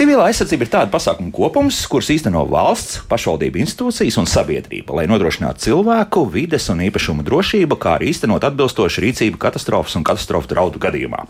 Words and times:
Civilā 0.00 0.30
aizsardzība 0.30 0.64
ir 0.64 0.70
tāda 0.72 0.88
pasākuma 0.88 1.28
kopums, 1.28 1.76
kuras 1.92 2.06
īsteno 2.08 2.40
valsts, 2.48 3.02
pašvaldību 3.10 3.58
institūcijas 3.60 4.16
un 4.22 4.28
sabiedrība, 4.32 4.94
lai 4.96 5.02
nodrošinātu 5.10 5.60
cilvēku, 5.60 6.22
vides 6.32 6.70
un 6.72 6.78
īpašumu 6.86 7.20
drošību, 7.26 7.76
kā 7.76 7.98
arī 7.98 8.08
īstenot 8.08 8.46
atbilstošu 8.48 9.04
rīcību 9.04 9.36
katastrofas 9.42 9.98
un 10.00 10.06
katastrofu 10.08 10.48
draudu 10.48 10.80
gadījumā. 10.80 11.26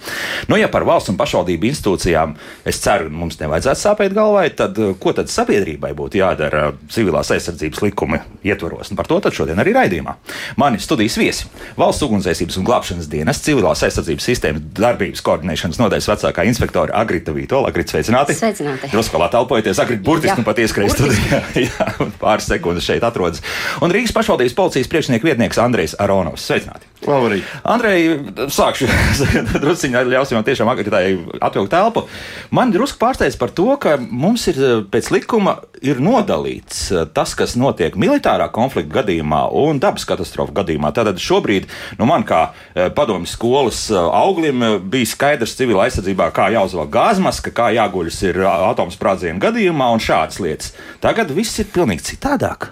Nu, 0.46 0.54
ja 0.54 0.68
par 0.70 0.86
valsts 0.86 1.10
un 1.10 1.18
pašvaldību 1.18 1.66
institūcijām 1.66 2.36
es 2.70 2.78
ceru, 2.84 3.10
mums 3.10 3.40
nevajadzētu 3.40 3.82
sāpēt 3.82 4.14
galvai, 4.14 4.46
tad 4.54 4.78
eh, 4.78 4.94
ko 5.02 5.16
tad 5.18 5.34
sabiedrībai 5.34 5.90
būtu 5.98 6.20
jādara 6.22 6.68
civilās 6.94 7.34
aizsardzības 7.34 7.82
likuma 7.88 8.22
ietvaros? 8.46 8.94
Un 8.94 9.02
par 9.02 9.10
to 9.10 9.18
šodien 9.34 9.58
arī 9.58 9.74
raidījumā. 9.74 10.14
Mani 10.62 10.78
studijas 10.78 11.18
viesi- 11.18 11.50
valsts 11.82 12.06
ugunsdzēsības 12.06 12.62
un 12.62 12.70
glābšanas 12.70 13.10
dienas, 13.10 13.42
civilās 13.42 13.82
aizsardzības 13.82 14.30
sistēmas 14.30 14.70
darbības 14.78 15.26
koordinēšanas 15.26 15.82
nodaļas 15.82 16.10
vecākā 16.14 16.46
inspektora 16.46 16.94
Agrita 17.02 17.34
Vītola. 17.34 17.74
Agrita, 17.74 17.98
sveicināti! 17.98 18.59
Sveicināti! 18.60 18.92
Drusku 18.92 19.16
vēl 19.16 19.26
atelpojoties, 19.26 19.80
Agrita 19.80 20.04
burtiski 20.04 20.42
nu 20.42 20.44
pat 20.44 20.60
ieskrēja 20.60 20.92
studijā. 20.92 21.40
Jā, 21.64 21.86
pāris 22.20 22.48
sekundes 22.50 22.84
šeit 22.84 23.04
atrodas. 23.06 23.40
Un 23.80 23.92
Rīgas 23.94 24.12
pašvaldības 24.16 24.56
policijas 24.58 24.90
priekšnieku 24.92 25.30
vietnieks 25.30 25.60
Andrejs 25.62 25.96
Aronovs. 26.00 26.44
Sveicināti! 26.44 26.90
Labrīt! 27.06 27.48
Andrej, 27.64 28.10
sākšu 28.52 28.88
drusciņā, 29.62 30.04
ļausim 30.12 30.36
jau 30.36 30.44
tiešām 30.44 30.68
agritai 30.68 31.04
atvilkt 31.40 31.72
telpu. 31.72 32.04
Man 32.52 32.74
drusku 32.74 33.00
pārsteidz 33.00 33.38
par 33.40 33.54
to, 33.56 33.70
ka 33.80 33.96
mums 33.96 34.44
ir 34.52 34.60
pēc 34.92 35.08
likuma 35.14 35.56
ir 35.80 36.02
nodalīts 36.04 36.90
tas, 37.16 37.32
kas 37.38 37.56
notiek 37.56 37.96
militārā 37.96 38.50
konflikta 38.52 38.98
gadījumā 39.00 39.46
un 39.56 39.80
dabas 39.80 40.04
katastrofu 40.08 40.52
gadījumā. 40.60 40.92
Tātad 40.96 41.20
šobrīd, 41.22 41.70
nu 41.96 42.08
man 42.10 42.26
kā 42.28 42.50
padomju 42.76 43.30
skolas 43.32 43.86
auglim 43.96 44.66
bija 44.92 45.08
skaidrs 45.08 45.56
civilā 45.56 45.88
aizsardzībā, 45.88 46.28
kā 46.36 46.50
jāuzvelk 46.52 46.92
gāzmaska, 46.92 47.54
kā 47.56 47.70
jāguļas 47.78 48.20
ir 48.28 48.44
atomsprādzienu 48.70 49.40
gadījumā 49.42 49.88
un 49.94 50.02
šādas 50.02 50.40
lietas. 50.42 50.74
Tagad 51.02 51.32
viss 51.34 51.60
ir 51.62 51.70
pilnīgi 51.72 52.06
citādāk. 52.12 52.70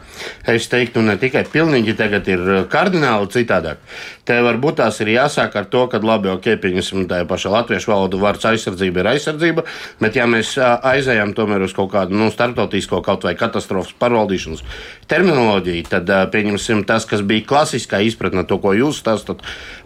Es 0.49 0.69
teiktu, 0.71 1.03
ne 1.05 1.17
tikai 1.21 1.45
pilnīgi, 1.49 1.97
tagad 1.99 2.29
ir 2.31 2.45
kardināli 2.73 3.31
citādāk. 3.33 3.83
Te 4.29 4.37
varbūt 4.45 4.81
tās 4.83 4.99
ir 5.01 5.13
jāsāk 5.15 5.55
ar 5.57 5.69
to, 5.73 5.87
ka 5.89 6.01
labi, 6.05 6.29
ok, 6.35 6.51
pieņemsim 6.61 7.07
tā 7.09 7.23
paša 7.29 7.53
latviešu 7.55 7.93
valodu 7.93 8.21
vārds 8.21 8.45
aizsardzība 8.51 9.01
ir 9.01 9.11
aizsardzība, 9.15 9.65
bet 10.03 10.19
ja 10.19 10.27
mēs 10.29 10.53
aizējām 10.61 11.33
tomēr 11.39 11.65
uz 11.65 11.73
kaut 11.77 11.93
kādu 11.95 12.19
nu, 12.19 12.29
starptautisko 12.35 13.01
kaut 13.07 13.25
vai 13.25 13.33
katastrofas 13.39 13.95
pārvaldīšanas 14.01 14.65
terminoloģiju, 15.09 15.87
tad 15.95 16.13
pieņemsim 16.35 16.85
tas, 16.89 17.09
kas 17.09 17.25
bija 17.25 17.47
klasiskā 17.49 18.03
izpratne, 18.05 18.45
to, 18.45 18.61
ko 18.61 18.75
jūs 18.77 19.01
stāstat 19.01 19.41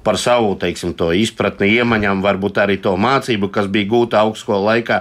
par 0.05 0.19
savu, 0.19 0.55
teiksim, 0.61 0.95
to 0.99 1.11
izpratni 1.17 1.71
iemaņām, 1.79 2.23
varbūt 2.25 2.61
arī 2.63 2.79
to 2.83 2.95
mācību, 3.01 3.51
kas 3.55 3.69
bija 3.73 3.89
gūta 3.91 4.23
augstskolas 4.23 4.65
laikā. 4.67 4.99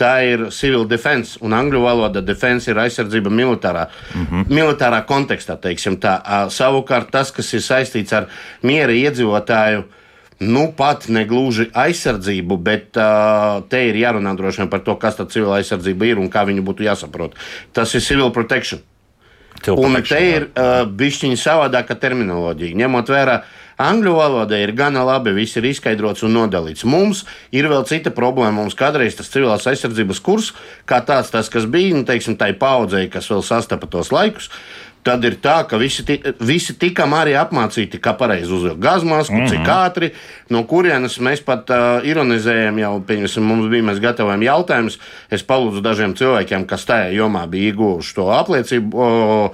Tā 0.00 0.12
ir 0.26 0.44
civil 0.54 0.84
defense, 0.88 1.38
un 1.44 1.54
angļu 1.56 1.82
valoda 1.84 2.22
defense 2.24 2.70
ir 2.70 2.80
aizsardzība 2.82 3.32
militārā, 3.32 3.88
mm 4.14 4.26
-hmm. 4.26 4.44
militārā 4.48 5.02
kontekstā, 5.06 5.56
tā. 5.56 5.74
Savukārt 6.50 7.10
tas, 7.10 7.32
kas 7.32 7.52
ir 7.54 7.60
saistīts 7.60 8.12
ar 8.12 8.28
miera 8.62 8.92
iedzīvotāju. 8.92 9.84
Nu, 10.42 10.72
pat 10.76 11.08
ne 11.08 11.24
gluži 11.24 11.68
aizsardzību, 11.72 12.56
bet 12.56 12.96
uh, 12.96 13.62
te 13.68 13.88
ir 13.88 13.94
jārunā 13.94 14.34
droši 14.36 14.62
vien 14.62 14.70
par 14.70 14.80
to, 14.80 14.96
kas 14.96 15.14
tā 15.14 15.26
civila 15.30 15.60
aizsardzība 15.60 16.04
ir 16.06 16.18
un 16.18 16.30
kā 16.30 16.42
viņu 16.44 16.64
būtu 16.66 16.82
jāsaprot. 16.82 17.36
Tas 17.72 17.94
ir 17.94 18.00
civil 18.00 18.30
protection. 18.30 18.80
Un 19.70 19.94
te 20.02 20.18
ir 20.18 20.48
uh, 20.48 20.82
bišķiņa 20.88 21.38
savādāka 21.38 21.94
terminoloģija. 21.94 22.74
Ņemot 22.80 23.12
vērā, 23.14 23.42
angļu 23.82 24.14
valodā 24.16 24.60
ir 24.62 24.74
gana 24.78 25.04
labi, 25.06 25.34
viss 25.36 25.58
ir 25.58 25.66
izskaidrots 25.70 26.24
un 26.26 26.36
nodalīts. 26.36 26.86
Mums 26.88 27.24
ir 27.54 27.68
vēl 27.70 27.86
cita 27.88 28.12
problēma. 28.14 28.62
Mums 28.62 28.78
kādreiz 28.78 29.16
tas 29.18 29.30
civilās 29.32 29.66
aizsardzības 29.70 30.22
kurs, 30.24 30.52
kā 30.88 31.02
tāds, 31.06 31.32
tas, 31.34 31.50
kas 31.52 31.66
bija, 31.70 31.96
nu, 31.96 32.06
teiksim, 32.08 32.38
tai 32.40 32.52
paudzei, 32.58 33.08
kas 33.12 33.30
vēl 33.32 33.44
sastapa 33.46 33.90
tos 33.90 34.12
laikus, 34.14 34.50
Tad 35.02 35.24
ir 35.26 35.34
tā, 35.42 35.56
ka 35.66 35.78
visi, 35.82 36.04
visi 36.46 36.76
tikam 36.78 37.10
arī 37.18 37.32
apmācīti, 37.34 37.98
kā 37.98 38.12
pareizi 38.14 38.52
uzvilkt 38.54 38.78
gazmasku, 38.82 39.34
mm 39.34 39.40
-hmm. 39.40 39.50
cik 39.50 39.60
mhm. 39.60 39.70
ātri, 39.70 40.10
no 40.48 40.62
kurienes 40.64 41.18
mēs 41.18 41.42
pat 41.42 41.70
uh, 41.70 42.06
ironizējam, 42.06 42.78
jau 42.78 42.92
pieņemsim, 43.08 43.42
mums 43.42 43.66
bija, 43.70 43.82
mēs 43.82 43.98
gatavojam 43.98 44.42
jautājumus. 44.42 44.98
Es 45.30 45.42
palūdzu 45.42 45.82
dažiem 45.82 46.14
cilvēkiem, 46.14 46.66
kas 46.66 46.86
tajā 46.86 47.10
jomā 47.18 47.46
bija 47.50 47.72
ieguvuši 47.72 48.14
to 48.14 48.28
apliecību, 48.30 48.94
o, 48.94 49.50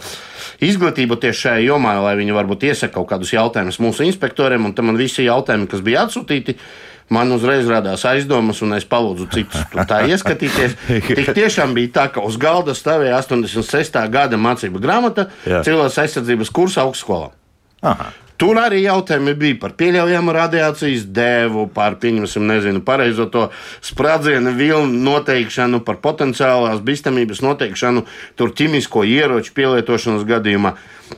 izglītību 0.61 1.17
tieši 1.17 1.41
šajā 1.41 1.65
jomā, 1.65 1.97
lai 2.03 2.17
viņi 2.17 2.37
varbūt 2.37 2.69
iesaka 2.69 2.95
kaut 2.95 3.09
kādus 3.09 3.33
jautājumus 3.33 3.81
mūsu 3.81 4.05
inspektoriem, 4.05 4.65
un 4.65 4.75
tam 4.75 4.87
man 4.87 4.97
visi 4.97 5.25
jautājumi, 5.25 5.67
kas 5.67 5.81
bija 5.81 6.05
atsūtīti 6.05 6.59
man 7.15 7.33
uzreiz 7.33 7.69
radās 7.71 8.05
aizdomas, 8.09 8.63
un 8.65 8.77
es 8.77 8.87
palūdzu 8.89 9.29
citus 9.33 9.67
tā 9.89 10.03
ieskatīties. 10.13 10.77
Tik 11.09 11.33
tiešām 11.39 11.75
bija 11.77 11.95
tā, 11.99 12.07
ka 12.15 12.25
uz 12.25 12.39
galda 12.41 12.77
stāvēja 12.77 13.19
86. 13.23 14.01
gada 14.13 14.41
mācību 14.41 14.83
grāmata 14.83 15.29
Civilās 15.45 15.99
aizsardzības 16.01 16.53
kursa 16.55 16.85
augstskolā. 16.87 17.31
Aha. 17.87 18.11
Tur 18.39 18.55
arī 18.63 18.85
jautājumi 18.85 19.33
bija 19.35 19.57
par 19.59 19.73
pieļaujamu 19.79 20.31
radiācijas 20.37 21.09
devu, 21.11 21.65
par, 21.75 21.97
pieņemsim, 21.99 22.45
nezinu, 22.47 22.83
pareizo 22.87 23.27
to 23.35 23.49
sprādzienu 23.83 24.53
vilnu 24.55 25.01
noteikšanu, 25.09 25.81
par 25.87 25.99
potenciālās 26.05 26.79
bīstamības 26.87 27.43
noteikšanu, 27.43 28.05
tur 28.39 28.55
ķimisko 28.55 29.03
ieroču 29.11 29.57
pielietošanas 29.59 30.23
gadījumā. 30.29 30.77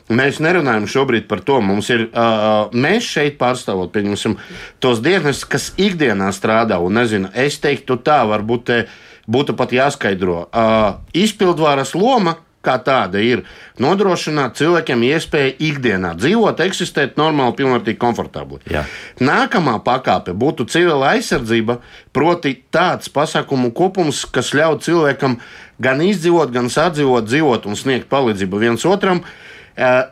Mēs 0.08 0.40
nerunājam 0.40 0.88
šobrīd 0.88 1.28
par 1.28 1.44
to. 1.44 1.60
Mums 1.60 1.92
ir, 1.92 2.08
uh, 2.08 2.72
mēs 2.72 3.12
šeit 3.12 3.36
pārstāvot, 3.40 3.92
pieņemsim, 3.92 4.38
tos 4.80 5.04
dienas, 5.04 5.44
kas 5.44 5.74
ikdienā 5.76 6.32
strādā, 6.32 6.80
un 6.80 6.96
nezinu, 7.02 7.28
es 7.36 7.60
teiktu 7.60 8.00
tā, 8.00 8.22
varbūt 8.32 8.68
te 8.70 8.84
būtu 9.28 9.60
pat 9.60 9.76
jāskaidro. 9.76 10.46
Uh, 10.48 11.02
izpildvaras 11.12 11.92
loma 11.98 12.38
kā 12.64 12.76
tāda 12.84 13.20
ir 13.24 13.42
nodrošināt 13.80 14.58
cilvēkiem 14.60 15.04
iespēju 15.08 15.54
ikdienā 15.70 16.12
dzīvot, 16.20 16.60
eksistēt 16.64 17.16
normāli, 17.20 17.56
pilnvērtīgi, 17.60 17.98
komfortabli. 18.00 18.60
Jā. 18.70 18.84
Nākamā 19.24 19.78
pakāpe 19.86 20.34
būtu 20.36 20.66
civila 20.70 21.14
aizsardzība, 21.14 21.78
proti 22.16 22.58
tāds 22.72 23.08
pasākumu 23.12 23.72
kopums, 23.76 24.26
kas 24.28 24.52
ļauj 24.56 24.80
cilvēkam 24.86 25.38
gan 25.80 26.04
izdzīvot, 26.04 26.52
gan 26.52 26.68
sadzīvot, 26.72 27.30
dzīvot 27.30 27.70
un 27.70 27.80
sniegt 27.80 28.10
palīdzību 28.12 28.60
viens 28.60 28.84
otram. 28.88 29.24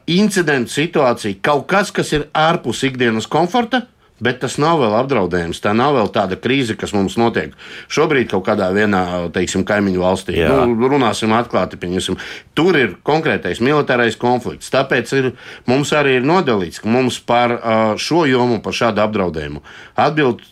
Incidentu 0.08 0.72
situācija, 0.72 1.37
kaut 1.44 1.66
kas, 1.69 1.92
kas 1.92 2.14
ir 2.16 2.28
ārpus 2.32 2.81
ikdienas 2.88 3.28
komforta, 3.28 3.84
Bet 4.18 4.40
tas 4.42 4.56
nav 4.58 4.80
vēl 4.82 4.96
apdraudējums. 4.98 5.60
Tā 5.62 5.70
nav 5.78 5.94
vēl 5.94 6.08
tāda 6.10 6.34
krīze, 6.40 6.74
kas 6.78 6.90
mums 6.96 7.14
notiek 7.20 7.52
šobrīd 7.92 8.26
kaut 8.32 8.44
kādā 8.48 8.66
vienā, 8.74 9.02
teiksim, 9.34 9.62
kaimiņu 9.68 10.02
valstī. 10.02 10.34
Jā. 10.40 10.50
Nu, 10.66 10.88
runāsim 10.90 11.30
atklāti, 11.36 11.78
pieņemsim. 11.78 12.18
Tur 12.58 12.78
ir 12.80 12.96
konkrētais 13.06 13.62
militārais 13.62 14.18
konflikts. 14.18 14.72
Tāpēc 14.74 15.14
ir, 15.14 15.30
mums 15.70 15.94
arī 15.94 16.16
ir 16.18 16.26
nodalīts, 16.26 16.82
ka 16.82 16.90
mums 16.90 17.20
par 17.22 17.54
šo 18.02 18.24
jomu, 18.26 18.58
par 18.64 18.74
šādu 18.74 19.04
apdraudējumu 19.06 19.62
atbild 19.98 20.42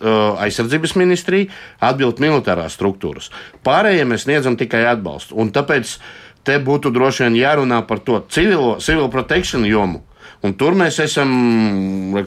aizsardzības 0.47 0.95
ministrija, 0.99 1.51
atbild 1.83 2.23
militārās 2.23 2.79
struktūras. 2.79 3.33
Pārējiem 3.67 4.15
mēs 4.15 4.29
sniedzam 4.29 4.55
tikai 4.59 4.87
atbalstu. 4.93 5.35
Un 5.43 5.51
tāpēc 5.55 5.99
te 6.47 6.61
būtu 6.63 6.95
droši 6.95 7.27
vien 7.27 7.43
jārunā 7.43 7.83
par 7.89 7.99
to 8.07 8.23
civilo, 8.31 8.77
civil 8.79 9.11
protection 9.11 9.67
jomu 9.67 10.07
Un 10.45 10.53
tur 10.59 10.77
mēs 10.77 10.99
esam 11.03 11.31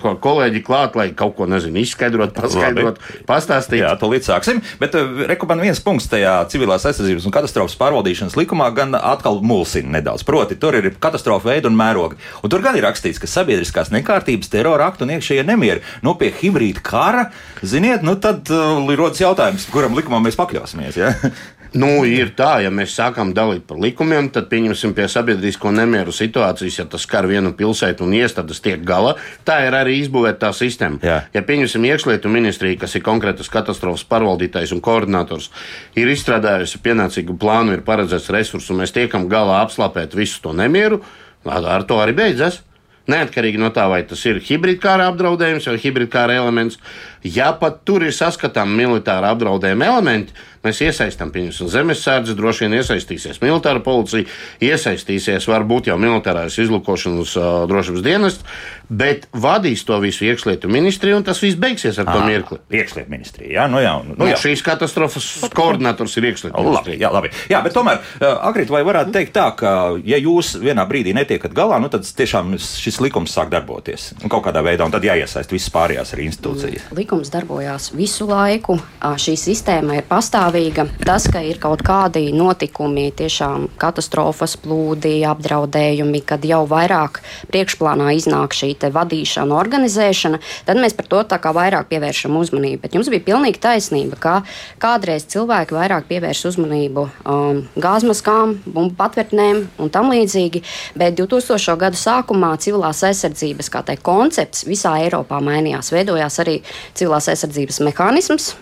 ko, 0.01 0.15
kolēģi 0.21 0.61
klāt, 0.65 0.95
lai 0.97 1.09
kaut 1.17 1.35
ko 1.37 1.47
nezinu, 1.49 1.81
izskaidrot, 1.83 2.33
paskaidrot, 2.37 2.97
Labi. 2.99 3.25
pastāstīt. 3.29 3.83
Jā, 3.83 3.93
to 3.99 4.09
līdz 4.11 4.31
sāksim. 4.31 4.61
Bet 4.81 4.97
eh, 4.97 5.25
rekomendācija 5.29 5.69
viens 5.69 5.83
punkts 5.85 6.09
tajā 6.11 6.33
civilās 6.51 6.87
aizsardzības 6.89 7.27
un 7.29 7.35
katastrofas 7.35 7.77
pārvaldīšanas 7.79 8.37
likumā 8.39 8.71
gan 8.75 8.97
atkal 8.97 9.39
mulsina 9.45 9.99
nedaudz. 9.99 10.25
Proti, 10.27 10.57
tur 10.59 10.77
ir 10.79 10.91
katastrofa 11.01 11.51
veidi 11.51 11.69
un 11.69 11.77
mērogi. 11.79 12.19
Un 12.43 12.53
tur 12.53 12.65
gan 12.65 12.77
ir 12.79 12.87
rakstīts, 12.87 13.21
ka 13.21 13.29
sabiedriskās 13.29 13.93
nekārtības, 13.93 14.51
terora 14.51 14.89
aktu 14.89 15.07
un 15.07 15.15
iekšējie 15.17 15.45
nemieri, 15.47 15.85
nu 16.05 16.15
pie 16.19 16.33
hibrīda 16.41 16.83
kara, 16.85 17.29
ziniet, 17.61 18.03
nu 18.05 18.17
tad 18.21 18.49
uh, 18.53 18.81
rodas 18.99 19.21
jautājums, 19.21 19.69
kuram 19.73 19.97
likumam 19.97 20.25
mēs 20.25 20.39
pakļausimies. 20.39 20.99
Ja? 20.99 21.13
Nu, 21.77 22.01
ir 22.07 22.31
tā, 22.33 22.63
ja 22.63 22.71
mēs 22.73 22.95
sākam 22.97 23.29
dalīt 23.37 23.67
par 23.69 23.77
likumiem, 23.77 24.31
tad 24.33 24.47
pieņemsim 24.49 24.95
pie 24.97 25.05
sabiedrisko 25.11 25.69
nemieru 25.75 26.13
situācijas, 26.15 26.79
ja 26.81 26.85
tas 26.89 27.03
skar 27.05 27.27
vienu 27.29 27.51
pilsētu 27.57 28.07
un 28.07 28.15
iestādes 28.17 28.63
tiek 28.65 28.81
gala. 28.85 29.13
Tā 29.45 29.59
ir 29.67 29.77
arī 29.77 29.99
izbūvēta 29.99 30.47
tā 30.47 30.49
sistēma. 30.57 30.97
Jā. 31.05 31.19
Ja 31.35 31.43
pieņemsim 31.45 31.85
iekšlietu 31.91 32.31
ministriju, 32.33 32.79
kas 32.81 32.97
ir 32.97 33.05
konkrētas 33.05 33.51
katastrofas 33.53 34.07
pārvaldītājs 34.09 34.73
un 34.73 34.81
koordinators, 34.81 35.51
ir 35.99 36.09
izstrādājusi 36.09 36.81
pienācīgu 36.85 37.37
plānu, 37.37 37.77
ir 37.77 37.85
paredzēts 37.85 38.31
resursus, 38.33 38.71
un 38.73 38.81
mēs 38.81 38.95
tiekam 38.95 39.29
galā 39.29 39.61
apslāpēt 39.61 40.17
visu 40.17 40.41
to 40.41 40.55
nemieru, 40.57 41.03
ar 41.45 41.85
to 41.85 42.01
arī 42.01 42.17
beidzas. 42.17 42.63
Neatkarīgi 43.09 43.57
no 43.57 43.71
tā, 43.73 43.87
vai 43.89 44.03
tas 44.05 44.21
ir 44.29 44.37
hibridkāra 44.45 45.07
apdraudējums 45.09 45.65
vai 45.71 45.79
hibridkāra 45.81 46.35
elements, 46.37 46.77
Ja 47.23 47.51
pat 47.59 47.81
tur 47.87 48.05
ir 48.07 48.15
saskatāms 48.15 48.77
militāra 48.79 49.33
apdraudējuma 49.33 49.89
elementi, 49.91 50.35
mēs 50.63 50.81
iesaistām 50.83 51.31
viņus. 51.33 51.61
Zemesardze 51.71 52.35
droši 52.35 52.65
vien 52.65 52.77
iesaistīsies, 52.79 53.39
militāra 53.43 53.81
policija 53.83 54.27
iesaistīsies, 54.63 55.47
varbūt 55.49 55.89
jau 55.91 55.97
militārās 55.99 56.57
izlūkošanas 56.59 57.35
uh, 57.39 57.47
drošības 57.69 58.03
dienests, 58.05 58.57
bet 58.89 59.27
vadīs 59.31 59.83
to 59.87 59.99
visu 60.03 60.25
iekšlietu 60.27 60.71
ministriju, 60.71 61.19
un 61.19 61.27
tas 61.27 61.39
viss 61.43 61.59
beigsies 61.59 61.99
ar 62.01 62.09
to 62.09 62.19
mirkli. 62.25 62.59
Iekšlietu 62.73 63.13
ministrija, 63.13 63.51
jā, 63.59 63.67
nu 63.71 63.83
jā. 63.83 63.93
Nu, 64.07 64.17
nu, 64.17 64.29
jā. 64.31 64.39
Šīs 64.41 64.63
katastrofas 64.65 65.27
koordinators 65.55 66.17
ir 66.19 66.29
iekšlietu 66.31 66.55
ministrija. 66.57 66.97
Labi, 66.97 67.03
jā, 67.03 67.11
labi. 67.13 67.33
Jā, 67.51 67.61
bet 67.65 67.75
tomēr, 67.77 68.01
Agrit, 68.39 68.71
vai 68.73 68.81
varētu 68.87 69.13
teikt 69.15 69.35
tā, 69.37 69.47
ka, 69.59 69.73
ja 70.07 70.19
jūs 70.19 70.55
vienā 70.59 70.87
brīdī 70.89 71.13
netiekat 71.15 71.55
galā, 71.55 71.79
nu, 71.83 71.91
tad 71.93 72.07
tiešām 72.07 72.55
šis 72.59 72.99
likums 73.03 73.35
sāk 73.35 73.51
darboties 73.53 74.11
nu, 74.23 74.31
kaut 74.31 74.43
kādā 74.47 74.63
veidā, 74.65 74.87
un 74.87 74.95
tad 74.95 75.05
jāiesaist 75.05 75.53
visas 75.53 75.71
pārējās 75.75 76.15
arī 76.15 76.27
institūcijas. 76.31 76.89
Likums 77.09 77.31
darbojās 77.33 77.87
visu 77.97 78.27
laiku. 78.29 78.75
Šī 79.01 79.33
sistēma 79.33 79.95
ir 79.97 80.03
pastāvīga. 80.05 80.83
Tas, 81.01 81.23
ka 81.33 81.39
ir 81.41 81.57
kaut 81.57 81.81
kādi 81.81 82.27
notikumi, 82.37 83.07
tiešām 83.17 83.63
katastrofas, 83.81 84.53
plūdi, 84.61 85.15
apdraudējumi, 85.25 86.21
kad 86.29 86.45
jau 86.45 86.59
vairāk 86.69 87.17
priekšplānā 87.49 88.11
iznāk 88.13 88.53
šī 88.53 88.75
vadīšana, 88.93 89.57
organizēšana, 89.57 90.37
tad 90.67 90.77
mēs 90.77 90.93
par 90.93 91.07
to 91.09 91.23
tā 91.31 91.39
kā 91.41 91.49
vairāk 91.57 91.87
pievēršam 91.89 92.37
uzmanību. 92.37 92.83
Bet 92.83 92.99
jums 92.99 93.09
bija 93.09 93.25
pilnīgi 93.31 93.57
taisnība, 93.63 94.21
ka 94.21 94.35
kādreiz 94.77 95.25
cilvēki 95.33 95.79
vairāk 95.79 96.05
pievērš 96.13 96.43
uzmanību 96.51 97.07
um, 97.25 97.63
gāzmaskām, 97.73 98.59
bumbu 98.69 98.93
patvērtnēm 99.01 99.63
un 99.81 99.89
tam 99.89 100.13
līdzīgi, 100.13 100.61
bet 100.93 101.17
2000. 101.17 101.73
gadu 101.87 102.03
sākumā 102.05 102.53
civilās 102.61 103.01
aizsardzības 103.09 103.73
teikt, 103.79 104.05
koncepts 104.05 104.69
visā 104.69 104.93
Eiropā 105.01 105.41
mainījās. 105.41 105.89
Veidojās 105.97 106.41
arī 106.45 106.59
civilās 106.99 107.29
aizsardzības 107.31 107.79
mehānisms, 107.87 108.53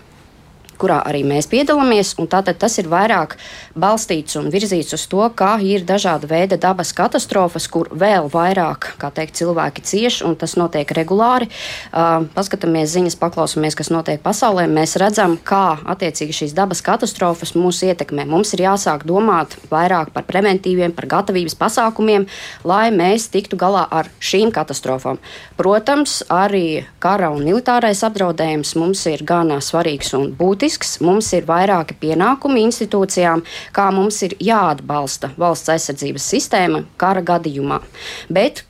kurā 0.81 1.01
arī 1.09 1.23
mēs 1.27 1.49
piedalāmies. 1.51 2.13
Tātad 2.29 2.59
tas 2.61 2.77
ir 2.81 2.89
vairāk 2.91 3.35
balstīts 3.79 4.37
un 4.39 4.49
virzīts 4.53 4.95
uz 4.97 5.05
to, 5.09 5.23
kā 5.37 5.55
ir 5.63 5.85
dažāda 5.87 6.29
veida 6.29 6.57
dabas 6.61 6.93
katastrofas, 6.97 7.67
kur 7.71 7.89
vēl 7.91 8.29
vairāk 8.33 8.93
teikt, 9.17 9.37
cilvēki 9.39 9.83
cieš, 9.85 10.19
un 10.27 10.35
tas 10.39 10.57
notiek 10.59 10.89
regulāri. 10.97 11.47
Uh, 11.91 12.27
paskatāmies 12.35 12.91
ziņas, 12.93 13.17
paklausāmies, 13.21 13.77
kas 13.77 13.91
notiek 13.93 14.21
pasaulē. 14.23 14.67
Mēs 14.71 14.97
redzam, 15.01 15.37
kā 15.37 15.77
attiecīgi 15.85 16.35
šīs 16.41 16.55
dabas 16.57 16.83
katastrofas 16.85 17.55
mūs 17.57 17.83
ietekmē. 17.87 18.27
Mums 18.29 18.53
ir 18.57 18.65
jāsāk 18.67 19.05
domāt 19.07 19.55
vairāk 19.71 20.11
par 20.15 20.27
preventīviem, 20.29 20.93
par 20.97 21.09
gatavības 21.17 21.57
pasākumiem, 21.59 22.27
lai 22.67 22.87
mēs 22.95 23.29
tiktu 23.33 23.59
galā 23.59 23.85
ar 23.91 24.09
šīm 24.19 24.51
katastrofām. 24.55 25.21
Protams, 25.57 26.19
arī 26.33 26.85
kara 27.03 27.31
un 27.33 27.45
militārais 27.47 28.03
apdraudējums 28.05 28.75
mums 28.79 29.03
ir 29.09 29.23
gan 29.27 29.53
svarīgs 29.63 30.13
un 30.17 30.31
būtisks. 30.37 30.97
Mums 31.05 31.31
ir 31.37 31.47
vairāki 31.47 31.97
pienākumi 32.01 32.63
institūcijām, 32.67 33.43
kā 33.75 33.89
mums 33.95 34.21
ir 34.27 34.37
jāatbalsta 34.43 35.33
valsts 35.37 35.73
aizsardzības 35.75 36.31
sistēma 36.33 36.83
kara 36.97 37.23
gadījumā. 37.25 37.81
Bet 38.29 38.63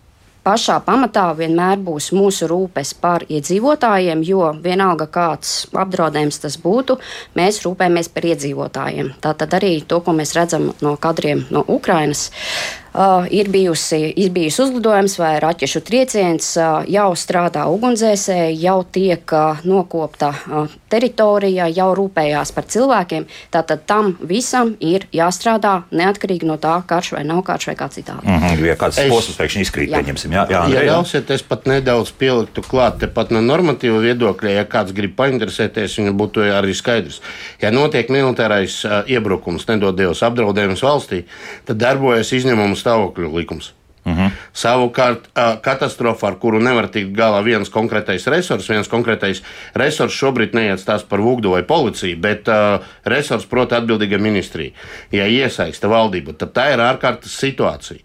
pašā 0.47 0.77
pamatā 0.85 1.25
vienmēr 1.35 1.81
būs 1.83 2.13
mūsu 2.15 2.47
rūpes 2.47 2.93
par 3.01 3.25
iedzīvotājiem, 3.27 4.23
jo 4.23 4.53
vienalga 4.63 5.09
kāds 5.11 5.67
apdraudējums 5.75 6.41
tas 6.45 6.57
būtu, 6.63 6.97
mēs 7.35 7.61
rūpējamies 7.65 8.11
par 8.15 8.29
iedzīvotājiem. 8.31 9.13
Tā 9.23 9.35
tad 9.41 9.57
arī 9.59 9.77
to, 9.83 9.99
ko 10.05 10.15
mēs 10.15 10.35
redzam 10.39 10.71
no 10.81 10.95
kadriem 11.01 11.45
no 11.51 11.65
Ukrainas. 11.67 12.29
Uh, 12.31 12.86
ir, 13.31 13.49
bijusi, 13.49 13.99
ir 14.15 14.31
bijis 14.33 14.59
uzlidojums 14.59 15.17
vai 15.19 15.35
raķešu 15.43 15.81
trieciens, 15.85 16.49
uh, 16.57 16.81
jau 16.89 17.09
strādā 17.19 17.67
ugunsdzēsēji, 17.69 18.57
jau 18.63 18.79
tiek 18.83 19.33
uh, 19.35 19.61
nokopta 19.67 20.31
uh, 20.33 20.71
teritorija, 20.89 21.67
jau 21.73 21.89
rūpējās 21.97 22.53
par 22.55 22.67
cilvēkiem. 22.71 23.27
Tātad 23.53 23.83
tam 23.89 24.13
visam 24.29 24.73
ir 24.79 25.07
jāstrādā 25.13 25.81
neatkarīgi 25.91 26.47
no 26.47 26.57
tā, 26.61 26.79
karš 26.87 27.13
vai 27.17 27.23
nav 27.27 27.43
karš 27.47 27.69
vai 27.71 27.75
kā 27.79 27.89
citādi. 27.93 28.25
Mm 28.25 28.39
-hmm, 28.43 28.65
ja 28.65 28.75
kāds 28.75 29.01
es, 29.03 29.11
posms 29.11 29.37
pēkšņi 29.37 29.61
izkrīt, 29.67 29.91
jā. 29.91 30.01
pieņemsim. 30.01 30.33
Jā, 30.33 30.47
jā, 30.49 30.63
ja 30.73 30.85
ļausiet, 30.91 31.31
es 31.31 31.43
pat 31.43 31.67
nedaudz 31.67 32.11
pieliktu 32.11 32.61
klāt, 32.61 32.99
tepat 32.99 33.31
no 33.31 33.41
normatīva 33.41 33.99
viedokļa, 34.01 34.49
ja 34.49 34.65
kāds 34.65 34.93
grib 34.93 35.15
painteresēties, 35.15 35.97
viņam 35.99 36.17
būtu 36.17 36.47
arī 36.53 36.73
skaidrs. 36.73 37.21
Ja 37.61 37.71
notiek 37.71 38.09
militārais 38.09 38.85
uh, 38.85 39.03
iebrukums, 39.07 39.67
nedod 39.67 39.97
Dievs 39.97 40.23
apdraudējums 40.23 40.83
valstī, 40.83 41.23
tad 41.65 41.77
darbojas 41.77 42.31
izņēmums 42.31 42.86
stāvokļu 42.87 43.33
likums. 43.35 43.73
Uh 44.07 44.13
mhm. 44.13 44.21
-huh. 44.21 44.31
Savukārt, 44.53 45.27
katastrofa, 45.61 46.27
ar 46.27 46.35
kuru 46.39 46.59
nevar 46.59 46.87
tikt 46.87 47.11
galā 47.11 47.43
viens 47.43 47.69
konkrētais 47.69 48.27
resurs, 48.31 48.69
viens 48.69 48.87
konkrētais 48.87 49.41
resurs 49.75 50.13
šobrīd 50.13 50.55
neiet 50.55 50.85
tās 50.85 51.03
par 51.03 51.19
vūgdu 51.19 51.51
vai 51.51 51.63
policiju, 51.63 52.17
bet 52.17 52.47
uh, 52.47 52.79
resurs, 53.03 53.45
proti, 53.45 53.75
atbildīga 53.75 54.17
ministrija. 54.17 54.71
Ja 55.11 55.27
iesaista 55.27 55.87
valdība, 55.87 56.33
tad 56.33 56.53
tā 56.53 56.71
ir 56.73 56.79
ārkārtas 56.79 57.35
situācija. 57.35 57.99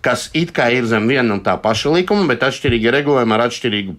Kas 0.00 0.30
it 0.32 0.52
kā 0.52 0.70
ir 0.70 0.86
zem 0.86 1.08
viena 1.08 1.34
un 1.34 1.40
tā 1.42 1.56
paša 1.58 1.90
likuma, 1.90 2.28
bet 2.28 2.42
atšķirīgi 2.42 2.90
regulējumi 2.90 3.34
ar 3.34 3.40
atšķirīgu 3.48 3.96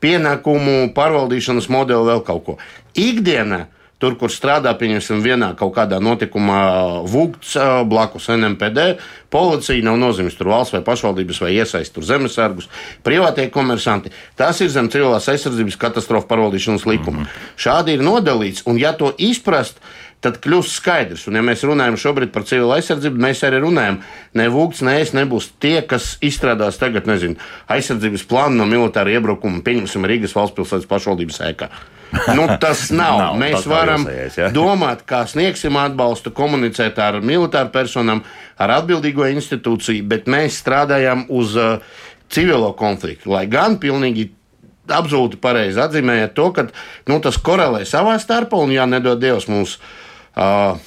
pienākumu, 0.00 0.94
pārvaldīšanas 0.94 1.68
modeli, 1.68 2.08
vēl 2.08 2.24
kaut 2.24 2.44
ko. 2.44 2.58
Ikdienā 2.96 3.60
uh, 3.60 3.81
Tur, 4.02 4.16
kur 4.18 4.32
strādā, 4.34 4.72
pieņemsim, 4.74 5.20
vienā 5.22 5.52
kaut 5.54 5.76
kādā 5.76 6.00
notikumā 6.02 6.58
VUGts 7.06 7.52
blakus 7.86 8.26
NMPD, 8.34 8.96
policija 9.30 9.84
nav 9.86 10.00
nozīmes 10.00 10.34
tur 10.34 10.50
valsts 10.50 10.74
vai 10.74 10.82
pašvaldības 10.88 11.38
vai 11.44 11.52
iesaist 11.54 11.94
tur 11.94 12.02
zemesargus, 12.08 12.66
privātie 13.06 13.46
komersanti. 13.54 14.10
Tas 14.34 14.58
ir 14.58 14.72
zem 14.74 14.90
civilās 14.90 15.30
aizsardzības 15.30 15.78
katastrofu 15.84 16.26
pārvaldīšanas 16.32 16.88
likuma. 16.90 17.22
Mm 17.22 17.28
-hmm. 17.28 17.52
Šādi 17.56 17.94
ir 17.94 18.02
nodalīts, 18.02 18.66
un 18.66 18.82
ja 18.82 18.92
to 18.92 19.14
izprast, 19.18 19.78
tad 20.22 20.38
kļūst 20.42 20.78
skaidrs. 20.80 21.28
Un, 21.28 21.38
ja 21.38 21.42
mēs 21.46 21.62
runājam 21.62 21.96
šobrīd 21.98 22.34
par 22.34 22.42
civilu 22.42 22.74
aizsardzību, 22.74 23.22
mēs 23.22 23.42
arī 23.46 23.62
runājam, 23.62 24.02
ne 24.34 24.48
Vūks, 24.48 24.82
ne 24.82 25.00
es 25.00 25.14
nebūs 25.16 25.52
tie, 25.60 25.80
kas 25.82 26.16
izstrādās 26.22 26.78
tagad, 26.78 27.06
nezinu, 27.06 27.36
aizsardzības 27.68 28.26
plānu 28.30 28.62
no 28.62 28.66
militāra 28.66 29.14
iebrukuma, 29.14 29.62
pieņemsim, 29.62 30.06
Rīgas 30.06 30.34
valsts 30.34 30.56
pilsētas 30.56 30.90
pašvaldības 30.90 31.40
ēkā. 31.52 31.70
Nu, 32.36 32.46
tas 32.60 32.90
nav. 33.00 33.18
nav 33.18 33.38
Mēs 33.40 33.66
varam 33.68 34.04
jūsējies, 34.04 34.38
ja? 34.38 34.50
domāt, 34.54 35.04
kā 35.08 35.22
sniegsim 35.28 35.78
atbalstu, 35.80 36.32
komunicēt 36.36 37.00
ar 37.02 37.20
militāru 37.24 37.72
personām, 37.74 38.22
ar 38.60 38.76
atbildīgo 38.78 39.26
institūciju, 39.32 40.04
bet 40.10 40.28
mēs 40.30 40.60
strādājam 40.62 41.24
uz 41.32 41.56
uh, 41.56 41.80
civilo 42.32 42.72
konfliktu. 42.78 43.32
Lai 43.32 43.46
gan 43.50 43.78
pilnīgi 43.82 44.28
absolūti 44.92 45.38
pareizi 45.40 45.80
atzīmējat 45.80 46.34
to, 46.36 46.48
ka 46.54 46.66
nu, 47.08 47.18
tas 47.22 47.38
korelē 47.40 47.84
savā 47.88 48.16
starpā, 48.20 48.60
un, 48.60 48.74
ja 48.74 48.86
nedod 48.88 49.20
Dievs 49.22 49.48
mums 49.50 49.78
uh, 49.78 50.80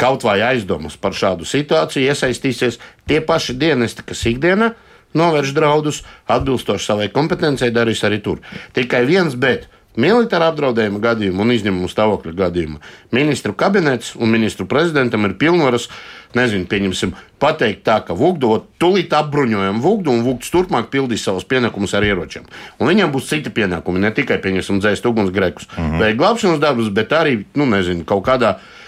kaut 0.00 0.24
vai 0.26 0.40
aizdomas 0.42 0.96
par 0.98 1.14
šādu 1.14 1.46
situāciju, 1.46 2.08
iesaistīsies 2.10 2.80
tie 3.06 3.20
paši 3.24 3.54
dienesti, 3.58 4.04
kas 4.06 4.24
ikdienā 4.30 4.72
novērš 5.18 5.52
draudus, 5.52 6.00
atbilstoši 6.32 6.88
savai 6.88 7.08
kompetencijai, 7.12 7.72
darīs 7.74 8.00
arī 8.08 8.22
tur. 8.24 8.40
Tikai 8.72 9.04
viens 9.06 9.36
bet 9.36 9.68
militāra 9.96 10.48
apdraudējuma 10.52 11.00
gadījumā 11.02 11.44
un 11.44 11.54
izņēmumu 11.54 11.90
stāvokļa 11.90 12.32
gadījumā 12.38 12.80
ministru 13.12 13.54
kabinets 13.58 14.14
un 14.16 14.32
ministru 14.32 14.66
prezidentam 14.68 15.26
ir 15.28 15.36
pilnvaras, 15.40 15.88
nezinu, 16.36 16.66
pieņemsim, 16.70 17.14
pateikt 17.42 17.84
tā, 17.84 17.98
ka 18.06 18.16
Vugdo 18.16 18.62
tūlīt 18.80 19.12
apbruņojam 19.16 19.80
Vugdu 19.84 20.14
un 20.14 20.22
Vugds 20.26 20.52
turpmāk 20.52 20.88
pildīs 20.92 21.24
savus 21.26 21.44
pienākumus 21.48 21.92
ar 21.98 22.06
ieročiem. 22.08 22.46
Un 22.80 22.88
viņam 22.88 23.12
būs 23.12 23.28
citi 23.28 23.52
pienākumi, 23.52 24.00
ne 24.00 24.12
tikai, 24.16 24.40
pieņemsim, 24.42 24.80
dzēst 24.80 25.08
ugunsgrēkus 25.08 25.68
mm 25.68 25.82
-hmm. 25.82 25.98
vai 26.00 26.14
glābšanas 26.16 26.62
darbus, 26.62 26.88
bet 26.88 27.12
arī, 27.12 27.42
nu, 27.54 27.66
nezinu, 27.66 28.04
kaut 28.08 28.24
kādā 28.24 28.56
veidā 28.56 28.81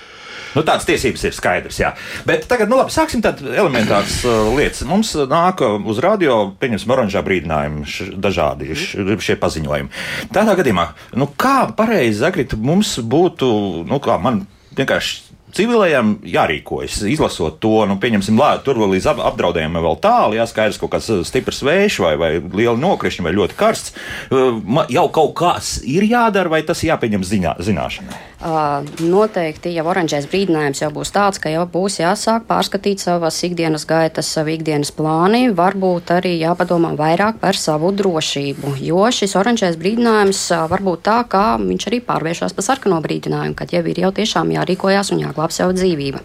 Nu, 0.55 0.63
tādas 0.63 0.87
tiesības 0.89 1.27
ir 1.27 1.35
skaidrs. 1.35 1.81
Jā. 1.83 1.93
Bet 2.29 2.47
tagad, 2.51 2.71
nu, 2.71 2.79
labi, 2.79 2.95
sāksim 2.95 3.23
tādu 3.25 3.51
elementāras 3.51 4.21
uh, 4.27 4.49
lietas. 4.55 4.85
Mums 4.89 5.15
nāk 5.31 5.65
uz 5.65 6.01
radio, 6.05 6.39
pieņemsim, 6.61 6.95
oranžā 6.95 7.25
brīdinājumu, 7.27 7.85
š, 7.89 8.09
dažādi 8.23 8.73
š, 8.77 9.05
šie 9.25 9.39
paziņojumi. 9.43 9.93
Tādā 10.35 10.57
gadījumā, 10.61 10.89
nu, 11.19 11.29
kā 11.41 11.65
pareizi, 11.77 12.21
Zagrit, 12.23 12.55
mums 12.55 12.97
būtu, 13.03 13.49
nu, 13.91 14.01
kā 14.03 14.19
man 14.23 14.45
vienkārši 14.79 15.35
civilajam 15.55 16.17
jārīkojas. 16.27 16.99
Izlasot 17.11 17.61
to, 17.63 17.85
nu, 17.89 17.97
pieņemsim, 18.03 18.39
lē, 18.39 18.51
tur 18.67 18.79
vēl 18.81 18.97
līdz 18.97 19.11
apdraudējumam 19.13 19.85
vēl 19.87 19.99
tālu, 20.03 20.39
jāskaidrs 20.39 20.81
kaut 20.83 20.95
kāds 20.97 21.11
uh, 21.15 21.23
stiprs 21.27 21.63
vējš 21.67 22.01
vai, 22.05 22.15
vai 22.21 22.31
liela 22.43 22.77
nokrišņa 22.81 23.27
vai 23.27 23.35
ļoti 23.37 23.59
karsts. 23.59 23.95
Uh, 24.31 24.83
jau 24.93 25.07
kaut 25.15 25.35
kas 25.39 25.77
ir 25.87 26.07
jādara, 26.11 26.53
vai 26.53 26.65
tas 26.67 26.83
jāpieņem 26.87 27.27
ziņā, 27.31 27.57
zināšanai? 27.65 28.23
Noteikti 28.45 29.71
jau 29.73 29.87
oranžais 29.89 30.27
brīdinājums 30.29 30.83
jau 30.83 30.91
būs 30.93 31.13
tāds, 31.15 31.41
ka 31.41 31.49
jau 31.49 31.63
būs 31.71 31.97
jāsāk 32.03 32.45
pārskatīt 32.45 33.01
savas 33.01 33.39
ikdienas 33.47 33.87
gaitas, 33.89 34.29
savu 34.37 34.53
ikdienas 34.53 34.93
plāni, 34.93 35.47
varbūt 35.57 36.13
arī 36.19 36.35
jāpadomā 36.43 36.93
vairāk 36.99 37.41
par 37.41 37.57
savu 37.57 37.89
drošību, 37.97 38.75
jo 38.85 39.07
šis 39.09 39.37
oranžais 39.41 39.79
brīdinājums 39.81 40.43
var 40.69 40.85
būt 40.85 41.07
tā, 41.09 41.19
ka 41.25 41.45
viņš 41.63 41.89
arī 41.89 42.03
pārvēršas 42.05 42.53
par 42.53 42.69
sarkano 42.69 43.01
brīdinājumu, 43.05 43.57
kad 43.57 43.73
jau 43.73 43.81
ir 43.89 44.05
jau 44.05 44.13
tiešām 44.21 44.53
jārīkojas 44.59 45.15
un 45.17 45.25
jāglāb 45.25 45.55
savu 45.55 45.73
dzīvību. 45.81 46.21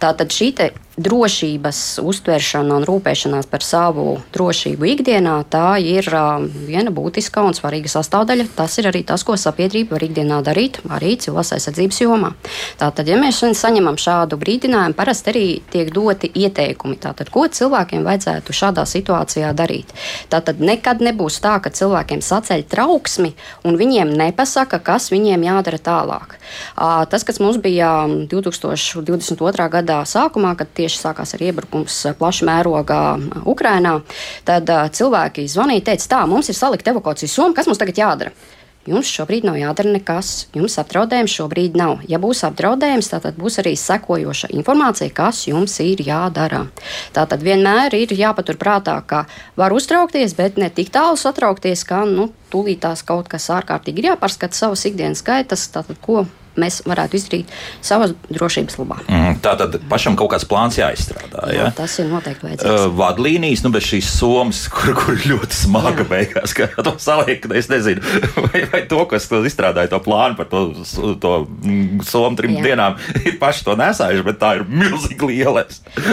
Tātad 0.00 0.32
šī 0.32 0.54
drošības 1.00 1.80
uztveršana 2.04 2.80
un 2.80 2.84
rūpēšanās 2.88 3.48
par 3.50 3.64
savu 3.64 4.18
drošību 4.34 4.88
ikdienā, 4.94 5.36
tā 5.50 5.78
ir 5.82 6.06
uh, 6.12 6.42
viena 6.68 6.92
būtiska 6.94 7.44
un 7.46 7.56
svarīga 7.56 7.90
sastāvdaļa. 7.92 8.48
Tas 8.56 8.76
ir 8.80 8.90
arī 8.90 9.02
tas, 9.06 9.24
ko 9.26 9.36
sabiedrība 9.40 9.96
var 9.96 10.04
ikdienā 10.06 10.40
darīt, 10.46 10.80
arī 10.92 11.14
cilvēks 11.20 11.54
aizsardzības 11.56 12.00
jomā. 12.02 12.32
Tātad, 12.80 13.08
ja 13.08 13.18
mēs 13.20 13.40
saņemam 13.60 13.98
šādu 14.00 14.38
brīdinājumu, 14.40 14.96
parasti 14.98 15.32
arī 15.32 15.44
tiek 15.72 15.92
doti 15.94 16.30
ieteikumi, 16.34 16.98
tātad, 17.00 17.32
ko 17.32 17.46
cilvēkiem 17.48 18.04
vajadzētu 18.06 18.56
šādā 18.56 18.84
situācijā 18.88 19.52
darīt. 19.56 19.94
Tātad 20.32 20.60
nekad 20.62 21.02
nebūs 21.04 21.40
tā, 21.44 21.56
ka 21.62 21.72
cilvēkiem 21.74 22.22
saceļ 22.24 22.66
trauksmi 22.70 23.32
un 23.64 23.80
viņiem 23.80 24.12
nepasaka, 24.20 24.82
kas 24.84 25.10
viņiem 25.14 25.46
jādara 25.48 25.80
tālāk. 25.80 26.36
Tas, 26.76 27.24
kas 27.26 27.40
mums 27.42 27.60
bija 27.62 27.90
2022. 28.30 29.68
gadā 29.72 30.00
sākumā, 30.08 30.54
kad 30.58 30.70
tieši 30.76 30.89
sākās 30.98 31.36
ar 31.36 31.44
iebrukums 31.46 31.98
plaša 32.18 32.48
mērogā 32.48 33.02
Ukrainā, 33.44 34.00
tad 34.48 34.70
uh, 34.72 34.88
cilvēki 34.90 35.46
zvanīja, 35.50 35.90
teica, 35.92 36.08
tā, 36.16 36.24
mums 36.30 36.50
ir 36.50 36.58
salikta 36.58 36.94
evakuācijas 36.94 37.36
summa, 37.36 37.54
kas 37.54 37.70
mums 37.70 37.78
tagad 37.78 38.02
jādara? 38.02 38.34
Jums 38.88 39.10
šobrīd 39.12 39.44
nav 39.44 39.58
jādara 39.60 39.90
nekas. 39.92 40.46
Jums 40.56 40.78
apdraudējums 40.80 41.34
šobrīd 41.36 41.74
nav. 41.76 41.98
Ja 42.08 42.16
būs 42.22 42.40
apdraudējums, 42.48 43.10
tad 43.12 43.36
būs 43.36 43.60
arī 43.60 43.74
sekojoša 43.76 44.48
informācija, 44.56 45.12
kas 45.12 45.42
jums 45.50 45.76
ir 45.84 46.00
jādara. 46.00 46.62
Tā 47.12 47.26
tad 47.28 47.44
vienmēr 47.44 47.92
ir 47.98 48.16
jāpaturprātā, 48.16 48.96
ka 49.04 49.26
var 49.60 49.76
uztraukties, 49.76 50.32
bet 50.38 50.56
ne 50.56 50.72
tik 50.72 50.88
tālu 50.96 51.20
satraukties, 51.20 51.84
ka 51.84 52.06
nu, 52.08 52.30
tūlītās 52.50 53.04
kaut 53.04 53.28
kas 53.28 53.52
ārkārtīgi 53.52 54.00
ir 54.00 54.12
jāpārskata 54.14 54.56
savas 54.56 54.88
ikdienas 54.88 55.20
gaitas, 55.28 55.68
tātad 55.76 56.00
ko 56.00 56.24
mēs 56.58 56.80
varētu 56.88 57.18
izdarīt 57.18 57.52
savas 57.84 58.14
drošības 58.30 58.78
labā. 58.80 58.98
Mm, 59.06 59.38
tā 59.44 59.54
tad 59.60 59.76
pašam 59.90 60.16
kaut 60.18 60.32
kāds 60.34 60.46
plāns 60.48 60.78
jāizstrādā. 60.80 61.44
Jā, 61.50 61.66
ja? 61.66 61.68
Tas 61.76 61.96
ir 62.02 62.08
noteikti 62.10 62.46
vajadzīgs. 62.46 62.86
Uh, 62.86 62.94
vadlīnijas, 62.98 63.64
nu, 63.66 63.72
bez 63.74 63.86
šīs 63.86 64.10
somas, 64.16 64.64
kur, 64.72 64.92
kur 64.98 65.18
ļoti 65.18 65.56
smaga 65.56 66.04
jā. 66.04 66.08
beigās, 66.10 66.54
ka 66.56 66.68
to 66.86 66.94
saliek, 67.02 67.46
es 67.56 67.70
nezinu, 67.72 68.02
vai, 68.48 68.64
vai 68.72 68.82
to, 68.90 69.02
kas 69.10 69.28
to 69.30 69.42
izstrādāja 69.46 69.92
to 69.94 70.00
plānu 70.04 70.38
par 70.38 70.50
to, 70.50 70.64
to 71.22 71.34
mm, 71.46 72.02
somu 72.06 72.38
trim 72.38 72.56
jā. 72.58 72.66
dienām, 72.70 72.98
ir 73.26 73.38
paši 73.42 73.66
to 73.68 73.76
nesājuši, 73.80 74.26
bet 74.26 74.40
tā 74.42 74.54
ir 74.58 74.66
milzīgi 74.68 75.30
liela. 75.30 75.66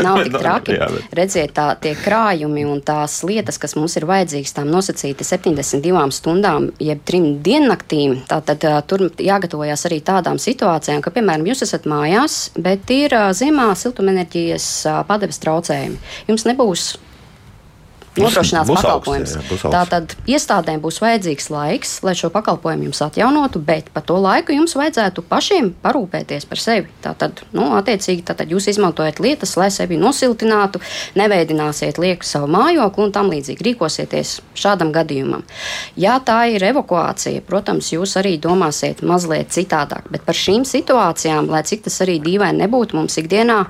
Nav 0.04 0.22
tik 0.26 0.38
traki. 0.38 0.78
Jā, 0.78 0.90
bet... 0.94 1.10
Redziet, 1.18 1.56
tā 1.58 1.70
tie 1.82 1.94
krājumi 1.98 2.66
un 2.68 2.82
tās 2.86 3.20
lietas, 3.28 3.60
kas 3.62 3.78
mums 3.80 3.98
ir 4.00 4.08
vajadzīgas, 4.10 4.56
tām 4.58 4.72
nosacīti 4.74 5.28
72 5.28 6.08
stundām, 6.16 6.72
jeb 6.84 7.04
trim 7.08 7.30
diennaktīm, 7.46 8.22
tātad 8.30 8.64
uh, 8.68 8.80
tur 8.88 9.08
jāgatavojas 9.24 9.88
arī 9.90 10.02
tādā 10.06 10.27
tādām 10.28 10.40
situācijām, 10.44 11.02
ka, 11.04 11.14
piemēram, 11.16 11.48
jūs 11.48 11.64
esat 11.64 11.88
mājās, 11.88 12.52
bet 12.60 12.90
ir 12.92 13.16
ziemā 13.32 13.72
siltumenerģijas 13.80 14.68
padeves 15.08 15.40
traucējumi. 15.44 16.00
Jums 16.28 16.48
nebūs 16.50 16.88
nodrošināts 18.22 18.70
būs 18.70 18.80
pakalpojums. 18.82 19.34
Augsts, 19.38 19.64
jā, 19.66 19.72
Tātad 19.74 20.16
iestādēm 20.30 20.82
būs 20.84 21.00
vajadzīgs 21.04 21.50
laiks, 21.54 21.94
lai 22.06 22.14
šo 22.18 22.30
pakalpojumu 22.34 22.88
jums 22.90 23.02
atjaunotu, 23.06 23.62
bet 23.64 23.92
pa 23.94 24.04
to 24.06 24.18
laiku 24.22 24.56
jums 24.56 24.76
vajadzētu 24.78 25.24
pašiem 25.30 25.72
parūpēties 25.84 26.48
par 26.50 26.62
sevi. 26.62 26.88
Tātad, 27.04 27.44
nu, 27.58 27.70
attiecīgi, 27.78 28.26
tātad 28.28 28.52
jūs 28.54 28.70
izmantojat 28.74 29.22
lietas, 29.24 29.56
lai 29.60 29.70
sevi 29.74 30.00
nosiltinātu, 30.02 30.82
neveidināsiet 31.20 32.02
lieku 32.02 32.28
savu 32.28 32.50
mājokli 32.54 33.08
un 33.08 33.14
tam 33.16 33.32
līdzīgi 33.34 33.70
rīkosieties 33.70 34.38
šādam 34.58 34.94
gadījumam. 34.96 35.46
Ja 36.00 36.18
tā 36.24 36.44
ir 36.54 36.66
evakuācija, 36.72 37.46
protams, 37.48 37.94
jūs 37.94 38.18
arī 38.20 38.38
domāsiet 38.42 39.04
mazliet 39.06 39.54
citādāk, 39.56 40.10
bet 40.12 40.26
par 40.28 40.38
šīm 40.38 40.66
situācijām, 40.68 41.52
lai 41.52 41.64
cik 41.68 41.86
tas 41.88 42.02
arī 42.06 42.20
dīvaini 42.24 42.66
nebūtu, 42.66 42.98
mums 42.98 43.18
ikdienā 43.22 43.64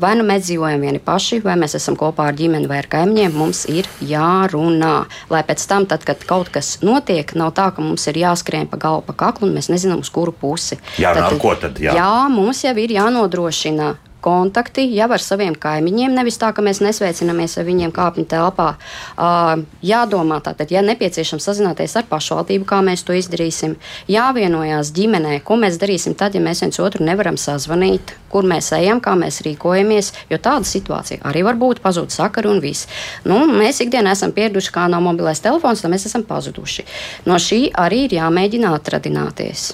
vai 0.00 0.12
nu 0.18 0.24
mēs 0.26 0.46
dzīvojam 0.46 0.84
vieni 0.84 1.00
paši, 1.02 1.40
vai 1.44 1.56
mēs 1.60 1.76
esam 1.78 1.96
kopā 2.00 2.30
ar 2.30 2.36
ģimeni 2.38 2.68
vai 2.70 2.80
ar 2.82 2.88
kaimiņiem, 2.92 3.34
mums 3.36 3.64
ir 3.70 3.88
jārunā. 4.08 4.94
Lai 5.32 5.42
pēc 5.48 5.66
tam, 5.68 5.86
tad, 5.90 6.06
kad 6.08 6.24
kaut 6.28 6.52
kas 6.54 6.78
notiek, 6.84 7.34
nav 7.38 7.52
tā, 7.58 7.68
ka 7.74 7.84
mums 7.84 8.06
ir 8.10 8.22
jāskrien 8.22 8.70
pa 8.70 8.80
galvu, 8.80 9.04
pa 9.08 9.16
kaklu 9.26 9.48
un 9.48 9.56
mēs 9.58 9.70
nezinām, 9.72 10.04
uz 10.04 10.12
kuru 10.12 10.32
pusi. 10.32 10.80
Jā, 11.02 11.14
tad, 11.16 11.36
ko 11.42 11.54
tad? 11.58 11.80
Jā. 11.82 11.96
jā, 11.98 12.14
mums 12.32 12.64
jau 12.64 12.74
ir 12.80 12.96
jānodrošina 12.96 13.94
kontakti 14.22 14.84
jau 14.94 15.08
ar 15.12 15.22
saviem 15.22 15.56
kaimiņiem, 15.58 16.14
nevis 16.16 16.38
tā, 16.40 16.52
ka 16.54 16.64
mēs 16.64 16.80
nesveicinamies 16.84 17.58
ar 17.58 17.66
viņiem 17.66 17.92
kāpņu 17.94 18.24
telpā. 18.30 18.68
Uh, 19.16 19.64
jādomā, 19.84 20.38
tātad, 20.44 20.72
ja 20.72 20.82
nepieciešams 20.86 21.48
sazināties 21.48 21.96
ar 21.98 22.06
pašvaldību, 22.10 22.66
kā 22.68 22.80
mēs 22.86 23.04
to 23.06 23.16
izdarīsim, 23.18 23.76
jāvienojās 24.12 24.92
ģimenē, 24.96 25.38
ko 25.46 25.58
mēs 25.60 25.80
darīsim 25.82 26.16
tad, 26.18 26.36
ja 26.38 26.44
mēs 26.44 26.62
viens 26.64 26.80
otru 26.82 27.04
nevaram 27.06 27.38
sazvanīt, 27.40 28.14
kur 28.32 28.46
mēs 28.48 28.72
ejam, 28.78 29.02
kā 29.04 29.16
mēs 29.18 29.42
rīkojamies, 29.46 30.12
jo 30.30 30.40
tāda 30.42 30.68
situācija 30.68 31.22
arī 31.28 31.44
var 31.46 31.58
būt 31.60 31.82
pazūd 31.84 32.14
sakaru 32.14 32.54
un 32.54 32.62
viss. 32.64 32.88
Nu, 33.28 33.42
mēs 33.50 33.82
ikdienā 33.84 34.14
esam 34.16 34.32
pieraduši, 34.36 34.72
kā 34.74 34.88
nav 34.92 35.04
mobilais 35.04 35.42
telefons, 35.44 35.84
tad 35.84 35.92
mēs 35.92 36.08
esam 36.08 36.26
pazuduši. 36.28 36.86
No 37.28 37.38
šī 37.42 37.64
arī 37.74 38.06
ir 38.06 38.20
jāmēģina 38.22 38.74
atradināties. 38.78 39.72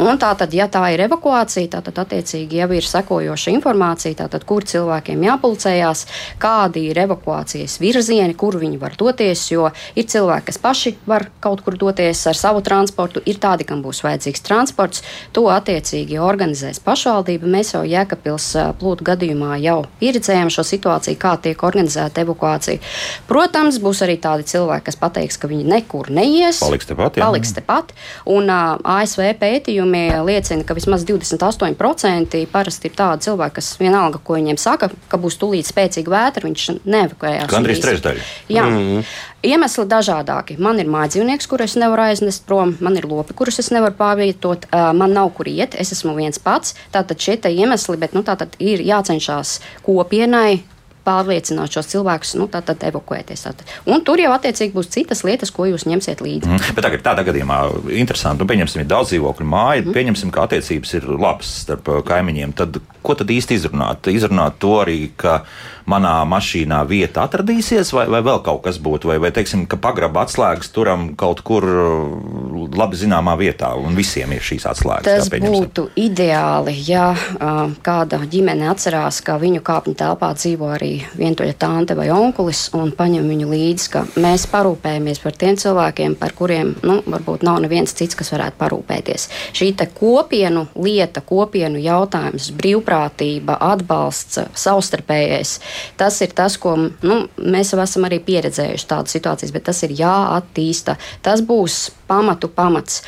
Un 0.00 0.16
tā 0.16 0.30
tad, 0.38 0.54
ja 0.56 0.64
tā 0.72 0.80
ir 0.94 1.02
evakuācija, 1.04 1.68
tad 1.68 1.98
attiecīgi 2.00 2.62
jau 2.62 2.68
ir 2.72 2.86
sekojoša 2.86 3.52
informācija, 3.52 4.16
tātad, 4.22 4.46
kur 4.48 4.64
cilvēkiem 4.64 5.20
jāpulcējās, 5.26 6.06
kādi 6.40 6.86
ir 6.88 7.00
evakuācijas 7.02 7.74
virzieni, 7.82 8.32
kur 8.38 8.56
viņi 8.56 8.80
var 8.80 8.96
doties. 8.96 9.42
Jo 9.52 9.68
ir 9.98 10.06
cilvēki, 10.08 10.46
kas 10.48 10.58
paši 10.62 10.94
var 11.04 11.26
kaut 11.44 11.60
kur 11.66 11.76
doties 11.76 12.22
ar 12.30 12.38
savu 12.38 12.62
transportu, 12.64 13.20
ir 13.28 13.36
tādi, 13.42 13.66
kam 13.68 13.82
būs 13.84 14.00
vajadzīgs 14.06 14.44
transports. 14.46 15.04
To 15.36 15.44
attiecīgi 15.52 16.16
organizēs 16.22 16.80
pašvaldība. 16.80 17.50
Mēs 17.52 17.74
jau 17.74 17.84
Jēkabils 17.84 18.48
plūdu 18.80 19.04
gadījumā 19.10 19.60
jau 19.60 19.82
pieredzējām 20.00 20.48
šo 20.52 20.64
situāciju, 20.70 21.20
kā 21.20 21.34
tiek 21.44 21.66
organizēta 21.68 22.24
evakuācija. 22.24 22.80
Protams, 23.28 23.76
būs 23.82 24.00
arī 24.06 24.16
tādi 24.24 24.48
cilvēki, 24.54 24.88
kas 24.88 25.00
pateiks, 25.04 25.36
ka 25.36 25.52
viņi 25.52 25.68
nekur 25.68 26.08
neies. 26.14 26.64
Paliks 26.64 26.88
tepat. 26.88 27.20
Paliks 27.20 27.54
tepat. 27.60 27.92
Un 28.32 28.48
uh, 28.48 28.80
ASV 28.96 29.34
pētījumi 29.42 29.81
pētījumi 29.82 30.24
liecina, 30.26 30.64
ka 30.64 30.74
vismaz 30.74 31.04
28% 31.04 32.46
parasti 32.52 32.88
ir 32.88 32.96
tādi 32.96 33.26
cilvēki, 33.26 33.54
kas 33.58 33.78
vienalga, 33.80 34.20
ko 34.22 34.36
viņiem 34.36 34.58
saka, 34.58 34.90
ka 35.08 35.18
būs 35.18 35.38
tūlīt 35.40 35.66
spēcīga 35.66 36.10
vētra, 36.10 36.46
viņš 36.46 36.66
neevakuējās. 36.84 37.50
Gandrīz 37.50 37.82
trešdaļa. 37.82 38.22
Jā. 38.48 38.64
Mm 38.64 38.78
-hmm. 38.78 39.04
Iemesli 39.42 39.84
dažādāki. 39.90 40.58
Man 40.58 40.78
ir 40.78 40.86
mājdzīvnieks, 40.86 41.48
kurus 41.48 41.72
es 41.72 41.76
nevaru 41.76 42.02
aiznest 42.02 42.46
prom, 42.46 42.76
man 42.80 42.96
ir 42.96 43.04
lopi, 43.06 43.34
kurus 43.34 43.58
es 43.58 43.70
nevaru 43.70 43.94
pārvietot, 43.98 44.66
man 44.94 45.12
nav 45.12 45.30
kur 45.34 45.48
iet, 45.48 45.74
es 45.74 45.92
esmu 45.92 46.14
viens 46.14 46.38
pats. 46.38 46.74
Tātad 46.92 47.18
šie 47.18 47.40
iemesli, 47.50 47.96
bet 47.96 48.14
nu, 48.14 48.22
ir 48.58 48.80
jācenšas 48.80 49.60
kopienai 49.82 50.62
pārliecināt 51.06 51.74
šos 51.74 51.90
cilvēkus, 51.92 52.34
nu, 52.40 52.48
tātad 52.52 52.82
evakuēties. 52.88 53.44
Tātad. 53.46 53.74
Un 53.90 54.04
tur 54.06 54.20
jau 54.22 54.32
attiecīgi 54.34 54.74
būs 54.76 54.90
citas 54.92 55.24
lietas, 55.26 55.52
ko 55.54 55.66
jūs 55.70 55.86
ņemsiet 55.88 56.22
līdzi. 56.24 56.50
Mm. 56.50 56.76
Bet 56.76 56.86
tagad 56.86 57.04
tādā 57.06 57.26
gadījumā 57.28 57.58
interesanti, 57.98 58.42
nu, 58.42 58.48
pieņemsim, 58.50 58.84
ir 58.84 58.90
daudz 58.90 59.12
dzīvokļu 59.12 59.48
māju, 59.52 59.86
mm. 59.86 59.96
pieņemsim, 59.98 60.32
ka 60.34 60.46
attiecības 60.46 60.96
ir 60.98 61.08
labas 61.12 61.52
starp 61.66 61.90
uh, 61.92 62.02
kaimiņiem. 62.06 62.56
Tad 62.58 62.80
ko 63.02 63.16
tad 63.18 63.30
īsti 63.34 63.58
izrunāt? 63.58 64.08
Izrunāt 64.12 64.58
to 64.62 64.76
arī, 64.82 64.98
ka 65.18 65.42
manā 65.90 66.14
mašīnā 66.28 66.82
vieta 66.88 67.26
atradīsies, 67.26 67.92
vai, 67.96 68.06
vai 68.12 68.22
vēl 68.24 68.42
kaut 68.44 68.62
kas 68.66 68.78
būtu, 68.82 69.10
vai, 69.10 69.18
vai 69.22 69.32
teiksim, 69.34 69.64
ka 69.70 69.78
pagraba 69.82 70.24
atslēgas 70.26 70.72
turam 70.74 71.12
kaut 71.18 71.42
kur 71.46 71.66
uh, 71.66 72.66
labi 72.76 72.98
zināmā 73.00 73.34
vietā, 73.40 73.72
un 73.78 73.96
visiem 73.98 74.32
ir 74.34 74.44
šīs 74.44 74.66
atslēgas. 74.70 75.08
Tas 75.08 75.30
jā, 75.32 75.42
būtu 75.42 75.88
ideāli, 76.00 76.76
ja 76.86 77.10
uh, 77.12 77.72
kāda 77.84 78.22
ģimene 78.32 78.68
atcerās, 78.72 79.20
ka 79.24 79.38
viņu 79.42 79.62
kāpņu 79.66 79.96
telpā 79.98 80.32
dzīvo 80.38 80.72
arī 80.76 80.92
vientuļa 81.18 81.56
tante 81.60 81.96
vai 81.98 82.08
onkulis 82.14 82.68
un 82.78 82.92
paņem 82.96 83.28
viņu 83.32 83.50
līdzi, 83.52 83.90
ka 83.92 84.04
mēs 84.22 84.46
parūpējamies 84.52 85.22
par 85.22 85.36
tiem 85.38 85.58
cilvēkiem, 85.60 86.16
par 86.20 86.36
kuriem 86.38 86.74
nu, 86.86 87.00
varbūt 87.06 87.44
nav 87.46 87.60
neviens 87.64 87.94
cits, 87.96 88.16
kas 88.18 88.32
varētu 88.34 88.58
parūpēties. 88.60 89.28
Šī 89.56 89.72
kopienu 89.92 90.66
lieta, 90.78 91.22
kopienu 91.24 91.80
jautājums, 91.82 92.50
brīvprātība, 92.58 93.56
atbalsts, 93.72 94.40
savstarpējais, 94.58 95.58
tas 96.00 96.20
ir 96.24 96.34
tas, 96.36 96.58
ko 96.60 96.76
nu, 96.78 97.18
mēs 97.38 97.72
jau 97.72 97.80
esam 97.82 98.08
arī 98.08 98.20
pieredzējuši 98.24 98.88
tādas 98.90 99.16
situācijas, 99.16 99.54
bet 99.54 99.66
tas 99.70 99.82
ir 99.86 99.96
jāattīsta. 99.98 100.98
Tas 101.24 101.44
būs 101.46 101.84
pamatu 102.12 102.50
pamats. 102.52 103.00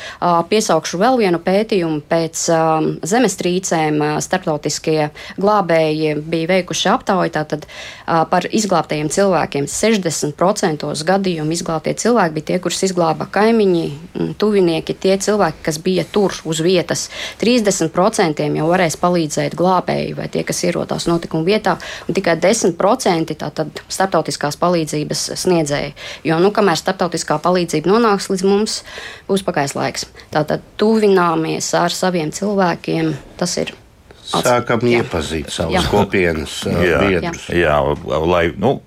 Piesaukšu 0.49 0.99
vēl 1.01 1.19
vienu 1.21 1.39
pētījumu 1.45 2.01
pēc 2.09 2.47
zemestrīcēm. 3.05 4.01
Starptautiskie 4.25 5.11
glābēji 5.37 6.15
bija 6.25 6.49
veikuši 6.55 6.89
aptauju 6.95 7.33
tātad, 7.35 7.67
par 8.05 8.47
izglābtajiem 8.49 9.11
cilvēkiem. 9.13 9.69
60% 9.69 11.05
gadījumu 11.05 11.53
izglābtie 11.53 11.93
cilvēki 12.01 12.35
bija 12.37 12.49
tie, 12.49 12.59
kurus 12.63 12.83
izglāba 12.87 13.27
kaimiņi, 13.31 13.85
tuvinieki, 14.41 14.97
tie 15.05 15.17
cilvēki, 15.21 15.61
kas 15.65 15.79
bija 15.83 16.05
tur 16.09 16.33
uz 16.47 16.61
vietas. 16.65 17.07
30% 17.41 18.45
jau 18.45 18.69
varēs 18.71 18.97
palīdzēt 19.01 19.57
glābēji 19.59 20.15
vai 20.17 20.27
tie, 20.33 20.45
kas 20.47 20.63
ierodās 20.65 21.07
notikuma 21.09 21.45
vietā, 21.47 21.77
un 22.07 22.17
tikai 22.17 22.37
10% 22.41 23.37
tātad 23.41 23.83
starptautiskās 23.87 24.57
palīdzības 24.61 25.25
sniedzēji. 25.45 25.93
Jo, 26.27 26.39
nu, 26.41 26.51
kamēr 26.55 26.79
starptautiskā 26.79 27.37
palīdzība 27.43 27.91
nonāks 27.91 28.29
līdz 28.31 28.45
mums, 28.47 28.79
būs 29.29 29.45
pagājis 29.47 29.77
laiks. 29.77 30.05
Tātad 30.33 30.65
tuvināmies 30.81 31.71
ar 31.77 31.93
saviem 31.93 32.33
cilvēkiem, 32.35 33.15
tas 33.39 33.57
ir 33.61 33.75
Sākam 34.25 34.81
jā. 34.81 35.03
iepazīt 35.03 35.51
savus 35.53 35.85
kopienas 35.91 36.63
biedrus. 36.81 37.45
Jā, 37.53 37.77
jā, 37.77 38.21
lai, 38.25 38.47
nu, 38.57 38.79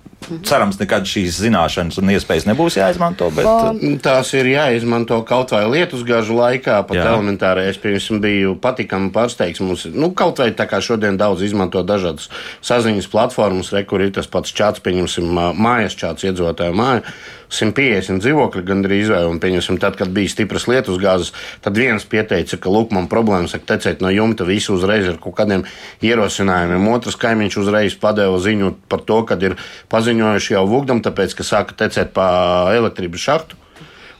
cerams, 0.45 0.77
nekad 0.79 1.07
šīs 1.09 1.39
zināšanas 1.45 1.99
un 2.01 2.11
iespējas 2.13 2.45
nebūs 2.49 2.77
jāizmanto. 2.79 3.29
Bet... 3.33 3.47
Nu, 3.79 3.95
tās 4.03 4.31
ir 4.37 4.49
jāizmanto 4.51 5.19
kaut 5.27 5.53
vai 5.55 5.63
lietus 5.69 6.03
gāžu 6.07 6.37
laikā, 6.37 6.81
pat 6.89 6.99
elementāri. 7.01 7.65
Es 7.71 7.79
pirms 7.81 8.09
biju 8.21 8.55
patīkami 8.61 9.13
pārsteigts. 9.15 9.63
Mums 9.63 9.87
nu, 9.95 10.11
kaut 10.17 10.41
vai 10.43 10.51
tā 10.57 10.67
kā 10.69 10.81
šodien 10.83 11.17
daudz 11.19 11.43
izmanto 11.47 11.83
dažādas 11.87 12.29
saziņas 12.65 13.09
platformas, 13.11 13.73
re, 13.75 13.85
kur 13.89 14.03
ir 14.03 14.13
tas 14.15 14.29
pats 14.29 14.53
čats, 14.55 14.83
pieņemsim, 14.85 15.31
mājas 15.57 15.97
čats 15.99 16.27
iedzīvotāju 16.27 16.77
māju 16.77 17.05
150 17.49 18.21
dzīvokļi 18.23 18.63
gandrīz 18.65 19.09
vai, 19.13 19.21
un, 19.29 19.39
pieņemsim, 19.41 19.79
tad, 19.81 19.97
kad 19.99 20.11
bija 20.13 20.31
stipras 20.31 20.67
lietus 20.69 20.99
gāzes, 21.01 21.33
tad 21.65 21.77
viens 21.79 22.05
pieteica, 22.09 22.59
ka, 22.61 22.73
lūk, 22.73 22.93
man 22.95 23.09
problēmas 23.11 23.55
ar 23.57 23.63
tecēt 23.71 24.03
no 24.05 24.11
jumta 24.13 24.47
visu 24.47 24.75
uzreiz 24.77 25.09
ar 25.09 25.17
kaut 25.21 25.37
kādiem 25.39 25.65
ierosinājumiem. 26.05 26.91
Otrs 26.93 27.17
kaimiņš 27.19 27.61
uzreiz 27.63 27.97
padeva 27.99 28.37
ziņu 28.41 28.75
par 28.91 29.03
to, 29.07 29.23
kad 29.29 29.43
ir 29.45 29.57
paziņojuši 29.89 30.55
jau 30.55 30.67
vugdam, 30.69 31.01
tāpēc, 31.05 31.35
ka 31.37 31.47
sāka 31.47 31.77
tecēt 31.85 32.13
pa 32.15 32.29
elektrības 32.77 33.27
šahtu 33.29 33.58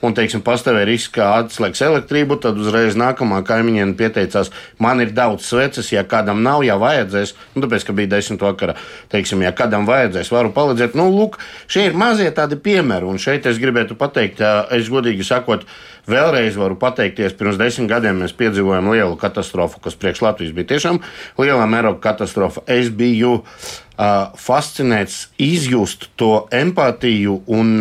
un, 0.06 0.15
teiksim, 0.18 0.44
pastāvēja 0.46 0.88
risks, 0.89 1.12
ka 1.18 1.29
atslēgs 1.41 1.82
elektrību, 1.86 2.39
tad 2.44 2.60
uzreiz 2.62 2.98
nākamā 3.00 3.41
kaimiņiene 3.48 3.98
pieteicās, 4.00 4.51
man 4.82 5.03
ir 5.03 5.13
daudz 5.15 5.48
sveces, 5.48 5.91
ja 5.94 6.06
kādam 6.08 6.44
nav, 6.46 6.63
ja 6.68 6.79
vajadzēs, 6.82 7.36
nu, 7.56 7.65
tāpēc, 7.65 7.88
ka 7.88 7.96
bija 7.98 8.13
desmit 8.15 8.44
vakara, 8.46 8.77
teiksim, 9.12 9.44
ja 9.46 9.53
kādam 9.56 9.88
vajadzēs, 9.89 10.32
varu 10.34 10.53
palīdzēt. 10.56 10.98
Nu, 11.00 11.10
lūk, 11.13 11.39
šie 11.72 11.89
ir 11.89 12.00
mazie 12.00 12.29
tādi 12.36 12.60
piemēri, 12.60 13.08
un 13.10 13.22
šeit 13.22 13.50
es 13.50 13.62
gribētu 13.62 14.00
pateikt, 14.00 14.44
es 14.75 14.91
godīgi 14.91 15.27
sakot, 15.27 15.68
Vēlreiz 16.10 16.56
varu 16.58 16.74
pateikties, 16.79 17.36
pirms 17.38 17.60
desmit 17.60 17.91
gadiem 17.91 18.24
mēs 18.24 18.32
piedzīvojām 18.38 18.88
lielu 18.89 19.18
katastrofu, 19.20 19.82
kas 19.84 19.98
priekš 20.00 20.24
Latvijas 20.25 20.56
bija 20.58 20.72
tiešām 20.72 20.98
liela 21.38 21.68
mēroga 21.70 22.01
katastrofa. 22.01 22.63
Es 22.65 22.89
biju 22.89 23.36
uh, 23.36 23.68
fascinēts 24.39 25.27
izjust 25.41 26.08
to 26.20 26.48
empātiju 26.56 27.41
un 27.51 27.75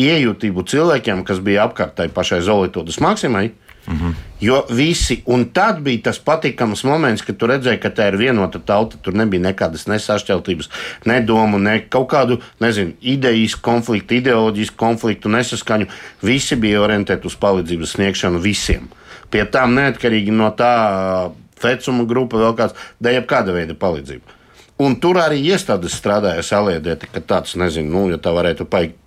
iejūtību 0.00 0.64
cilvēkiem, 0.70 1.24
kas 1.28 1.42
bija 1.44 1.66
apkārt 1.68 2.00
pašai 2.16 2.40
Zolītodas 2.44 3.00
maksimai. 3.00 3.50
Mm 3.86 3.94
-hmm. 3.94 4.14
Jo 4.40 4.64
visi, 4.70 5.22
un 5.26 5.44
tad 5.52 5.80
bija 5.80 6.02
tas 6.02 6.18
patīkams 6.24 6.84
moments, 6.84 7.22
kad 7.22 7.36
tu 7.36 7.46
redzēji, 7.46 7.78
ka 7.80 7.88
tā 7.88 8.08
ir 8.08 8.16
vienota 8.16 8.58
tauta. 8.58 8.96
Tur 9.02 9.14
nebija 9.14 9.42
nekādas 9.42 9.86
nesašķeltības, 9.86 10.68
ne 11.04 11.20
domu, 11.20 11.58
ne 11.58 11.78
kaut 11.88 12.08
kādu, 12.10 12.40
nezinu, 12.60 12.92
idejas 13.00 13.54
konfliktu, 13.54 14.14
ideoloģisku 14.14 14.76
konfliktu, 14.76 15.28
nesaskaņu. 15.28 15.86
Visi 16.22 16.56
bija 16.56 16.80
orientēti 16.80 17.26
uz 17.26 17.36
palīdzības 17.36 17.92
sniegšanu 17.92 18.38
visiem. 18.38 18.88
Pie 19.30 19.44
tām 19.44 19.74
neatkarīgi 19.74 20.30
no 20.30 20.50
tā 20.50 21.30
vecuma 21.62 22.04
grupa, 22.04 22.36
vēl 22.36 22.56
kāds, 22.56 22.74
da 23.00 23.10
jebkāda 23.10 23.52
veida 23.52 23.74
palīdzība. 23.74 24.35
Un 24.82 24.98
tur 25.00 25.16
arī 25.22 25.40
iestādes 25.52 25.96
strādāja 25.96 26.42
saliedēti, 26.44 27.08
ka 27.08 27.22
tāds, 27.24 27.54
nezinu, 27.56 27.88
nu, 27.94 28.02
ja 28.12 28.20
tā 28.20 28.34
varētu 28.36 28.66
paiet 28.68 28.98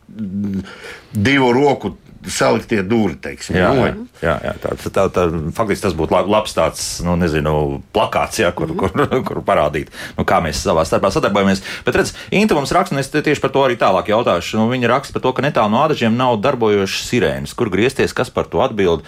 divu 1.13 1.51
roku 1.55 1.95
saliktie 2.27 2.81
dūri. 2.83 3.15
Teiksim, 3.21 3.57
jā, 3.59 3.69
nu, 3.75 3.85
jā, 3.85 3.93
jā, 4.23 4.35
jā, 4.43 4.53
tā, 4.61 4.73
tā, 4.91 5.05
tā, 5.13 5.25
faktiski 5.55 5.85
tas 5.87 5.95
būtu 5.97 6.15
labs 6.29 6.55
tāds, 6.55 6.83
nu, 7.05 7.15
nezinu, 7.19 7.53
plakāts, 7.95 8.41
jā, 8.43 8.51
kur, 8.55 8.73
kur, 8.77 8.91
kur 9.27 9.41
parādīt, 9.45 9.93
nu, 10.17 10.25
kā 10.27 10.41
mēs 10.43 10.61
savā 10.65 10.85
starpā 10.87 11.11
sadarbojamies. 11.15 11.63
Bet, 11.87 11.99
redz, 11.99 12.13
Inta 12.35 12.57
mums 12.57 12.73
raksta, 12.75 12.95
un 12.95 13.03
es 13.03 13.11
tieši 13.13 13.43
par 13.43 13.53
to 13.55 13.63
arī 13.65 13.79
tālāk 13.79 14.11
jautāšu. 14.11 14.59
Nu, 14.59 14.67
viņa 14.71 14.91
raksta 14.91 15.15
par 15.15 15.25
to, 15.25 15.33
ka 15.37 15.45
netālu 15.45 15.73
no 15.73 15.83
ādažiem 15.85 16.19
nav 16.19 16.37
darbojošas 16.43 17.09
sirēnas. 17.09 17.55
Kur 17.57 17.71
griezties, 17.73 18.15
kas 18.15 18.31
par 18.33 18.49
to 18.51 18.63
atbild, 18.65 19.07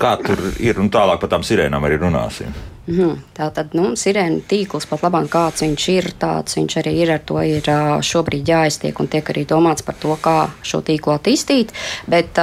kā 0.00 0.14
tur 0.22 0.40
ir, 0.62 0.78
un 0.80 0.92
tālāk 0.92 1.22
par 1.22 1.32
tām 1.32 1.46
sirēnām 1.46 1.88
arī 1.88 1.98
runāsim. 2.04 2.54
Mhm. 2.84 3.16
Tā 3.32 3.46
tad 3.54 3.72
nu, 3.72 3.94
sirēna 3.96 4.42
tīkls 4.44 4.84
pat 4.90 5.06
labāk 5.06 5.30
kāds 5.32 5.64
viņš 5.64 5.84
ir, 5.94 6.10
tāds 6.20 6.58
viņš 6.58 6.76
arī 6.82 6.92
ir. 7.00 7.12
Ar 7.14 7.22
to 7.24 7.40
ir 7.40 7.64
šobrīd 8.04 8.50
jāiztiek 8.52 9.00
un 9.00 9.08
tiek 9.08 9.30
arī 9.32 9.46
domāts 9.48 9.84
par 9.86 9.96
to, 10.00 10.12
kā 10.20 10.50
šo 10.62 10.82
tīklu 10.84 11.16
attīstīt. 11.24 11.72
Bet 12.10 12.36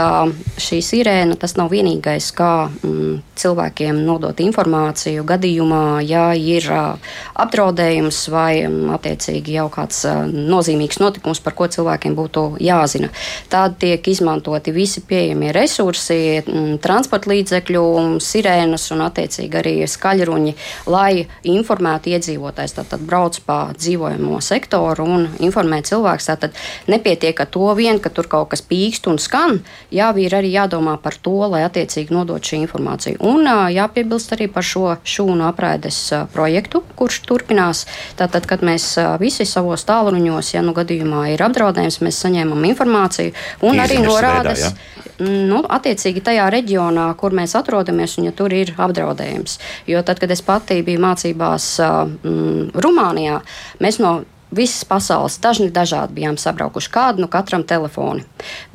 šī 0.57 0.81
sirēna 0.81 1.37
tas 1.39 1.55
nav 1.59 1.69
vienīgais, 1.71 2.31
kā 2.33 2.69
mm, 2.69 3.21
cilvēkiem 3.37 4.01
nodot 4.05 4.39
informāciju 4.41 5.23
gadījumā, 5.27 6.01
ja 6.05 6.31
ir 6.33 6.65
apdraudējums 6.71 8.23
vai 8.33 8.63
mm, 8.65 8.89
attiecīgi 8.97 9.57
jau 9.59 9.67
kāds 9.73 10.03
nozīmīgs 10.31 11.01
notikums, 11.01 11.41
par 11.43 11.55
ko 11.57 11.69
cilvēkiem 11.69 12.17
būtu 12.17 12.45
jāzina. 12.61 13.11
Tad 13.51 13.77
tiek 13.81 14.07
izmantoti 14.07 14.73
visi 14.73 15.05
pieejamie 15.05 15.53
resursi, 15.55 16.41
mm, 16.41 16.81
transporta 16.81 17.31
līdzekļu, 17.31 17.85
sirēnas 18.21 18.89
un 18.95 19.05
attiecīgi 19.05 19.61
arī 19.61 19.75
skaļruņi 19.89 20.55
lai 20.89 21.25
informētu 21.47 22.11
iedzīvotājs. 22.15 22.75
Tad 22.79 23.05
brauc 23.05 23.37
pa 23.45 23.59
dzīvojamo 23.77 24.39
sektoru 24.43 25.05
un 25.05 25.27
informē 25.43 25.81
cilvēks. 25.87 26.29
Tad 26.41 26.57
nepietiek 26.91 27.39
ar 27.39 27.49
to 27.51 27.71
vien, 27.77 27.99
ka 28.01 28.09
tur 28.13 28.29
kaut 28.31 28.51
kas 28.53 28.63
pīkst 28.71 29.09
un 29.11 29.19
skan. 29.21 29.59
Jā, 29.91 30.09
ir 30.15 30.35
arī 30.37 30.53
jādomā 30.53 30.95
par 31.03 31.17
to, 31.19 31.35
lai 31.51 31.63
attiecīgi 31.67 32.15
nodot 32.15 32.43
šī 32.43 32.61
informācija. 32.63 33.19
Un 33.19 33.45
jāpiebilst 33.75 34.31
arī 34.35 34.47
par 34.51 34.65
šo 34.67 34.95
šūnu 35.03 35.45
apraides 35.49 35.99
projektu, 36.33 36.83
kurš 36.95 37.21
turpinās. 37.27 37.85
Tātad, 38.19 38.47
kad 38.49 38.63
mēs 38.65 38.93
visi 39.21 39.47
savos 39.49 39.85
tālruņos, 39.89 40.55
ja 40.55 40.63
nu 40.65 40.75
gadījumā 40.77 41.27
ir 41.33 41.43
apdraudējums, 41.45 42.01
mēs 42.05 42.23
saņēmam 42.25 42.65
informāciju 42.71 43.35
un 43.61 43.75
Īziņas 43.75 43.85
arī 43.85 44.01
norādes. 44.07 44.65
Veidā, 44.65 44.73
ja? 44.73 45.01
nu, 45.21 45.61
attiecīgi 45.69 46.23
tajā 46.25 46.47
reģionā, 46.53 47.07
kur 47.19 47.35
mēs 47.35 47.55
atrodamies, 47.59 48.17
un 48.17 48.29
ja 48.29 48.35
tur 48.35 48.53
ir 48.55 48.73
apdraudējums. 48.77 49.57
Jo 49.89 50.03
tad, 50.05 50.21
kad 50.21 50.31
es 50.33 50.43
pati 50.45 50.81
biju 50.85 51.01
mācībās 51.03 51.71
mm, 51.81 52.71
Rumānijā, 52.81 53.41
mēs 53.83 54.01
no 54.01 54.21
visas 54.51 54.85
pasaules, 54.87 55.39
dažni 55.41 55.71
dažādi 55.73 56.19
bijām 56.19 56.37
sabraukuši. 56.37 56.91
Kādu 56.91 57.25
nu 57.25 57.29
katram 57.31 57.63
telefoni. 57.67 58.25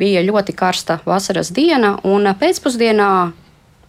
Bija 0.01 0.25
ļoti 0.25 0.55
karsta 0.57 1.01
vasaras 1.07 1.53
diena, 1.55 1.97
un 2.05 2.29
pēcpusdienā 2.41 3.11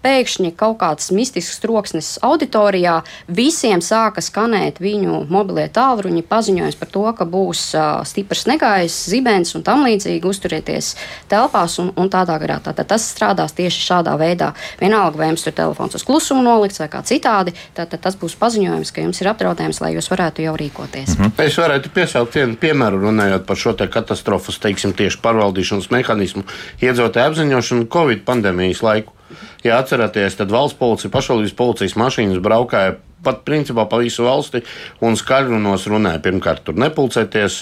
pēkšņi 0.08 0.54
kaut 0.58 0.78
kāds 0.82 1.12
mistisks 1.16 1.60
troksnis 1.64 2.14
auditorijā, 2.24 3.02
visiem 3.28 3.82
sāka 3.84 4.24
skanēt 4.24 4.80
viņu 4.84 5.26
mobilie 5.32 5.68
tālruņi, 5.74 6.24
paziņojums 6.30 6.80
par 6.80 6.92
to, 6.94 7.04
ka 7.18 7.28
būs 7.28 7.64
uh, 7.76 8.04
stiprs 8.08 8.46
negaiss, 8.48 9.08
zibens 9.12 9.56
un 9.58 9.66
tam 9.68 9.84
līdzīgi 9.88 10.28
uzturēties 10.28 10.94
telpās 11.32 11.78
un, 11.84 11.92
un 12.00 12.12
tādā 12.14 12.38
garā. 12.42 12.60
Tātad 12.64 12.88
tas 12.94 13.08
strādās 13.12 13.56
tieši 13.58 13.84
šādā 13.90 14.16
veidā. 14.20 14.54
Vienalga, 14.80 15.20
vai 15.20 15.32
jums 15.32 15.44
tur 15.46 15.56
telefons 15.58 15.98
uz 16.00 16.06
klusumu 16.08 16.46
nolikts 16.46 16.80
vai 16.84 16.90
kā 16.94 17.04
citādi, 17.08 17.56
tad 17.78 17.96
tas 18.02 18.18
būs 18.20 18.38
paziņojums, 18.40 18.94
ka 18.94 19.04
jums 19.04 19.22
ir 19.22 19.32
apdraudējums, 19.34 19.82
lai 19.84 19.94
jūs 19.98 20.12
varētu 20.14 20.46
jau 20.46 20.56
rīkoties. 20.60 21.18
Mm 21.18 21.26
-hmm. 21.26 21.46
Es 21.48 21.58
varētu 21.60 21.92
piesaukt 21.94 22.36
vienu 22.36 22.56
piemēru, 22.56 23.02
runājot 23.04 23.46
par 23.46 23.58
šo 23.58 23.76
katastrofas, 23.78 24.60
teiksim, 24.60 24.94
tieši 24.94 25.20
pārvaldīšanas 25.22 25.92
mehānismu, 25.92 26.44
iedzīvotāju 26.82 27.32
apziņošanu 27.32 27.88
Covid 27.94 28.26
pandēmijas 28.26 28.84
laiku. 28.84 29.17
Ja 29.66 29.80
atceraties, 29.82 30.38
tad 30.40 30.52
valsts 30.54 30.78
policija, 30.80 31.12
pašvaldības 31.14 31.56
policijas 31.58 31.98
mašīnas 32.00 32.42
braukāja 32.44 32.96
pat 33.24 33.42
principā 33.48 33.88
pa 33.90 34.00
visu 34.02 34.26
valsti 34.28 34.62
un 35.06 35.18
skaļrunos 35.18 35.88
runāja. 35.90 36.22
Pirmkārt, 36.24 36.64
tur 36.68 36.78
nepulcēties, 36.80 37.60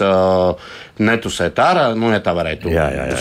netusēt 1.00 1.60
ārā, 1.60 1.88
nu, 1.98 2.12
ja 2.13 2.22
tā 2.24 2.36
varētu 2.36 2.72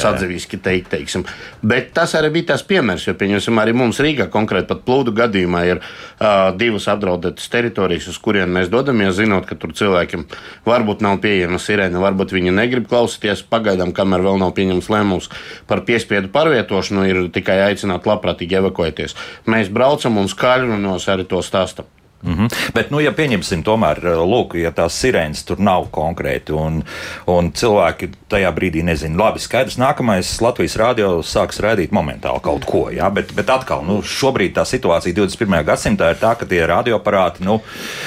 sadzīviski 0.01 0.61
teikt. 0.63 0.91
Teiksim. 0.95 1.25
Bet 1.65 1.93
tas 1.97 2.13
arī 2.19 2.31
bija 2.37 2.53
tas 2.53 2.63
piemērs, 2.67 3.07
jo, 3.09 3.15
pieņemsim, 3.19 3.59
arī 3.59 3.73
mums 3.77 3.99
Rīgā 4.05 4.29
konkrēti 4.33 4.69
pat 4.71 4.83
plūdu 4.87 5.15
gadījumā 5.17 5.63
ir 5.71 5.81
uh, 5.81 6.53
divas 6.59 6.87
apdraudētas 6.93 7.49
teritorijas, 7.51 8.11
uz 8.13 8.21
kurien 8.23 8.53
mēs 8.55 8.71
dodamies, 8.73 9.17
zinot, 9.17 9.49
ka 9.49 9.57
tur 9.59 9.73
cilvēkiem 9.75 10.27
varbūt 10.69 11.03
nav 11.07 11.19
pieejama 11.25 11.59
sirēna, 11.63 12.03
varbūt 12.05 12.37
viņi 12.37 12.55
negrib 12.55 12.87
klausīties 12.91 13.47
pagaidām, 13.51 13.95
kamēr 13.97 14.27
vēl 14.29 14.39
nav 14.45 14.55
pieņemts 14.59 14.93
lēmums 14.93 15.31
par 15.71 15.83
piespiedu 15.89 16.31
pārvietošanu, 16.35 17.09
ir 17.09 17.25
tikai 17.35 17.59
aicināt 17.71 18.07
labprātīgi 18.11 18.61
evakuēties. 18.61 19.19
Mēs 19.51 19.73
braucam 19.75 20.21
un 20.21 20.31
skaļrunos 20.31 21.11
arī 21.11 21.27
to 21.31 21.43
stāstam. 21.43 21.89
Mm 22.25 22.35
-hmm. 22.35 22.73
Bet, 22.75 22.91
nu, 22.91 23.01
ja 23.01 23.13
pieņemsim, 23.13 23.63
tomēr, 23.63 23.99
eh, 24.05 24.17
lūk, 24.17 24.55
ja 24.57 24.71
tās 24.73 24.97
sirēnas 25.03 25.45
tur 25.45 25.59
nav 25.61 25.87
konkrēti, 25.91 26.53
un, 26.53 26.85
un 27.27 27.53
cilvēki 27.53 28.09
tajā 28.29 28.53
brīdī 28.55 28.83
nezina, 28.85 29.19
labi, 29.25 29.39
skaidrs, 29.39 29.77
nākamais 29.77 30.41
Latvijas 30.41 30.77
rādio 30.77 31.23
sāks 31.23 31.61
rādīt 31.61 31.93
momentāli 31.93 32.41
kaut 32.41 32.65
ko, 32.65 32.91
jā, 32.91 33.11
bet, 33.13 33.35
bet 33.35 33.51
atkal, 33.51 33.85
nu, 33.85 34.01
šobrīd 34.03 34.55
tā 34.55 34.65
situācija 34.65 35.15
21. 35.15 35.65
gadsimtā 35.65 36.11
ir 36.11 36.17
tā, 36.17 36.35
ka 36.39 36.47
tie 36.47 36.67
radioaparāti, 36.67 37.45
nu, 37.45 37.61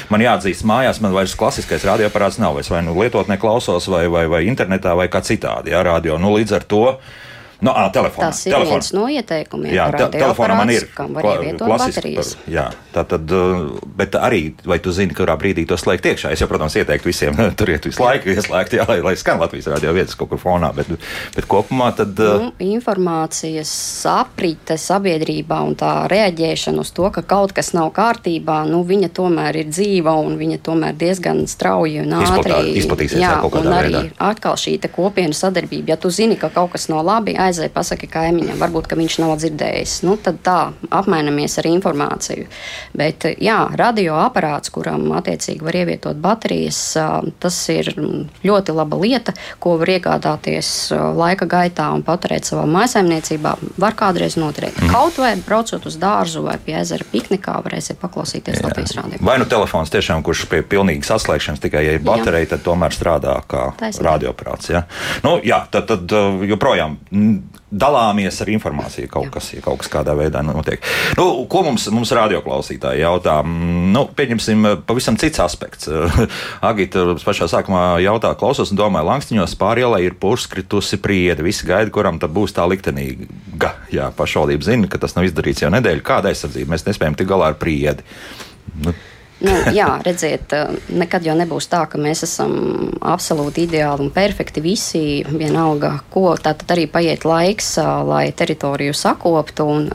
man 0.09 0.21
jāatzīst 0.21 0.65
mājās, 0.65 1.01
man 1.01 1.13
vairs 1.13 1.35
klasiskais 1.35 1.85
radioaparāts 1.85 2.39
nav, 2.39 2.59
es 2.59 2.69
vai 2.69 2.81
nu 2.81 2.97
lietotnē 3.01 3.37
klausos, 3.37 3.87
vai, 3.87 4.07
vai, 4.07 4.27
vai 4.27 4.45
internetā, 4.45 4.95
vai 4.95 5.07
kā 5.07 5.21
citādi, 5.21 5.69
jā, 5.69 5.83
radio, 5.83 6.17
nu, 6.17 6.33
līdz 6.37 6.55
ar 6.55 6.63
to. 6.63 6.97
No, 7.61 7.73
ā, 7.73 7.87
telefonā. 7.93 8.29
Tas 8.29 8.43
ir 8.45 8.53
telefonā. 8.53 8.77
viens 8.77 8.91
no 8.93 9.07
ieteikumiem. 9.09 9.73
Jā, 9.73 9.87
te, 9.95 10.09
telefonā 10.13 10.57
man 10.59 10.73
ir. 10.73 10.89
Par, 10.93 11.45
jā, 12.51 12.67
Tātad, 12.97 13.29
bet 13.97 14.15
arī, 14.17 14.41
vai 14.65 14.79
tu 14.81 14.91
zini, 14.95 15.13
kurā 15.17 15.35
brīdī 15.37 15.67
to 15.69 15.77
slēgt 15.77 16.07
iekšā? 16.09 16.31
Es 16.33 16.41
jau, 16.41 16.47
protams, 16.49 16.73
ieteiktu 16.79 17.11
visiem 17.11 17.37
turiet 17.59 17.85
visu 17.85 18.01
laiku 18.01 18.31
ieslēgt, 18.33 18.73
jā, 18.79 18.87
lai, 18.89 18.97
lai 19.05 19.13
skan 19.19 19.41
Latvijas 19.41 19.69
radio 19.69 19.93
vietas 19.93 20.17
kaut 20.17 20.31
kur 20.31 20.41
fonā, 20.41 20.71
bet, 20.75 20.89
bet 21.35 21.47
kopumā 21.49 21.91
tad. 21.97 22.17
Nu, 22.17 22.49
informācijas 22.63 23.71
aprite 24.09 24.79
sabiedrībā 24.81 25.59
un 25.67 25.75
tā 25.77 25.91
reaģēšana 26.09 26.81
uz 26.81 26.93
to, 26.97 27.09
ka 27.13 27.21
kaut 27.27 27.53
kas 27.57 27.73
nav 27.77 27.91
kārtībā, 27.97 28.63
nu, 28.69 28.81
viņa 28.87 29.11
tomēr 29.19 29.61
ir 29.61 29.69
dzīva 29.69 30.15
un 30.23 30.39
viņa 30.41 30.61
tomēr 30.65 30.97
diezgan 30.97 31.43
strauji 31.49 32.01
un 32.01 32.17
ātri 32.21 32.77
izplatīsies. 32.81 33.21
Jā, 33.21 33.35
jā 33.43 33.51
un 33.61 33.71
arī 33.77 33.93
veidā. 33.93 34.03
atkal 34.31 34.57
šī 34.57 34.79
kopiena 34.87 35.37
sadarbība. 35.37 35.93
Ja 35.93 35.99
tu 36.01 36.09
zini, 36.13 36.39
ka 36.39 36.49
kaut 36.53 36.73
kas 36.73 36.87
nav 36.89 37.05
labi, 37.05 37.35
aizēj 37.47 37.71
pasaki 37.73 38.09
kaimiņam, 38.11 38.59
varbūt, 38.61 38.89
ka 38.89 38.97
viņš 38.99 39.17
nav 39.23 39.35
dzirdējis. 39.41 39.97
Nu, 40.07 40.17
tad 40.21 40.39
tā, 40.45 40.57
apmainamies 40.93 41.57
ar 41.61 41.69
informāciju. 41.69 42.47
Bet, 42.97 43.27
jā, 43.43 43.57
radioaparāts, 43.79 44.71
kuram 44.73 45.09
attiecīgi 45.17 45.65
var 45.65 45.79
ievietot 45.81 46.19
baterijas, 46.21 46.79
tas 47.41 47.59
ir 47.73 47.91
ļoti 48.45 48.75
laba 48.75 48.99
lieta, 49.01 49.35
ko 49.63 49.77
var 49.81 49.93
iegādāties 49.97 50.71
laika 51.17 51.47
gaitā 51.49 51.89
un 51.95 52.03
paturēt 52.07 52.47
savā 52.49 52.65
mājsaimniecībā. 52.69 53.55
Var 53.81 53.97
kādreiz 53.97 54.37
noturēt. 54.39 54.77
Mm. 54.81 54.93
Kaut 54.93 55.19
vai 55.21 55.33
braucot 55.41 55.85
uz 55.89 55.97
dārzu 55.99 56.43
vai 56.45 56.57
pie 56.63 56.77
ezera 56.81 57.05
piknikā, 57.11 57.57
varēsiet 57.65 57.99
paklausīties 58.01 58.59
jā. 58.59 58.65
Latvijas 58.67 58.95
rādio. 58.97 59.21
Vai 59.25 59.37
nu 59.41 59.47
telefons 59.49 59.91
tiešām, 59.93 60.23
kurš 60.25 60.45
pie 60.51 60.61
pilnīgas 60.67 61.13
atslēgšanas 61.17 61.63
tikai 61.63 61.83
ja 61.85 61.97
ir 61.97 62.03
baterija, 62.05 62.45
jā. 62.45 62.51
tad 62.55 62.65
tomēr 62.67 62.95
strādā 62.95 63.37
kā 63.49 63.69
radioaparāts. 63.79 64.71
Ja? 64.73 64.83
Nu, 65.25 65.37
jā, 65.45 65.61
tad, 65.73 65.89
tad 65.89 66.17
joprojām 66.47 66.97
dalāmies 67.67 68.37
ar 68.43 68.49
informāciju, 68.53 69.09
kaut 69.11 69.29
kas, 69.33 69.49
ja 69.51 69.61
kaut 69.63 69.81
kas 69.81 69.89
kādā 69.91 70.13
veidā 70.17 70.39
notiek. 70.45 70.83
Nu, 71.19 71.25
ko 71.51 71.63
mums, 71.65 71.87
mums 71.91 72.13
radioklausītāji 72.15 73.03
jautā? 73.03 73.39
Mm, 73.43 73.89
nu, 73.95 74.05
pieņemsim, 74.17 74.69
pavisam 74.87 75.19
cits 75.19 75.41
aspekts. 75.43 75.91
Agita 76.69 77.03
pašā 77.19 77.49
sākumā 77.51 77.83
jautā, 78.05 78.31
klausos 78.39 78.71
un 78.71 78.79
domāju, 78.79 79.09
Lankstiņos 79.11 79.57
pārielē 79.59 80.01
ir 80.05 80.15
purskritusi 80.21 81.01
priede. 81.03 81.45
Visi 81.45 81.67
gaida, 81.67 81.91
kuram 81.93 82.21
tad 82.23 82.31
būs 82.35 82.55
tā 82.55 82.67
liktenīga. 82.69 83.73
Jā, 83.93 84.11
pašvaldība 84.15 84.67
zina, 84.67 84.91
ka 84.91 85.01
tas 85.03 85.17
nav 85.17 85.27
izdarīts 85.27 85.65
jau 85.65 85.73
nedēļu. 85.73 86.05
Kāda 86.07 86.31
aizsardzība? 86.31 86.75
Mēs 86.75 86.87
nespējam 86.87 87.19
tik 87.19 87.29
galā 87.29 87.51
ar 87.51 87.59
priedi. 87.59 88.05
Nu, 88.83 88.95
Nu, 89.37 89.53
jā, 89.69 89.85
redziet, 90.01 90.53
nekad 90.89 91.25
jau 91.27 91.35
nebūs 91.37 91.67
tā, 91.69 91.83
ka 91.91 91.99
mēs 92.01 92.23
esam 92.25 92.53
absolūti 93.05 93.67
ideāli 93.67 94.07
un 94.07 94.11
perfekti 94.13 94.63
visi. 94.65 95.01
Vienalga, 95.27 95.99
ko 96.13 96.31
tātad 96.41 96.73
arī 96.73 96.87
paiet 96.89 97.25
laiks, 97.27 97.75
lai 98.07 98.31
teritoriju 98.33 98.95
sakoptu. 98.97 99.67
Un, 99.67 99.87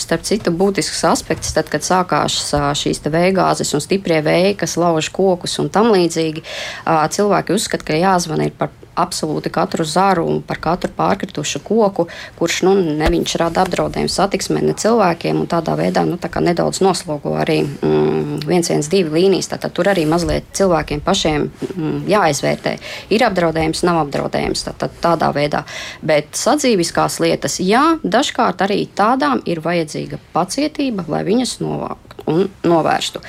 starp 0.00 0.24
citu, 0.24 0.54
būtisks 0.56 1.04
aspekts, 1.10 1.52
tad, 1.56 1.68
kad 1.72 1.84
sākās 1.84 2.40
šīs 2.80 3.04
vējgāzes 3.04 3.74
un 3.76 3.84
stiprie 3.84 4.22
vēji, 4.24 4.56
kas 4.64 4.78
lauž 4.80 5.12
kokus 5.12 5.58
un 5.60 5.68
tam 5.72 5.92
līdzīgi, 5.92 6.44
cilvēki 6.86 7.56
uzskata, 7.56 7.90
ka 7.90 8.00
jāzvan 8.00 8.46
ir 8.48 8.56
par 8.56 8.72
absolūti 8.98 9.50
katru 9.52 9.84
zaru 9.84 10.26
un 10.28 10.40
par 10.46 10.60
katru 10.62 10.90
pārkritušu 10.96 11.62
koku, 11.64 12.06
kurš 12.38 12.62
nu, 12.66 12.74
neviņš 13.00 13.36
rada 13.40 13.64
apdraudējumu 13.64 14.12
satiksmē 14.12 14.62
ne 14.64 14.74
cilvēkiem, 14.78 15.44
tādā 15.50 15.76
veidā 15.78 16.04
nu, 16.08 16.18
tā 16.20 16.30
nedaudz 16.40 16.82
noslogo 16.84 17.34
arī 17.38 17.62
mm, 17.64 18.42
112 18.46 19.12
līnijas. 19.14 19.50
Tātad 19.52 19.74
tur 19.76 19.90
arī 19.92 20.06
mazliet 20.08 20.48
cilvēkiem 20.56 21.02
pašiem 21.06 21.48
mm, 21.48 21.96
jāizvērtē, 22.10 22.76
ir 23.14 23.26
apdraudējums, 23.26 23.84
nav 23.86 24.02
apdraudējums 24.04 24.66
tātad, 24.68 24.94
tādā 25.02 25.32
veidā. 25.36 25.64
Bet 26.02 26.34
sadzīviskās 26.38 27.20
lietas, 27.22 27.60
jā, 27.64 27.98
dažkārt 28.02 28.64
arī 28.66 28.84
tādām 28.96 29.44
ir 29.48 29.62
vajadzīga 29.64 30.20
pacietība, 30.34 31.06
lai 31.10 31.24
viņas 31.28 31.58
novāktu 31.64 32.09
un 32.30 32.46
novērstu. 32.66 33.20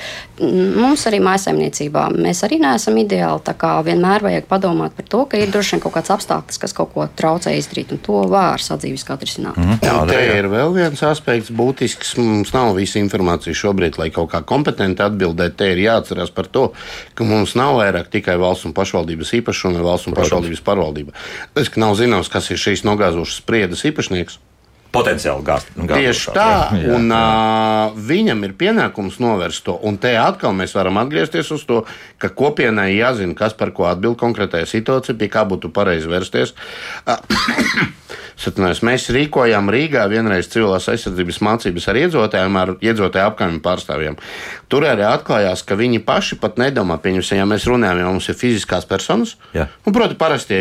Mums 0.42 1.04
arī 1.06 1.20
mājsaimniecībā 1.22 2.08
mēs 2.14 2.42
arī 2.46 2.58
neesam 2.62 2.96
ideāli. 2.98 3.42
Tā 3.46 3.54
kā 3.58 3.74
vienmēr 3.86 4.24
vajag 4.24 4.48
padomāt 4.50 4.96
par 4.96 5.06
to, 5.08 5.24
ka 5.30 5.40
ir 5.40 5.52
droši 5.52 5.76
vien 5.76 5.82
kaut 5.84 5.94
kāds 5.96 6.12
apstākļus, 6.14 6.60
kas 6.62 6.74
kaut 6.76 6.92
ko 6.94 7.06
traucē 7.06 7.54
izdarīt, 7.58 7.92
un 7.94 8.00
to 8.02 8.22
var 8.30 8.62
sadzīviski 8.62 9.14
atrisināt. 9.14 9.56
Mm 9.56 9.64
-hmm. 9.64 9.78
Jā, 9.86 9.96
te 10.08 10.38
ir 10.38 10.48
vēl 10.50 10.74
viens 10.74 11.02
aspekts 11.02 11.50
būtisks. 11.50 12.16
Mums 12.18 12.52
nav 12.52 12.74
visa 12.76 12.98
informācija 12.98 13.54
šobrīd, 13.54 13.98
lai 13.98 14.10
kaut 14.10 14.30
kā 14.32 14.42
kompetenti 14.44 15.02
atbildētu. 15.02 15.56
Te 15.56 15.72
ir 15.72 15.78
jāatcerās 15.78 16.30
par 16.34 16.46
to, 16.46 16.72
ka 17.14 17.24
mums 17.24 17.54
nav 17.54 17.76
vairāk 17.76 18.08
tikai 18.10 18.36
valsts 18.36 18.64
un 18.64 18.72
pašvaldības 18.72 19.32
īpašuma 19.32 19.74
vai 19.74 19.82
valsts 19.82 20.06
un 20.06 20.14
Protams. 20.14 20.30
pašvaldības 20.30 20.62
pārvaldība. 20.62 21.12
Tas, 21.54 21.68
ka 21.68 21.80
nav 21.80 21.94
zināms, 21.94 22.30
kas 22.30 22.50
ir 22.50 22.56
šīs 22.56 22.84
nogāzošas 22.84 23.36
spriedas 23.36 23.84
īpašnieks 23.84 24.38
potenciāli 24.92 25.44
gāzt. 25.46 25.70
Tieši 25.72 26.34
tā, 26.36 26.48
jā, 26.76 26.82
jā, 26.84 26.96
un 26.96 27.08
jā. 27.12 27.20
Uh, 27.22 28.00
viņam 28.10 28.44
ir 28.46 28.56
pienākums 28.60 29.18
novērst 29.22 29.64
to. 29.66 29.76
Un 29.88 29.96
te 30.02 30.12
atkal 30.20 30.54
mēs 30.56 30.76
varam 30.76 31.00
atgriezties 31.02 31.50
uz 31.54 31.64
to, 31.68 31.82
ka 32.22 32.32
kopienai 32.36 32.92
jāzina, 32.94 33.36
kas 33.38 33.56
par 33.58 33.72
ko 33.76 33.88
atbild 33.88 34.20
konkrētajā 34.20 34.68
situācijā, 34.68 35.16
pie 35.18 35.30
kā 35.32 35.46
būtu 35.48 35.72
pareizi 35.74 36.12
vērsties. 36.12 36.54
Satunās, 38.42 38.80
mēs 38.82 39.06
rīkojām 39.12 39.68
Rīgā 39.70 40.06
vienreiz 40.10 40.48
civilās 40.50 40.88
aizsardzības 40.90 41.38
mācības 41.46 41.88
ar 41.88 41.98
iedzīvotājiem, 42.00 42.56
ar 42.58 42.72
iedzīvotāju 42.80 43.28
apkaimju 43.28 43.60
pārstāvjiem. 43.62 44.16
Tur 44.72 44.86
arī 44.88 45.04
atklājās, 45.06 45.62
ka 45.68 45.76
viņi 45.78 46.00
paši 46.06 46.40
pat 46.42 46.58
nedomā, 46.58 46.96
pieņemsim, 47.04 47.38
ja 47.38 47.46
mēs 47.48 47.68
runājam, 47.70 48.00
ja 48.00 48.08
mums 48.08 48.30
ir 48.32 48.38
fiziskās 48.40 48.88
personas, 48.88 49.36
un, 49.54 49.94
proti, 49.94 50.18
parastie, 50.18 50.58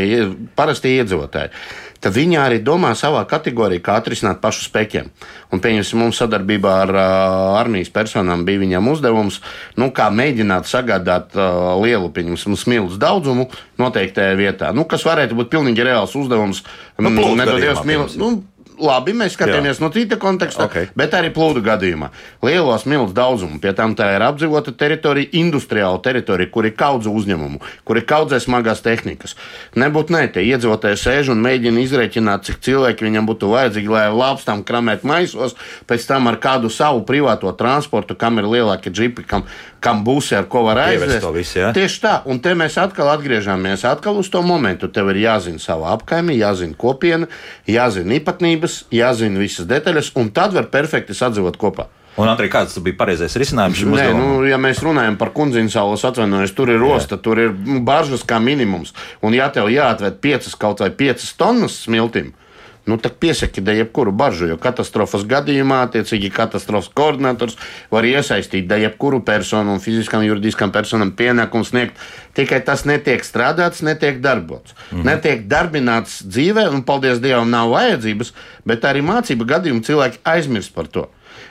parastie 0.59 0.97
iedzīvotāji 0.99 1.55
tad 2.01 2.15
viņi 2.15 2.39
arī 2.41 2.59
domā 2.65 2.91
savā 2.97 3.21
kategorijā, 3.29 3.83
kā 3.85 3.97
atrisināt 3.99 4.41
pašu 4.43 4.65
spekiem. 4.65 5.11
Un, 5.53 5.61
pieņemsim, 5.63 6.01
mums 6.01 6.21
sadarbībā 6.21 6.75
ar 6.85 6.93
uh, 6.95 7.03
armijas 7.59 7.91
personām 7.93 8.45
bija 8.47 8.63
viņam 8.63 8.89
uzdevums, 8.91 9.41
nu, 9.77 9.91
kā 9.95 10.09
mēģināt 10.13 10.69
sagādāt 10.69 11.37
uh, 11.37 11.75
lielu, 11.81 12.09
pieņemsim, 12.13 12.57
smilšu 12.57 12.99
daudzumu 13.01 13.49
noteiktajā 13.81 14.37
vietā. 14.39 14.71
Nu, 14.75 14.87
kas 14.89 15.05
varētu 15.07 15.37
būt 15.37 15.53
pilnīgi 15.53 15.85
reāls 15.85 16.17
uzdevums. 16.17 16.63
Nu, 17.01 17.13
Nedodies, 17.37 17.81
mīl, 17.87 18.05
nu, 18.21 18.33
labi, 18.81 19.13
mēs 19.17 19.35
skatāmies 19.37 19.79
Jā. 19.79 19.83
no 19.83 19.89
cita 19.93 20.17
konteksta, 20.21 20.65
okay. 20.67 20.89
bet 20.97 21.13
arī 21.17 21.31
plūdu 21.33 21.63
gadījumā. 21.65 22.11
Lielos 22.45 22.85
milzu 22.89 23.15
daudzumu, 23.17 23.59
pie 23.63 23.73
tam 23.77 23.95
tā 23.97 24.11
ir 24.15 24.25
apdzīvota 24.25 24.73
teritorija, 24.77 25.31
industriāla 25.41 26.01
teritorija, 26.03 26.51
kur 26.53 26.67
ir 26.67 26.75
kaudze 26.77 27.11
uzņēmumu, 27.11 27.61
kur 27.87 27.99
ir 28.01 28.07
kaudzē 28.09 28.41
smagās 28.41 28.83
tehnikas. 28.85 29.37
Nebūtu 29.79 30.15
ne, 30.15 30.23
tie 30.33 30.45
iedzīvotāji 30.49 30.99
sēž 31.01 31.31
un 31.33 31.43
mēģina 31.45 31.83
izrēķināt, 31.85 32.47
cik 32.49 32.61
cilvēki 32.67 33.07
viņam 33.07 33.29
būtu 33.29 33.51
vajadzīgi, 33.53 33.91
lai 33.91 34.07
lāpstām 34.15 34.65
kramēt 34.67 35.05
maisos, 35.07 35.55
pēc 35.89 36.07
tam 36.09 36.31
ar 36.31 36.39
kādu 36.41 36.71
savu 36.73 37.05
privāto 37.07 37.51
transportu, 37.57 38.17
kam 38.19 38.41
ir 38.41 38.49
lielākie 38.49 38.93
džipi, 38.93 39.25
kam, 39.27 39.45
kam 39.83 40.03
būs 40.05 40.31
ar 40.37 40.47
ko 40.51 40.65
var 40.67 40.83
aizvest. 40.87 41.25
Visu, 41.31 41.59
ja? 41.61 41.71
Tieši 41.75 42.01
tā, 42.03 42.13
un 42.29 42.41
te 42.43 42.53
mēs 42.57 42.77
atkal 42.81 43.09
atgriežamies 43.13 43.85
atkal 43.87 44.19
uz 44.21 44.29
to 44.31 44.41
momentu. 44.45 44.89
Tev 44.91 45.11
ir 45.13 45.21
jāzina 45.23 45.61
sava 45.61 45.91
apkaime, 45.95 46.35
jāzina 46.37 46.77
kopiena, 46.77 47.29
jāzina 47.69 48.17
īpatnības 48.19 48.70
detaļas, 48.71 48.85
jāzina 48.91 49.39
visas 49.39 49.67
detaļas, 49.67 50.13
un 50.15 50.31
tad 50.31 50.53
var 50.53 50.69
perfekti 50.71 51.13
sadzīvot 51.13 51.57
kopā. 51.57 51.87
Un, 52.17 52.27
Andrej, 52.27 52.49
kāds 52.51 52.75
bija 52.83 52.97
pareizais 52.97 53.37
risinājums 53.39 53.77
šim 53.79 53.93
Nē, 53.95 54.09
nu, 54.11 54.43
ja 54.43 54.57
mēs 54.59 54.81
runājam 54.83 55.15
par 55.17 55.31
kundziņu 55.31 55.71
salas, 55.71 56.03
atvainojos, 56.03 56.51
tur 56.53 56.69
ir 56.69 56.83
osta, 56.83 57.15
Jā. 57.15 57.21
tur 57.23 57.39
ir 57.39 57.53
baržas 57.87 58.25
kā 58.27 58.39
minimums. 58.43 58.91
Un, 59.23 59.33
ja 59.33 59.47
tev 59.49 59.69
jāatved 59.71 60.19
piecas 60.19 60.57
kaut 60.59 60.83
vai 60.83 60.91
piecas 60.91 61.31
tonnas 61.39 61.85
smiltīm, 61.85 62.33
nu, 62.85 62.97
tad 62.97 63.13
piesaki 63.21 63.61
da 63.61 63.75
jebkuru 63.77 64.11
baržu, 64.11 64.47
jo 64.49 64.57
katastrofas 64.61 65.23
gadījumā, 65.29 65.83
attiecīgi, 65.85 66.31
katastrofas 66.33 66.89
koordinators 66.97 67.57
var 67.93 68.07
iesaistīt 68.09 68.67
da 68.69 68.79
jebkuru 68.81 69.21
personu 69.25 69.75
un 69.75 69.83
fiziskam, 69.83 70.25
juridiskam 70.25 70.73
personam 70.73 71.13
pienākumu 71.17 71.67
sniegt. 71.67 72.01
Tikai 72.37 72.61
tas 72.65 72.85
netiek 72.89 73.23
strādāts, 73.27 73.83
netiek 73.85 74.21
darbots. 74.21 74.73
-hmm. 74.73 75.05
Netiek 75.05 75.47
darbināts 75.47 76.21
dzīvē, 76.25 76.69
un 76.73 76.83
paldies 76.83 77.21
Dievam, 77.21 77.49
nav 77.49 77.69
vajadzības, 77.69 78.33
bet 78.65 78.83
arī 78.83 79.01
mācību 79.05 79.45
gadījumā 79.45 79.83
cilvēki 79.85 80.23
aizmirst 80.23 80.73
par 80.73 80.87
to. 80.87 81.09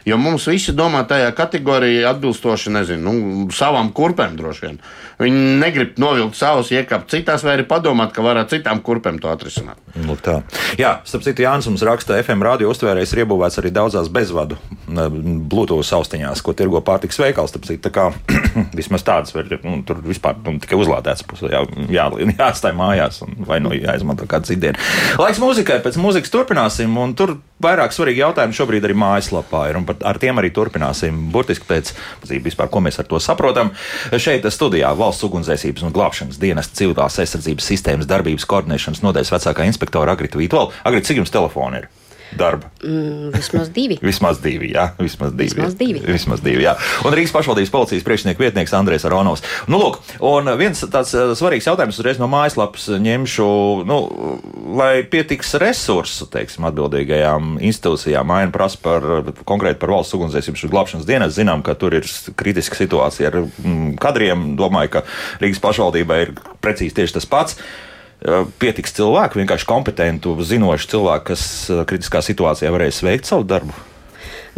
Jo 0.09 0.17
mums 0.21 0.47
visi 0.49 0.73
domā 0.77 1.03
tajā 1.09 1.31
kategorijā 1.37 2.09
atbilstoši 2.15 2.73
nezinu, 2.73 3.13
nu, 3.13 3.47
savām 3.55 3.93
kurpēm 3.97 4.37
droši 4.39 4.67
vien. 4.67 4.81
Viņi 5.21 5.41
negrib 5.61 5.99
novilkt 6.01 6.39
savus, 6.39 6.71
iekāpt 6.73 7.11
citās, 7.13 7.45
vai 7.45 7.59
arī 7.59 7.67
padomāt, 7.69 8.15
ka 8.17 8.25
varētu 8.25 8.57
citām 8.57 8.81
kurpēm 8.85 9.19
to 9.21 9.29
atrisināt. 9.29 9.77
Nu, 10.01 10.17
tā. 10.17 10.39
Jā, 10.81 10.95
starp 11.05 11.27
citu, 11.27 11.45
Jānis 11.45 11.69
mums 11.69 11.85
raksta, 11.85 12.17
FM 12.25 12.45
radio 12.47 12.71
uztvērējs 12.73 13.13
ir 13.13 13.23
iebūvēts 13.27 13.61
arī 13.61 13.73
daudzās 13.77 14.09
bezvadu 14.13 14.57
Bluetooth 14.89 15.93
austiņās, 15.99 16.41
ko 16.47 16.55
tirgo 16.57 16.81
pārtiks 16.87 17.21
veikals. 17.21 17.53
Citu, 17.61 17.77
tā 17.85 17.93
kā 17.93 18.09
vismaz 18.81 19.05
tādas 19.05 19.37
var, 19.37 19.51
nu, 19.67 19.83
tur 19.85 20.01
vispār 20.07 20.41
nu, 20.47 20.57
tikai 20.63 20.81
uzlādēts, 20.81 21.27
jā, 21.45 21.63
jā, 21.93 22.09
jāatstāj 22.39 22.75
mājās 22.81 23.21
vai 23.45 23.61
nu 23.61 23.75
jāizmanto 23.77 24.29
kāda 24.31 24.49
cidiena. 24.49 24.81
Laiks 25.21 25.43
mūzikai, 25.43 25.83
pēc 25.85 26.01
mūzikas 26.01 26.33
turpināsim, 26.33 26.97
un 26.97 27.13
tur 27.19 27.37
vairāk 27.61 27.93
svarīgi 27.93 28.25
jautājumi 28.25 28.57
šobrīd 28.57 28.89
arī 28.89 28.97
mājaslapā 28.97 29.67
ir, 29.69 29.79
un 29.81 29.87
par, 29.91 30.01
ar 30.13 30.21
tiem 30.23 30.41
arī 30.41 30.53
turpināsim. 30.55 31.29
Burtiski 31.35 31.69
pēc 31.69 31.93
vispār, 32.31 32.71
ko 32.73 32.83
mēs 32.85 33.01
ar 33.03 33.09
to 33.11 33.21
saprotam. 33.23 33.75
Šeit 34.17 34.47
studijā 34.55 34.93
valsts 34.97 35.27
ugunsdzēsības 35.29 35.87
un 35.87 35.97
glābšanas 35.97 36.41
dienas 36.41 36.73
civilās 36.73 37.21
aizsardzības 37.23 37.73
sistēmas 37.75 38.11
darbības 38.11 38.49
koordinēšanas 38.51 39.05
nodaļas 39.07 39.35
vecākā 39.37 39.69
inspektora 39.71 40.17
Agrita 40.17 40.41
Vītola. 40.41 40.73
Agrita, 40.85 41.11
cik 41.11 41.23
jums 41.23 41.35
telefoni 41.35 41.85
ir? 41.85 41.91
Darba? 42.39 42.71
Mm, 42.85 43.31
vismaz 43.35 43.71
divi. 43.75 43.99
vismaz 44.11 44.41
divi, 44.43 44.73
jā. 44.75 44.91
Vismaz 45.01 45.33
divi. 45.35 45.51
Vismaz 45.51 45.77
divi. 45.79 46.03
Vismaz 46.07 46.43
divi 46.45 46.65
jā. 46.65 46.77
Un 47.07 47.17
Rīgas 47.17 47.35
pašvaldības 47.35 47.73
policijas 47.75 48.07
priekšnieks 48.07 48.41
vietnieks 48.41 48.75
Andrēs 48.77 49.07
Aronovs. 49.09 49.45
Nu, 49.71 49.81
lūk, 49.83 50.01
un 50.27 50.51
viens 50.61 50.85
tāds 50.93 51.13
uh, 51.17 51.33
svarīgs 51.39 51.69
jautājums 51.69 51.99
uzreiz 52.01 52.21
no 52.21 52.29
mājaslapas 52.31 52.89
ņemšu, 53.03 53.51
nu, 53.89 53.99
lai 54.79 54.93
pietiks 55.11 55.55
resursu, 55.61 56.29
teiksim, 56.33 56.69
atbildīgajām 56.71 57.59
institūcijām. 57.71 58.35
Aina 58.37 58.55
prasa 58.55 58.81
par 58.83 59.07
konkrēti 59.49 59.81
par 59.83 59.95
valsts 59.97 60.17
ugunsdzēsības 60.19 60.67
un 60.67 60.75
glābšanas 60.75 61.09
dienas. 61.09 61.37
Zinām, 61.37 61.65
ka 61.67 61.77
tur 61.79 61.99
ir 61.99 62.09
kritiska 62.41 62.79
situācija 62.79 63.33
ar 63.33 63.43
mm, 63.45 63.95
kadriem. 64.01 64.51
Domāju, 64.61 64.97
ka 64.97 65.07
Rīgas 65.43 65.63
pašvaldībai 65.63 66.25
ir 66.27 66.35
precīzi 66.63 67.01
tieši 67.01 67.19
tas 67.21 67.31
pats 67.31 67.61
pietiks 68.61 68.97
cilvēku, 68.97 69.41
vienkārši 69.41 69.69
kompetentu, 69.69 70.35
zinošu 70.45 70.91
cilvēku, 70.95 71.31
kas 71.33 71.45
kritiskā 71.89 72.25
situācijā 72.25 72.73
varēs 72.75 73.05
veikt 73.07 73.31
savu 73.31 73.49
darbu? 73.49 73.77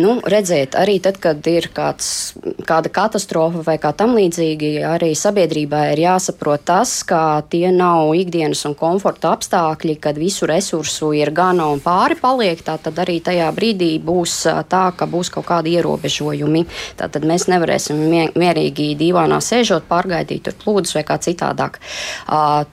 Nu, 0.00 0.14
redziet, 0.24 0.72
arī 0.72 0.96
tad, 1.04 1.18
kad 1.20 1.44
ir 1.50 1.66
kāds, 1.74 2.32
kāda 2.64 2.88
katastrofa 2.88 3.60
vai 3.66 3.74
kā 3.80 3.90
tam 3.92 4.14
līdzīgi, 4.16 4.70
arī 4.88 5.10
sabiedrībai 5.18 5.82
ir 5.92 6.00
jāsaprot 6.06 6.64
tas, 6.64 6.94
ka 7.04 7.42
tie 7.52 7.68
nav 7.74 8.14
ikdienas 8.16 8.64
un 8.70 8.76
komforta 8.78 9.34
apstākļi, 9.36 9.98
kad 10.00 10.16
visu 10.16 10.48
resursu 10.48 11.12
ir 11.18 11.34
gana 11.36 11.68
un 11.74 11.84
pāri 11.84 12.16
paliek. 12.16 12.64
Tad 12.64 12.88
arī 13.04 13.18
tajā 13.20 13.50
brīdī 13.52 13.92
būs 14.00 14.40
tā, 14.72 14.84
ka 14.96 15.06
būs 15.06 15.28
kaut 15.34 15.50
kādi 15.52 15.76
ierobežojumi. 15.76 16.64
Tad 16.96 17.20
mēs 17.28 17.50
nevarēsim 17.52 18.00
mierīgi 18.32 18.94
dīvānā 18.96 19.42
sēžot, 19.44 19.90
pārgaidīt 19.92 20.48
tur 20.48 20.56
plūdus 20.64 20.96
vai 20.96 21.04
kā 21.04 21.20
citādāk. 21.20 21.82
Uh, 22.24 22.64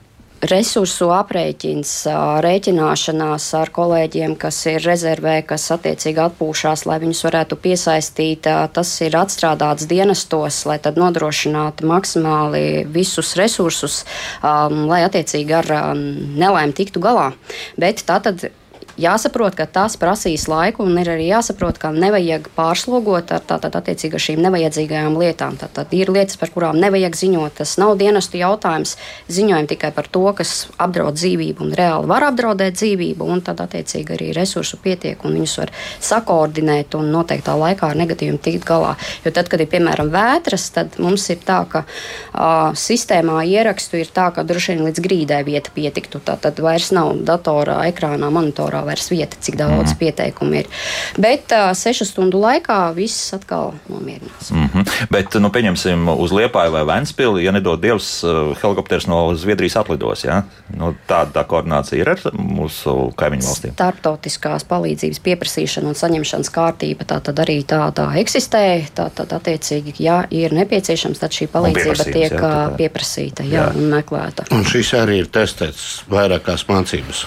resursu 0.46 1.10
aprēķins, 1.12 1.92
rēķināšanās 2.44 3.46
ar 3.58 3.72
kolēģiem, 3.74 4.36
kas 4.40 4.58
ir 4.70 4.80
rezervē, 4.84 5.40
kas 5.46 5.66
attiecīgi 5.74 6.22
atpūšās, 6.24 6.86
lai 6.88 6.98
viņus 7.02 7.24
varētu 7.26 7.58
piesaistīt. 7.60 8.48
Tas 8.74 8.92
ir 9.04 9.16
atstrādāts 9.20 9.88
dienestos, 9.90 10.62
lai 10.68 10.78
tad 10.82 11.00
nodrošinātu 11.00 11.88
maksimāli 11.90 12.86
visus 12.88 13.34
resursus, 13.40 14.04
um, 14.42 14.86
lai 14.90 15.02
attiecīgi 15.06 15.58
ar 15.60 15.74
um, 15.80 16.06
nelaimi 16.40 16.76
tiktu 16.76 17.02
galā. 17.04 17.30
Bet 17.80 18.04
tā 18.08 18.20
tad 18.24 18.48
jāsaprot, 19.00 19.54
ka 19.58 19.66
tas 19.70 19.96
prasīs 20.00 20.46
laiku, 20.50 20.84
un 20.86 20.98
ir 21.00 21.10
arī 21.12 21.28
jāsaprot, 21.30 21.78
ka 21.80 21.92
nevajag 21.94 22.48
pārslogot 22.56 23.32
ar 23.36 23.44
tātad 23.46 23.76
attiecīgi 23.78 24.16
ar 24.16 24.24
šīm 24.24 24.42
nevajadzīgajām 24.46 25.18
lietām. 25.20 25.58
Tātad 25.60 25.92
ir 25.96 26.10
lietas, 26.12 26.38
par 26.40 26.52
kurām 26.54 26.80
nevajag 26.80 27.18
ziņot. 27.18 27.58
Tas 27.60 27.76
nav 27.80 27.96
dienestu 28.00 28.40
jautājums. 28.40 28.96
Ziņojam 29.30 29.68
tikai 29.70 29.92
par 29.96 30.08
to, 30.10 30.24
kas 30.36 30.68
apdraud 30.80 31.18
dzīvību 31.18 31.66
un 31.66 31.74
reāli 31.76 32.10
var 32.10 32.28
apdraudēt 32.30 32.78
dzīvību, 32.78 33.28
un 33.30 33.44
tad 33.46 33.62
attiecīgi 33.64 34.16
arī 34.16 34.30
resursu 34.36 34.80
pietiek, 34.82 35.20
un 35.24 35.36
viņus 35.38 35.56
var 35.62 35.74
sakoordinēt 36.10 36.96
un 36.98 37.10
noteiktā 37.14 37.54
laikā 37.58 37.92
ar 37.92 38.00
negatīviem 38.00 38.40
tikt 38.42 38.66
galā. 38.68 38.96
Jo 39.24 39.34
tad, 39.36 39.50
kad 39.52 39.62
ir 39.62 39.70
piemēram 39.70 40.10
vētras, 40.14 40.68
tad 40.74 40.98
mums 41.02 41.28
ir 41.32 41.42
tā, 41.46 41.60
ka 41.70 41.84
uh, 41.84 42.70
sistēmā 42.78 43.42
ierakstu 43.48 44.00
ir 44.00 44.10
tā, 44.14 44.30
ka 44.34 44.44
droši 44.46 44.74
vien 44.74 44.86
līdz 44.88 45.04
grīdai 45.04 45.42
vieta 45.46 45.72
pietiktu. 45.74 46.22
Tad 46.24 46.60
vairs 46.62 46.90
nav 46.96 47.14
datorā, 47.26 47.80
ekrānā, 47.90 48.30
monitorā 48.32 48.79
vairs 48.86 49.10
vieta, 49.12 49.38
cik 49.40 49.58
daudz 49.60 49.92
mm. 49.92 49.98
pieteikumu 50.00 50.60
ir. 50.62 50.70
Bet 51.20 51.52
uh, 51.56 51.70
sešu 51.76 52.06
stundu 52.08 52.40
laikā 52.42 52.78
viss 52.96 53.34
atkal 53.36 53.74
nomierinās. 53.88 54.50
Mm 54.50 54.68
-hmm. 54.74 55.06
Bet, 55.10 55.34
nu, 55.34 55.50
pieņemsim, 55.50 56.08
uz 56.18 56.32
Liepāju 56.32 56.72
vai 56.72 56.84
Vēnspili, 56.84 57.44
ja 57.44 57.52
nedod 57.52 57.80
Dievs, 57.80 58.24
helikopters 58.62 59.06
no 59.06 59.34
Zviedrijas 59.34 59.76
atlidos. 59.76 60.24
Ja? 60.24 60.42
Nu, 60.76 60.94
tāda 61.08 61.30
tā 61.40 61.44
koordinācija 61.46 62.00
ir 62.00 62.08
ar 62.10 62.20
mūsu 62.32 63.12
kaimiņu 63.16 63.46
valstīm. 63.46 63.72
Startautiskās 63.72 64.64
palīdzības 64.64 65.20
pieprasīšana 65.24 65.88
un 65.88 65.94
saņemšanas 65.98 66.50
kārtība 66.54 67.04
tā 67.04 67.20
tad 67.20 67.42
arī 67.42 67.60
tā, 67.66 67.82
tā 67.96 68.06
eksistē. 68.20 68.62
Tā 68.94 69.08
tad, 69.14 69.32
attiecīgi, 69.32 69.94
ja 70.02 70.22
ir 70.30 70.54
nepieciešams, 70.56 71.20
tad 71.22 71.34
šī 71.36 71.48
palīdzība 71.52 72.06
tiek 72.08 72.32
jā, 72.32 72.40
tā. 72.40 72.52
pieprasīta 72.78 73.46
jā, 73.46 73.66
jā. 73.66 73.66
un 73.76 73.90
meklēta. 73.94 74.46
Un 74.54 74.64
šis 74.68 74.92
arī 74.98 75.20
ir 75.24 75.30
testēts 75.32 76.04
vairākās 76.10 76.66
mācības. 76.68 77.24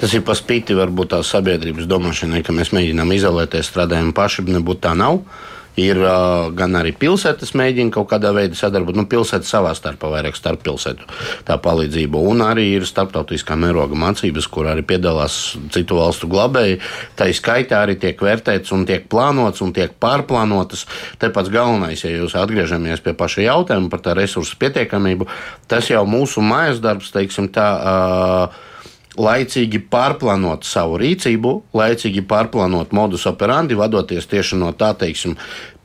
Tas 0.00 0.14
ir 0.16 0.24
pa 0.26 0.36
spīti 0.38 0.76
varbūt 0.92 1.16
tās 1.16 1.32
sabiedrības 1.32 1.88
domāšanai, 1.88 2.44
ka 2.44 2.52
mēs 2.52 2.74
mēģinām 2.76 3.16
izolēties, 3.16 3.72
strādājam 3.72 4.12
paši, 4.12 4.44
nebūtu 4.52 4.84
tā 4.84 4.94
nav. 4.94 5.24
Ir 5.72 5.96
uh, 6.04 6.50
gan 6.52 6.74
arī 6.76 6.90
pilsētas 6.92 7.54
mēģina 7.56 7.94
kaut 7.94 8.10
kādā 8.10 8.28
veidā 8.36 8.52
sadarboties. 8.52 8.98
Nu, 8.98 9.06
pilsēta 9.08 9.48
savā 9.48 9.70
starpā 9.72 10.10
vairāk 10.12 10.36
starp 10.36 10.60
pilsētu 10.66 11.06
tā 11.48 11.56
palīdzību. 11.64 12.20
Un 12.28 12.42
arī 12.44 12.66
ir 12.74 12.84
starptautiskā 12.84 13.56
mēroga 13.56 13.96
mācības, 13.96 14.50
kur 14.52 14.68
arī 14.68 14.84
piedalās 14.84 15.56
citu 15.72 15.96
valstu 15.96 16.28
glabēji. 16.28 16.76
Tā 17.16 17.30
izskaitā 17.32 17.78
arī 17.86 17.96
tiek 18.02 18.20
vērtēts 18.20 18.74
un 18.76 18.84
tiek 18.84 19.06
plānots 19.08 19.64
un 19.64 19.72
tiek 19.72 19.94
pārplānotas. 19.96 20.84
Te 21.16 21.32
pats 21.32 21.48
galvenais, 21.48 22.04
ja 22.04 22.12
jūs 22.18 22.36
atgriežamies 22.36 23.00
pie 23.00 23.16
paša 23.16 23.46
jautājuma 23.46 23.88
par 23.88 24.04
tā 24.04 24.12
resursu 24.18 24.60
pietiekamību, 24.60 25.30
tas 25.72 25.88
jau 25.88 26.04
mūsu 26.04 26.44
mājas 26.44 26.84
darbs, 26.84 27.08
teiksim 27.16 27.48
tā. 27.48 27.70
Uh, 27.80 28.68
laicīgi 29.18 29.82
pārplānot 29.92 30.64
savu 30.64 30.96
rīcību, 31.02 31.52
laicīgi 31.76 32.24
pārplānot 32.28 32.94
modus 32.96 33.26
operandi, 33.28 33.76
vadoties 33.78 34.28
tieši 34.30 34.58
no 34.60 34.72
tā, 34.72 34.92
teiksim, 34.98 35.36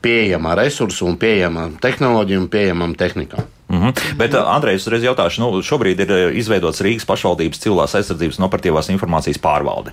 pieejamā 0.02 0.54
resursa 0.58 1.04
un 1.04 1.18
pieejamām 1.20 1.76
tehnoloģijām 1.82 2.44
un 2.46 2.50
pieejamām 2.52 2.94
tehnikām. 2.96 3.44
Mm 3.68 3.80
-hmm. 3.82 4.16
Bet, 4.16 4.34
uh, 4.34 4.48
Andrejs, 4.54 4.86
uzreiz 4.86 5.02
jautāšu, 5.02 5.40
nu, 5.40 5.62
šobrīd 5.62 6.00
ir 6.00 6.10
uh, 6.12 6.36
izveidots 6.36 6.80
Rīgas 6.80 7.04
pašvaldības 7.04 7.60
cilvēks 7.60 7.94
aizsardzības 7.94 8.38
un 8.38 8.44
operatīvās 8.48 8.88
informācijas 8.90 9.38
pārvalde. 9.38 9.90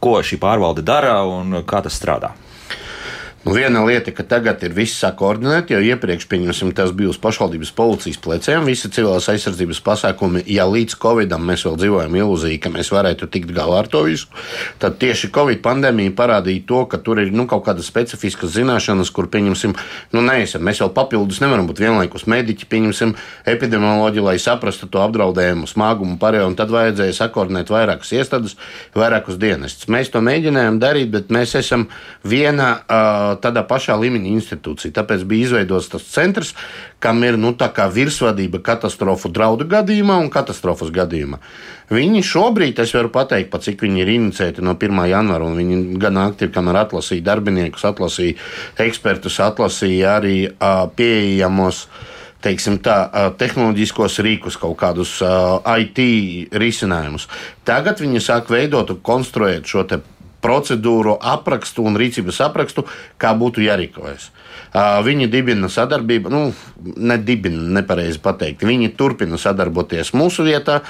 Ko 0.00 0.20
šī 0.20 0.38
pārvalde 0.38 0.82
dara 0.82 1.22
un 1.22 1.62
kā 1.64 1.82
tas 1.82 2.02
strādā? 2.02 2.30
Nu, 3.44 3.52
viena 3.52 3.82
lieta, 3.84 4.08
ka 4.08 4.24
tagad 4.24 4.62
ir 4.64 4.72
viss 4.72 4.96
sakoordinēti, 5.02 5.74
jo 5.74 5.80
iepriekš 5.84 6.24
tas 6.72 6.92
bija 6.96 7.10
uz 7.12 7.18
pašvaldības 7.20 7.74
policijas 7.76 8.16
pleciem. 8.16 8.64
Visi 8.64 8.88
civilās 8.88 9.28
aizsardzības 9.28 9.82
pasākumi, 9.84 10.40
ja 10.48 10.64
līdz 10.64 10.96
Covidam 10.96 11.44
mēs 11.44 11.66
vēl 11.66 11.76
dzīvojam 11.76 12.16
ilūziju, 12.16 12.60
ka 12.64 12.72
mēs 12.72 12.88
varētu 12.88 13.28
tikt 13.28 13.52
galā 13.52 13.82
ar 13.82 13.90
to 13.92 14.00
visu, 14.06 14.30
tad 14.80 14.96
tieši 14.96 15.28
Covid 15.34 15.60
pandēmija 15.60 16.14
parādīja 16.16 16.62
to, 16.64 16.80
ka 16.88 16.96
tur 17.04 17.20
ir 17.20 17.34
nu, 17.36 17.44
kaut 17.44 17.66
kādas 17.66 17.90
specifiskas 17.92 18.54
zināšanas, 18.54 19.10
kur 19.12 19.28
pieņemsim, 19.28 19.76
nu, 20.16 20.24
neesam. 20.24 20.64
Mēs 20.64 20.80
vēl 20.80 20.94
papildus 20.96 21.42
nevaram 21.44 21.68
būt 21.68 21.84
vienlaikus 21.84 22.24
mediķi, 22.24 22.70
pieņemsim 22.72 23.12
epidemioloģiju, 23.52 24.24
lai 24.24 24.38
saprastu 24.40 24.88
to 24.88 25.04
apdraudējumu 25.04 25.68
smagumu 25.68 26.16
pārējo, 26.16 26.48
un 26.48 26.56
tad 26.56 26.72
vajadzēja 26.72 27.20
sakoordinēt 27.20 27.76
vairākas 27.76 28.16
iestādes, 28.16 28.56
vairākus 28.96 29.36
dienestus. 29.36 29.92
Mēs 29.92 30.08
to 30.16 30.24
mēģinājām 30.24 30.80
darīt, 30.80 31.12
bet 31.12 31.28
mēs 31.28 31.52
esam 31.60 31.90
viena. 32.24 32.72
Uh, 32.88 33.33
tādā 33.42 33.64
pašā 33.66 33.96
līmeņa 34.00 34.30
institūcija. 34.34 34.94
Tāpēc 34.98 35.24
bija 35.28 35.48
izveidots 35.48 35.90
tas 35.92 36.06
centrs, 36.12 36.54
kam 37.02 37.22
ir 37.24 37.38
nu, 37.40 37.54
virsvadība 37.94 38.60
katastrofu 38.64 39.28
draudu 39.28 39.66
gadījumā 39.68 40.18
un 40.22 40.30
katastrofas 40.32 40.92
gadījumā. 40.94 41.40
Viņi 41.92 42.22
šobrīd, 42.24 42.80
es 42.80 42.94
varu 42.96 43.10
pateikt, 43.12 43.50
pat 43.52 43.66
cik 43.66 43.84
viņi 43.84 44.00
ir 44.00 44.14
inicēti 44.14 44.64
no 44.64 44.76
1. 44.78 45.04
janvāra, 45.10 45.44
un 45.44 45.58
viņi 45.60 46.00
gan 46.00 46.22
aktīvi, 46.22 46.54
kamēr 46.54 46.80
atlasīja 46.86 47.26
darbiniekus, 47.28 47.84
atlasīja 47.84 48.38
ekspertus, 48.86 49.40
atlasīja 49.44 50.18
arī 50.18 50.36
uh, 50.48 50.86
pieejamos 50.96 51.86
teiksim, 52.44 52.78
tā, 52.84 52.96
tehnoloģiskos 53.40 54.18
rīkus, 54.24 54.58
kaut 54.60 54.76
kādus 54.80 55.16
uh, 55.24 55.64
IT 55.80 56.00
risinājumus. 56.60 57.28
Tagad 57.64 58.02
viņi 58.04 58.20
sāk 58.20 58.52
veidot 58.52 58.92
un 58.92 59.00
konstruēt 59.04 59.68
šo 59.68 59.86
procedūru 60.44 61.16
aprakstu 61.24 61.86
un 61.88 61.96
rīcības 61.96 62.42
aprakstu, 62.44 62.84
kā 63.20 63.32
būtu 63.38 63.64
jārīkojas. 63.64 64.28
Viņi 64.74 65.28
dibina 65.30 65.68
sadarbību, 65.70 66.30
nu, 66.34 66.40
nedibina, 66.98 67.62
nepareizi 67.76 68.18
pateikt. 68.22 68.64
Viņi 68.66 68.90
turpina 68.98 69.38
sadarboties 69.38 70.10
mūsu 70.18 70.42
vietā, 70.46 70.80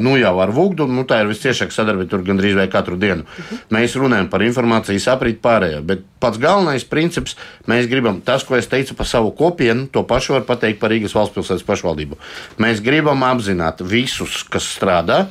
nu 0.00 0.16
jau 0.16 0.32
ar 0.40 0.52
Vugdu, 0.56 0.86
nu 0.88 1.04
tā 1.08 1.20
ir 1.22 1.28
visciešāka 1.28 1.74
sadarbība 1.76 2.08
tur 2.08 2.24
gandrīz 2.24 2.56
vai 2.56 2.66
katru 2.72 2.96
dienu. 3.00 3.26
Mhm. 3.28 3.60
Mēs 3.76 3.96
runājam 4.00 4.30
par 4.32 4.44
informācijas 4.46 5.10
aprīt 5.12 5.42
pārējo, 5.44 5.82
bet 5.84 6.06
pats 6.20 6.40
galvenais 6.40 6.88
princips, 6.88 7.36
mēs 7.68 7.88
gribam, 7.90 8.22
tas, 8.24 8.44
ko 8.48 8.56
es 8.56 8.66
teicu 8.66 8.96
par 8.96 9.06
savu 9.06 9.34
kopienu, 9.36 9.90
to 9.92 10.02
pašu 10.08 10.38
var 10.38 10.46
pateikt 10.48 10.80
par 10.80 10.90
Rīgas 10.90 11.14
valsts 11.14 11.36
pilsētas 11.36 11.66
pašvaldību. 11.68 12.16
Mēs 12.64 12.80
gribam 12.84 13.22
apzināt 13.28 13.84
visus, 13.84 14.40
kas 14.48 14.64
strādā, 14.64 15.26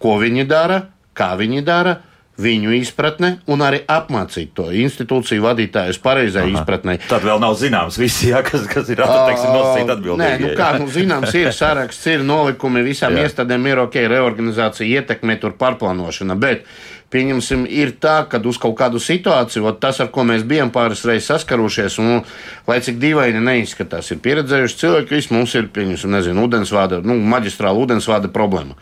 ko 0.00 0.16
viņi 0.18 0.48
dara, 0.48 0.86
kā 1.14 1.34
viņi 1.36 1.62
dara 1.68 2.00
viņu 2.40 2.72
izpratne 2.78 3.34
un 3.52 3.60
arī 3.64 3.82
apmācīt 3.90 4.54
to 4.56 4.70
institūciju 4.72 5.44
vadītājus 5.44 5.98
pareizai 6.02 6.46
Aha. 6.46 6.54
izpratnē. 6.56 6.96
Tad 7.10 7.26
vēl 7.26 7.42
nav 7.42 7.58
zināms, 7.60 7.98
visi, 8.00 8.30
jā, 8.30 8.40
kas, 8.46 8.64
kas 8.70 8.88
ir 8.92 9.02
nosacīti 9.02 9.92
atbildīgi. 9.92 10.22
Nē, 10.22 10.30
nu 10.40 10.54
kā, 10.56 10.70
nu, 10.80 10.88
zināms, 10.92 11.34
ir 11.36 11.52
saraksts, 11.56 12.08
ir 12.08 12.24
nolikumi, 12.26 12.84
visām 12.86 13.18
jā. 13.18 13.28
iestādēm 13.28 13.68
ir 13.68 13.84
ok, 13.84 14.00
reorganizācija, 14.14 15.02
ietekme, 15.02 15.36
tur 15.42 15.56
pārplānošana, 15.60 16.38
bet 16.40 16.64
pieņemsim, 17.12 17.66
ir 17.68 17.94
tā, 18.00 18.22
ka 18.30 18.40
uz 18.48 18.56
kaut 18.60 18.78
kādu 18.80 19.00
situāciju, 19.02 19.74
tas, 19.82 20.00
ar 20.00 20.08
ko 20.14 20.24
mēs 20.24 20.46
bijām 20.48 20.72
pāris 20.72 21.04
reizes 21.04 21.28
saskarušies, 21.28 21.98
un 22.00 22.22
lai 22.68 22.80
cik 22.84 22.96
dīvaini 23.02 23.42
neizskatās, 23.44 24.08
ir 24.14 24.22
pieredzējuši 24.24 24.78
cilvēki, 24.80 25.18
visi 25.20 25.36
mums 25.36 25.52
ir, 25.58 25.68
pieņemsim, 25.76 26.16
nezinu, 26.16 26.46
ūdensvāda, 26.48 27.02
nu, 27.04 27.18
maģistrāla 27.34 27.84
ūdensvāda 27.84 28.32
problēma. 28.32 28.78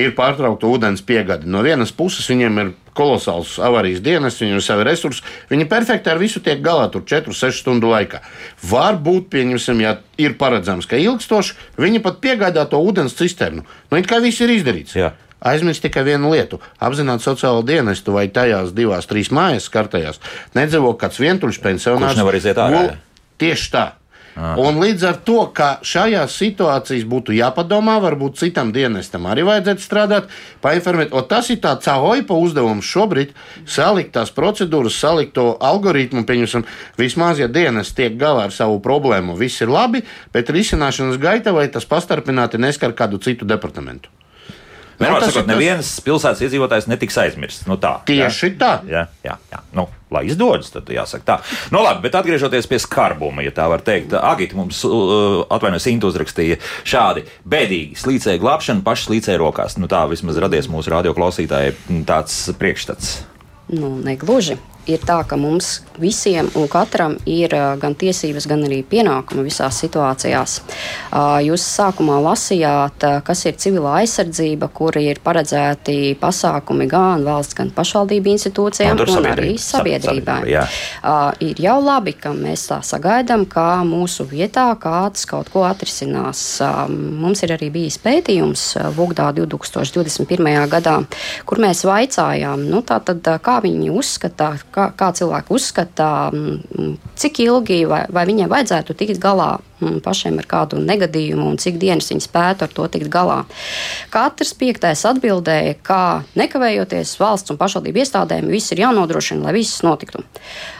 Ir 0.00 0.14
pārtraukta 0.16 0.68
ūdens 0.70 1.02
piegāde. 1.04 1.48
No 1.48 1.60
vienas 1.64 1.92
puses 1.92 2.28
viņiem 2.30 2.60
ir 2.62 2.70
kolosāls 2.96 3.54
avārijas 3.62 4.02
dienas, 4.04 4.38
viņiem 4.40 4.58
ir 4.58 4.64
savi 4.64 4.86
resursi. 4.88 5.24
Viņi 5.50 5.68
perfekti 5.68 6.12
ar 6.12 6.20
visu 6.20 6.42
tiek 6.44 6.60
galā 6.64 6.88
tur 6.92 7.04
4-6 7.08 7.62
stundu 7.62 7.90
laikā. 7.92 8.22
Varbūt, 8.68 9.28
pieņemsim, 9.32 9.82
ja 9.84 9.96
ir 10.20 10.36
paredzams, 10.40 10.88
ka 10.88 11.00
ilgstoši 11.00 11.80
viņi 11.80 12.02
pat 12.04 12.20
piegādā 12.24 12.64
to 12.68 12.80
ūdens 12.80 13.16
cisternu. 13.18 13.66
Nu, 13.90 14.00
it 14.00 14.08
kā 14.10 14.20
viss 14.24 14.44
ir 14.44 14.52
izdarīts. 14.56 14.96
Jā. 14.96 15.12
Aizmirst 15.42 15.82
tikai 15.82 16.04
vienu 16.06 16.30
lietu. 16.30 16.60
Apzināti 16.78 17.26
sociālo 17.26 17.64
dienestu 17.66 18.14
vai 18.14 18.28
tajās 18.30 18.70
divās, 18.76 19.08
trīs 19.10 19.32
mājas 19.34 19.66
skartajās 19.66 20.22
nedzīvo 20.54 20.94
kāds 21.00 21.18
vientuļš 21.18 21.58
pensionārs. 21.64 22.12
Kurš 22.12 22.22
nevar 22.22 22.38
iziet 22.38 22.60
ārā, 22.62 22.84
jā. 22.86 22.94
Tieši 23.42 23.72
tā. 23.72 23.88
Un 24.36 24.78
līdz 24.80 25.04
ar 25.04 25.18
to, 25.26 25.42
ka 25.52 25.74
šajās 25.84 26.36
situācijās 26.40 27.04
būtu 27.08 27.34
jāpadomā, 27.36 27.98
varbūt 28.00 28.38
citam 28.40 28.70
dienestam 28.72 29.26
arī 29.28 29.44
vajadzētu 29.44 29.84
strādāt, 29.84 30.30
painformēt. 30.64 31.12
O 31.12 31.20
tas 31.28 31.50
ir 31.52 31.60
tāds 31.60 31.84
CAOIPA 31.84 32.38
uzdevums 32.40 32.88
šobrīd- 32.88 33.34
salikt 33.76 34.14
tās 34.16 34.32
procedūras, 34.32 34.96
salikt 34.96 35.34
to 35.34 35.58
algoritmu. 35.60 36.24
Pieņemsim, 36.24 36.64
vismaz, 36.96 37.38
ja 37.38 37.48
dienas 37.48 37.92
tiek 37.92 38.16
galā 38.16 38.44
ar 38.44 38.50
savu 38.50 38.80
problēmu, 38.80 39.36
viss 39.36 39.60
ir 39.60 39.68
labi, 39.68 40.02
bet 40.32 40.48
risināšanas 40.48 41.18
gaita 41.18 41.52
vai 41.52 41.68
tas 41.68 41.84
pastarpināti 41.84 42.58
neskar 42.58 42.92
kādu 42.92 43.20
citu 43.20 43.44
departamentu. 43.44 44.08
Vienmēr 45.00 45.22
tas 45.22 45.32
sakot, 45.32 45.48
neviens 45.48 45.90
pilsētas 46.04 46.42
iedzīvotājs 46.46 46.88
netiks 46.90 47.18
aizmirsts. 47.22 47.66
Nu, 47.68 47.78
tā, 47.80 47.96
Tieši 48.08 48.50
jā. 48.50 48.56
tā. 48.60 48.72
Jā, 48.88 49.04
jā, 49.24 49.36
jā. 49.52 49.60
Nu, 49.76 49.86
lai 50.12 50.24
izdodas, 50.28 50.70
tad 50.74 50.90
jāsaka 50.92 51.26
tā. 51.28 51.36
Nu, 51.74 51.82
labi, 51.84 52.04
bet 52.06 52.18
atgriežoties 52.20 52.68
pie 52.70 52.80
skarbuma, 52.82 53.44
ja 53.46 53.54
tā 53.54 53.68
var 53.72 53.84
teikt, 53.84 54.14
Agita 54.18 54.58
mums 54.58 54.82
uh, 54.88 55.42
atvainojas, 55.52 55.88
Intu 55.92 56.12
uzrakstīja 56.12 56.60
šādi 56.88 57.26
bēdīgi 57.48 57.98
slīcēja 58.02 58.42
glābšana, 58.42 58.84
paši 58.86 59.08
slīcēja 59.08 59.40
rokās. 59.42 59.78
Nu, 59.80 59.90
tā 59.90 60.04
vismaz 60.10 60.40
radies 60.42 60.70
mūsu 60.72 60.92
radioklausītājai 60.94 62.04
tāds 62.08 62.44
priekšstats. 62.60 63.14
Nu, 63.72 63.94
negluži. 64.04 64.58
Ir 64.90 64.98
tā, 65.06 65.20
ka 65.28 65.36
mums 65.38 65.82
visiem 66.02 66.48
un 66.58 66.66
katram 66.66 67.12
ir 67.28 67.52
gan 67.78 67.94
tiesības, 67.94 68.48
gan 68.50 68.64
arī 68.66 68.80
pienākumi 68.82 69.44
visās 69.46 69.76
situācijās. 69.78 70.56
Jūs 71.46 71.62
sākumā 71.76 72.16
lasījāt, 72.24 73.04
kas 73.24 73.44
ir 73.46 73.54
civilā 73.62 74.00
aizsardzība, 74.00 74.66
kur 74.74 74.96
ir 74.98 75.20
paredzēti 75.22 76.16
pasākumi 76.18 76.88
gan 76.90 77.22
valsts, 77.26 77.54
gan 77.54 77.70
pašvaldību 77.76 78.32
institūcijām, 78.34 78.98
un 78.98 79.06
sabiedrība. 79.06 79.36
arī 79.36 79.52
Sab- 79.58 79.82
sabiedrībai. 79.86 80.40
sabiedrība, 80.42 81.38
Ir 81.42 81.56
jau 81.62 81.78
labi, 81.82 82.12
ka 82.18 82.30
mēs 82.34 82.66
tā 82.70 82.80
sagaidām, 82.82 83.46
ka 83.48 83.82
mūsu 83.86 84.26
vietā 84.26 84.66
kāds 84.78 85.26
kaut 85.26 85.50
ko 85.52 85.62
atrisinās. 85.68 86.42
Mums 86.88 87.42
ir 87.42 87.54
arī 87.56 87.70
bijis 87.70 87.98
pētījums 87.98 88.76
ā, 88.82 88.90
Vugdā 88.92 89.32
2021. 89.34 90.68
gadā, 90.68 91.04
kur 91.46 91.58
mēs 91.58 91.84
vaicājām, 91.86 92.66
nu, 92.68 92.82
tātad, 92.82 93.22
kā 93.42 93.60
viņi 93.62 93.90
uzskata, 93.90 94.52
kā, 94.72 94.88
kā 94.96 95.10
cilvēki 95.16 95.52
uzskata, 95.54 96.08
cik 97.18 97.42
ilgi 97.44 97.82
vai, 97.88 98.04
vai 98.12 98.24
viņiem 98.28 98.50
vajadzētu 98.52 98.96
tikt 98.98 99.20
galā 99.22 99.54
pašiem 100.04 100.38
ar 100.38 100.46
kādu 100.46 100.78
negadījumu 100.82 101.48
un 101.50 101.58
cik 101.60 101.78
dienas 101.82 102.10
viņi 102.12 102.24
spētu 102.24 102.66
ar 102.66 102.74
to 102.74 102.86
tikt 102.94 103.10
galā. 103.12 103.42
Katrs 104.14 104.54
piektais 104.58 105.04
atbildēja, 105.08 105.76
ka 105.82 106.00
nekavējoties 106.38 107.16
valsts 107.20 107.52
un 107.52 107.60
pašvaldību 107.60 108.04
iestādēm 108.04 108.50
viss 108.52 108.74
ir 108.74 108.84
jānodrošina, 108.84 109.48
lai 109.48 109.56
viss 109.58 109.82
notiktu. 109.86 110.22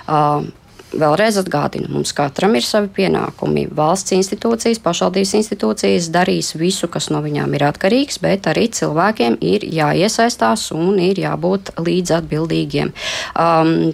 Uh, 0.07 0.47
Vēlreiz 0.93 1.39
atgādinu, 1.41 1.89
mums 1.93 2.13
katram 2.17 2.57
ir 2.59 2.67
savi 2.67 2.91
pienākumi. 2.99 3.67
Valsts 3.77 4.13
institūcijas, 4.17 4.81
pašvaldības 4.85 5.35
institūcijas 5.41 6.11
darīs 6.13 6.53
visu, 6.61 6.89
kas 6.93 7.09
no 7.15 7.23
viņām 7.25 7.57
ir 7.57 7.65
atkarīgs, 7.71 8.21
bet 8.23 8.49
arī 8.51 8.69
cilvēkiem 8.77 9.39
ir 9.41 9.65
jāiesaistās 9.73 10.69
un 10.77 11.01
ir 11.01 11.23
jābūt 11.23 11.75
līdzatbildīgiem. 11.81 12.93
Um, 13.41 13.93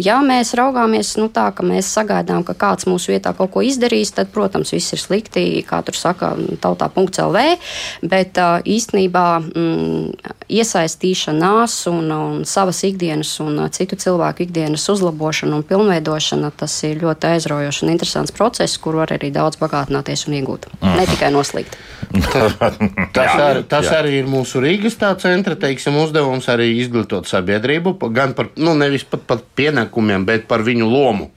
Ja 0.00 0.18
mēs 0.26 0.54
raugāmies 0.58 1.12
nu, 1.20 1.28
tā, 1.30 1.46
ka 1.54 1.62
mēs 1.66 1.88
sagaidām, 1.94 2.42
ka 2.46 2.56
kāds 2.58 2.88
mūsu 2.90 3.12
vietā 3.12 3.30
kaut 3.36 3.52
ko 3.54 3.62
izdarīs, 3.62 4.10
tad, 4.16 4.32
protams, 4.34 4.72
viss 4.74 4.94
ir 4.96 5.02
slikti, 5.02 5.44
kā 5.68 5.80
tur 5.86 5.94
saka, 5.94 6.32
tautā.lv. 6.62 7.44
Bet 8.02 8.40
īstenībā 8.74 9.26
mm, 9.44 10.34
iesaistīšanās 10.50 11.76
un, 11.92 12.10
un 12.10 12.42
savas 12.48 12.82
ikdienas 12.88 13.36
un 13.44 13.62
citu 13.74 13.98
cilvēku 14.00 14.48
ikdienas 14.48 14.88
uzlabošana 14.90 15.60
un 15.60 15.66
pilnveidošana, 15.68 16.50
tas 16.58 16.74
ir 16.88 17.02
ļoti 17.04 17.30
aizraujošs 17.36 17.84
un 17.86 17.94
interesants 17.94 18.34
process, 18.34 18.80
kur 18.82 18.98
var 18.98 19.14
arī 19.14 19.30
daudz 19.34 19.60
bagātināties 19.62 20.26
un 20.28 20.38
iegūt. 20.40 20.68
Mm. 20.80 20.98
Ne 20.98 21.06
tikai 21.10 21.30
noslīgt. 21.34 21.78
Tas, 23.14 23.30
Jā, 23.30 23.44
ar, 23.46 23.58
tas 23.70 23.86
jā. 23.86 23.98
arī 24.00 24.16
ir 24.20 24.26
mūsu 24.30 24.60
Rīgas 24.62 24.96
tā 24.98 25.12
centra 25.22 25.54
teiksim, 25.58 25.96
uzdevums 26.02 26.46
arī 26.50 26.66
izglītot 26.80 27.28
sabiedrību, 27.30 27.94
gan 28.14 28.34
par, 28.34 28.48
nu, 28.58 28.74
nevis 28.78 29.04
pat 29.06 29.22
par 29.28 29.42
pienākumiem, 29.84 30.24
bet 30.24 30.48
par 30.48 30.62
viņu 30.62 30.88
lomu. 30.88 31.30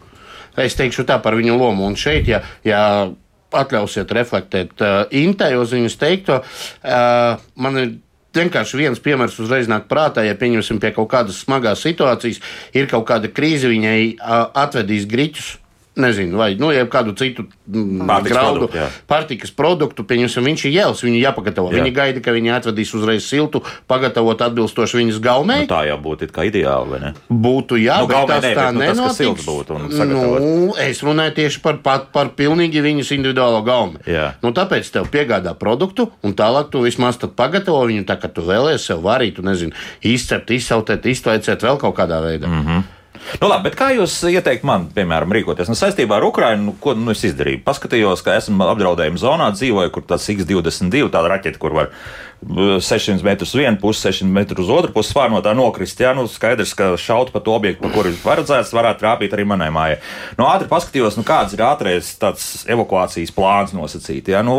Es 0.58 0.76
teikšu 0.76 1.06
tā 1.06 1.22
par 1.22 1.36
viņu 1.36 1.58
lomu. 1.58 1.86
Un 1.86 1.96
šeit, 1.96 2.28
ja, 2.28 2.42
ja 2.64 3.12
atļausiet 3.54 4.12
reflektēt 4.12 4.82
uh, 4.82 5.06
Intē 5.12 5.56
uz 5.58 5.72
viņas 5.72 5.98
teikto, 5.98 6.42
uh, 6.42 7.38
man 7.56 7.78
ir 7.78 7.94
vienkārši 8.38 8.78
viens 8.78 9.00
piemērs 9.00 9.40
uzreiz 9.40 9.68
nāk 9.68 9.88
prātā, 9.88 10.24
ja 10.26 10.36
pieņemsim 10.36 10.80
pie 10.80 10.92
kaut 10.94 11.10
kādas 11.10 11.44
smagas 11.44 11.82
situācijas, 11.82 12.42
ir 12.74 12.88
kaut 12.88 13.08
kāda 13.08 13.30
krīze, 13.30 13.70
viņai 13.70 14.18
uh, 14.18 14.50
atvedīs 14.54 15.08
griķus. 15.08 15.58
Nezinu, 15.98 16.38
vai 16.38 16.52
nu, 16.60 16.70
kādu 16.92 17.16
citu 17.18 17.48
mm, 17.66 18.06
Pārtikas 18.08 18.36
graudu, 18.36 18.68
produktu, 18.68 19.06
pārtikas 19.10 19.54
produktu, 19.58 20.06
pieņemsim, 20.08 20.46
viņš 20.52 20.66
ir 20.68 20.76
jēlis, 20.76 21.04
viņu 21.08 21.22
jāpagatavo. 21.24 21.72
Jā. 21.74 21.82
Viņi 21.82 21.94
gaida, 21.96 22.22
ka 22.24 22.34
viņi 22.36 22.54
atvedīs 22.54 22.94
uzreiz 22.98 23.26
siltu, 23.26 23.64
pagatavot 23.90 24.42
atbilstoši 24.46 25.00
viņas 25.02 25.22
gaumei. 25.24 25.64
Nu, 25.66 25.72
tā 25.72 25.84
jau 25.90 25.98
būtu 26.04 26.30
ideāli, 26.30 26.92
vai 26.94 27.00
ne? 27.02 27.14
Būtu 27.30 27.80
jā, 27.82 28.00
Nu, 28.04 28.10
bet 28.12 28.30
tas 28.30 28.46
ne, 28.46 28.52
tā 28.54 28.66
bet, 28.68 28.76
nu, 28.78 28.82
tas, 28.84 28.98
nenotiks. 28.98 29.18
silts 29.18 29.48
būtu 29.48 29.78
nu, 29.82 30.76
es 30.82 31.02
runāju 31.06 31.34
tieši 31.40 31.62
par, 31.64 31.80
par, 31.86 32.04
par 32.14 32.32
pilnīgi 32.38 32.84
viņas 32.84 33.14
individuālo 33.18 33.64
gaumi. 33.66 34.04
Jā. 34.10 34.30
Nu, 34.44 34.54
tāpēc 34.56 34.90
tev 34.94 35.10
piegādā 35.14 35.56
produktu, 35.58 36.12
un 36.26 36.36
tālāk 36.38 36.70
tu 36.74 36.84
vismaz 36.86 37.18
pagatavo 37.18 37.82
viņu 37.90 38.06
tā, 38.08 38.20
ka 38.22 38.30
tu 38.32 38.46
vēlēsies 38.46 38.92
sev 38.92 39.02
varīt, 39.06 39.38
tu 39.40 39.46
nezini, 39.46 39.76
izcept, 40.06 40.54
izsautēt, 40.54 41.10
iztvaicēt 41.10 41.66
vēl 41.66 41.82
kaut 41.82 41.98
kādā 41.98 42.22
veidā. 42.24 42.48
Mm. 42.48 42.64
-hmm. 42.68 42.94
Nu, 43.42 43.50
labi, 43.50 43.68
bet 43.68 43.76
kā 43.80 43.90
jūs 43.96 44.14
ieteiktu 44.30 44.68
man, 44.68 44.88
piemēram, 44.96 45.34
rīkoties? 45.36 45.68
Nu, 45.72 45.76
saistībā 45.78 46.18
ar 46.18 46.26
Ukrajinu, 46.28 46.70
nu, 46.70 46.76
ko 46.82 46.96
nu, 46.98 47.12
es 47.12 47.26
izdarīju? 47.28 47.62
Paskatījos, 47.66 48.24
ka 48.26 48.38
esmu 48.40 48.70
apdraudējuma 48.72 49.22
zonā, 49.22 49.50
dzīvoju, 49.56 49.92
kur 49.96 50.06
tas 50.08 50.28
X22, 50.32 51.10
tāda 51.14 51.34
raķeta, 51.36 51.60
kur 51.62 51.76
var 51.76 51.92
600 52.46 53.24
metrus 53.26 53.54
uz 53.56 53.60
vienu 53.60 53.80
pusi, 53.82 54.04
600 54.06 54.30
metrus 54.30 54.68
uz 54.68 54.70
otru 54.70 54.94
pusi, 54.94 55.14
var 55.18 55.32
no 55.34 55.42
tā 55.42 55.56
nokrist. 55.58 56.00
Jā, 56.02 56.14
nu, 56.18 56.28
skaidrs, 56.30 56.76
ka 56.78 56.92
šaut 57.02 57.32
pa 57.34 57.42
to 57.44 57.56
objektu, 57.58 57.82
pa 57.82 57.92
kuru 57.94 58.12
ir 58.14 58.20
paredzēts, 58.22 58.76
varētu 58.78 59.02
trāpīt 59.02 59.34
arī 59.34 59.48
manai 59.50 59.72
mājai. 59.74 59.98
Nu, 60.38 60.46
ātri 60.46 60.70
paskatījos, 60.70 61.18
nu, 61.18 61.26
kāds 61.28 61.58
ir 61.58 61.66
ātrais 61.66 62.14
tāds 62.22 62.68
evakuācijas 62.70 63.34
plāns 63.34 63.74
nosacīts, 63.78 64.38
nu, 64.46 64.58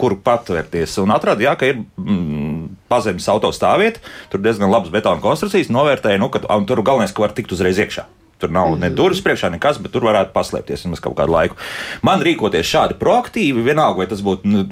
kur 0.00 0.16
patvērties. 0.24 0.96
Un 1.04 1.12
atradu, 1.14 1.44
jā, 1.44 1.54
ka 1.60 1.68
ir 1.70 1.82
mm, 1.84 2.74
pazemes 2.88 3.28
autostāvvieta, 3.36 4.02
tur 4.32 4.44
diezgan 4.44 4.72
labas 4.72 4.92
betona 4.94 5.20
konstrukcijas, 5.24 5.72
novērtēja, 5.74 6.22
nu, 6.22 6.32
ka 6.32 6.46
un 6.56 6.68
tur 6.68 6.82
galvenais, 6.86 7.12
ka 7.12 7.26
var 7.26 7.36
tikt 7.36 7.52
uzreiz 7.52 7.84
iekšā. 7.84 8.08
Tur 8.42 8.52
nav 8.54 8.74
ne 8.80 8.90
durvis 8.90 9.22
priekšā, 9.24 9.50
nekas, 9.54 9.78
bet 9.82 9.94
tur 9.94 10.06
varētu 10.08 10.34
paslēpties 10.34 10.86
vismaz 10.86 11.02
kaut 11.04 11.16
kādu 11.18 11.34
laiku. 11.34 11.58
Man 12.06 12.24
rīkoties 12.24 12.70
šādi 12.70 12.98
proaktīvi, 13.00 13.66
vienalga, 13.66 14.02
vai 14.02 14.08
tas 14.10 14.24
būtu 14.24 14.50
nu, 14.50 14.64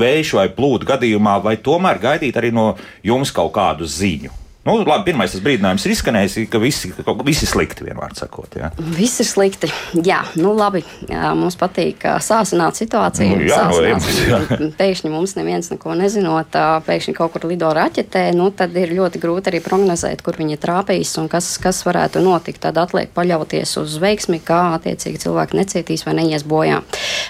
vējš 0.00 0.34
vai 0.38 0.48
plūdu 0.54 0.88
gadījumā, 0.92 1.38
vai 1.44 1.56
tomēr 1.56 2.02
gaidīt 2.02 2.36
arī 2.40 2.52
no 2.54 2.72
jums 3.06 3.32
kaut 3.34 3.54
kādu 3.56 3.88
ziņu. 3.88 4.47
Nu, 4.68 4.74
labi, 4.84 5.06
pirmais 5.08 5.32
brīdinājums 5.40 5.86
ir 5.86 5.92
izskanējis, 5.94 6.34
ka 6.52 6.58
visi, 6.60 6.90
ka 6.92 7.14
visi 7.24 7.46
slikti, 7.48 7.86
vienmēr 7.86 8.12
sakot. 8.18 8.58
Jā. 8.58 8.68
Viss 8.98 9.22
ir 9.22 9.28
slikti. 9.28 9.70
Jā, 10.04 10.18
nu 10.36 10.52
labi. 10.56 10.82
Jā, 11.08 11.30
mums 11.38 11.56
patīk 11.56 12.04
sāsināt 12.24 12.76
situāciju. 12.76 13.38
Nu, 13.38 13.46
jā, 13.48 13.62
no 13.64 13.78
sāsināt. 13.78 14.08
emocijām. 14.28 14.72
pēkšņi 14.80 15.12
mums 15.12 15.32
neviens 15.38 15.70
neko 15.72 15.94
nezinot, 15.96 16.58
pēkšņi 16.84 17.14
kaut 17.16 17.32
kur 17.32 17.46
lido 17.48 17.70
raķetē, 17.78 18.26
nu 18.36 18.50
tad 18.52 18.76
ir 18.76 18.92
ļoti 18.98 19.22
grūti 19.22 19.52
arī 19.52 19.62
prognozēt, 19.64 20.20
kur 20.26 20.36
viņi 20.36 20.60
trāpīs 20.60 21.14
un 21.22 21.30
kas, 21.32 21.48
kas 21.62 21.80
varētu 21.88 22.20
notikt. 22.24 22.60
Tad 22.66 22.76
atliek 22.82 23.08
paļauties 23.16 23.72
uz 23.80 23.96
veiksmi, 24.02 24.42
kā 24.44 24.74
attiecīgi 24.76 25.22
cilvēki 25.24 25.62
necietīs 25.62 26.04
vai 26.04 26.18
neies 26.20 26.44
bojā. 26.44 26.82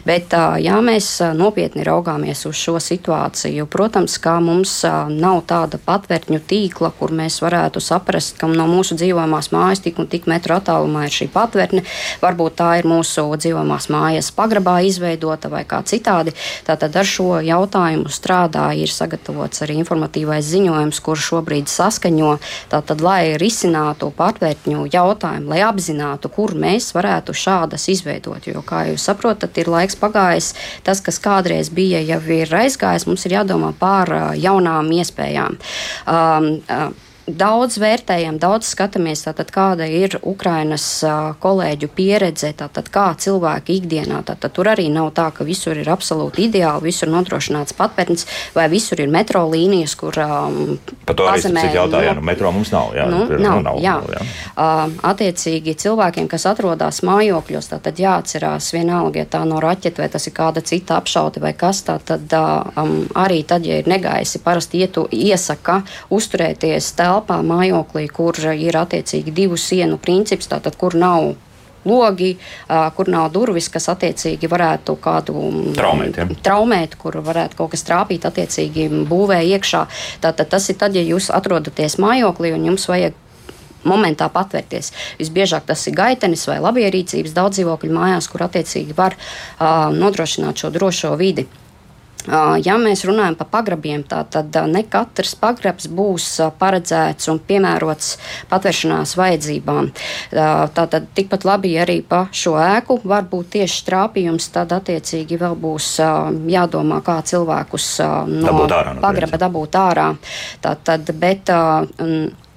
Bet, 0.08 0.34
ā, 0.34 0.58
ja 0.64 0.80
mēs 0.82 1.20
nopietni 1.38 1.86
raugāmies 1.86 2.42
uz 2.50 2.58
šo 2.58 2.78
situāciju, 2.82 3.68
protams, 3.70 4.18
kā 4.22 4.38
mums 4.42 4.80
nav 5.14 5.44
tāda 5.46 5.78
patvērtņu 5.86 6.42
tīkla, 6.48 6.90
kur 6.98 7.14
mēs 7.14 7.27
mēs 7.28 7.42
varētu 7.44 7.80
saprast, 7.84 8.38
ka 8.40 8.48
no 8.48 8.64
mūsu 8.68 8.96
dzīvojamās 8.96 9.50
mājas 9.52 9.82
tik 9.84 10.00
un 10.00 10.08
tik 10.08 10.26
metru 10.30 10.56
attālumā 10.56 11.06
ir 11.06 11.12
šī 11.12 11.28
patvērtne. 11.34 11.84
Varbūt 12.22 12.56
tā 12.56 12.70
ir 12.80 12.88
mūsu 12.88 13.26
dzīvojamās 13.36 13.88
mājas 13.92 14.30
pagrabā 14.32 14.80
izveidota 14.88 15.50
vai 15.52 15.64
kā 15.68 15.82
citādi. 15.84 16.32
Tātad 16.64 16.96
ar 16.96 17.08
šo 17.08 17.40
jautājumu 17.44 18.08
strādā, 18.12 18.70
ir 18.72 18.88
sagatavots 18.92 19.64
arī 19.66 19.78
informatīvais 19.82 20.46
ziņojums, 20.48 21.00
kurš 21.04 21.26
šobrīd 21.32 21.68
saskaņo, 21.68 22.38
tātad, 22.72 23.04
lai 23.04 23.36
risinātu 23.40 24.10
patvērtņu 24.16 24.88
jautājumu, 24.94 25.52
lai 25.52 25.60
apzinātu, 25.66 26.32
kur 26.32 26.56
mēs 26.56 26.94
varētu 26.96 27.36
šādas 27.36 27.88
izveidot. 27.92 28.48
Jo, 28.48 28.64
kā 28.64 28.86
jūs 28.88 29.04
saprotat, 29.10 29.58
ir 29.60 29.68
laiks 29.68 29.98
pagājis, 30.00 30.54
tas, 30.86 31.02
kas 31.04 31.20
kādreiz 31.20 31.68
bija, 31.74 32.00
jau 32.14 32.22
ir 32.38 32.56
aizgājis, 32.62 33.06
mums 33.10 33.28
ir 33.28 33.36
jādomā 33.36 33.74
par 33.78 34.14
jaunām 34.38 34.88
iespējām. 34.96 35.58
Um, 36.08 36.50
uh, 36.70 36.88
daudz 37.28 37.78
vērtējam, 37.80 38.38
daudz 38.40 38.70
skatāmies, 38.72 39.24
tātad, 39.26 39.50
kāda 39.52 39.86
ir 39.90 40.18
Ukrainas 40.26 40.84
kolēģu 41.42 41.90
pieredze, 41.94 42.50
tātad, 42.56 42.88
kā 42.92 43.10
cilvēki 43.20 43.78
ikdienā. 43.80 44.22
Tātad, 44.26 44.52
tur 44.56 44.70
arī 44.72 44.88
nav 44.92 45.10
tā, 45.16 45.28
ka 45.34 45.46
visur 45.46 45.78
ir 45.78 45.88
absolūti 45.92 46.48
ideāli, 46.48 46.88
visur 46.88 47.10
nodrošināts 47.12 47.76
patpērns, 47.78 48.26
vai 48.56 48.68
visur 48.72 49.00
ir 49.02 49.12
metro 49.12 49.44
līnijas, 49.50 49.94
kur 49.98 50.16
um, 50.24 50.78
par 51.08 51.18
to 51.18 51.28
arī 51.28 51.44
ir 51.52 51.78
jautājums. 51.78 52.18
No, 52.18 52.22
nu, 52.22 52.26
metro 52.30 52.52
mums 52.54 52.72
nav. 52.74 52.94
Jā, 52.96 53.06
nu, 53.10 53.22
tur, 53.28 53.42
nav, 53.44 53.60
nu, 53.60 53.66
nav, 53.68 53.80
jā. 53.84 53.96
Nav, 53.98 54.12
jā. 54.16 54.26
Uh, 54.54 54.96
attiecīgi 55.12 55.76
cilvēkiem, 55.84 56.28
kas 56.30 56.48
atrodas 56.50 57.02
mājokļos, 57.06 57.70
tad 57.74 58.02
jāatcerās 58.02 58.72
vienalga, 58.74 59.24
ja 59.24 59.30
tā 59.36 59.44
no 59.48 59.60
raķetes 59.62 60.02
vai 60.02 60.10
tas 60.12 60.28
ir 60.28 60.36
kāda 60.36 60.64
cita 60.64 60.98
apšaude 60.98 61.42
vai 61.42 61.54
kas 61.58 61.84
tā, 61.86 61.98
tad 62.04 62.32
uh, 62.36 62.66
um, 62.80 62.96
arī 63.18 63.42
tad, 63.48 63.66
ja 63.68 63.78
ir 63.80 63.90
negaisi, 63.90 64.42
parasti 64.44 64.82
ietu, 64.84 65.06
iesaka 65.12 65.82
uzturēties 66.14 66.92
telpā 66.98 67.17
telpā, 67.18 67.42
mājoklī, 67.42 68.08
kur 68.08 68.34
ir 68.54 68.76
attiecīgi 68.76 69.34
divu 69.34 69.56
sienu 69.56 69.98
princips, 69.98 70.48
tātad 70.48 70.76
kur 70.76 70.94
nav 70.94 71.34
logi, 71.84 72.36
kur 72.68 73.08
nav 73.08 73.30
durvis, 73.32 73.68
kas 73.68 73.88
attiecīgi 73.88 74.48
varētu 74.50 74.96
kādu 75.00 75.34
traumēt, 75.76 76.18
ja. 76.18 76.26
traumēt 76.42 76.96
kur 76.98 77.20
varētu 77.24 77.56
kaut 77.56 77.72
kas 77.72 77.86
trāpīt, 77.86 78.26
attiecīgi 78.28 78.88
būvē 79.08 79.40
iekšā. 79.54 79.86
Tātad 80.20 80.50
tas 80.50 80.68
ir 80.68 80.76
tad, 80.76 80.94
ja 80.94 81.02
jūs 81.02 81.30
atrodaties 81.30 81.98
mājoklī 81.98 82.52
un 82.56 82.66
jums 82.68 82.88
vajag 82.90 83.16
momentā 83.88 84.26
patvērties. 84.28 84.90
Visbiežāk 85.20 85.64
tas 85.64 85.86
ir 85.86 85.94
gaitenis 85.96 86.44
vai 86.50 86.58
labierīcības 86.60 87.32
daudz 87.32 87.60
dzīvokļu 87.60 87.94
mājās, 87.94 88.28
kur 88.28 88.44
attiecīgi 88.44 88.96
var 88.98 89.14
uh, 89.14 89.88
nodrošināt 89.94 90.60
šo 90.60 90.74
drošo 90.74 91.14
vidi. 91.16 91.46
Ja 92.26 92.74
mēs 92.76 93.04
runājam 93.08 93.38
par 93.38 93.46
pagrabiem, 93.52 94.02
tad 94.04 94.56
ne 94.68 94.82
katrs 94.90 95.36
pagrabs 95.38 95.86
būs 95.88 96.26
paredzēts 96.60 97.30
un 97.32 97.38
piemērots 97.40 98.10
patvēršanās 98.50 99.14
vajadzībām. 99.16 99.88
Tātad 100.76 101.06
tikpat 101.16 101.46
labi 101.48 101.72
arī 101.80 102.00
pa 102.04 102.26
šo 102.34 102.56
ēku 102.60 102.98
var 103.08 103.24
būt 103.30 103.54
tieši 103.54 103.86
trāpījums, 103.86 104.50
tad 104.52 104.74
attiecīgi 104.76 105.38
vēl 105.40 105.56
būs 105.62 105.94
jādomā, 106.52 107.00
kā 107.06 107.20
cilvēkus 107.30 107.88
no 108.34 108.44
dabūt 108.50 108.76
ārā, 108.76 108.92
no 108.98 109.04
pagraba 109.06 109.40
dabūt 109.46 109.80
ārā. 109.80 110.10
Tātad, 110.66 111.14
bet, 111.22 111.54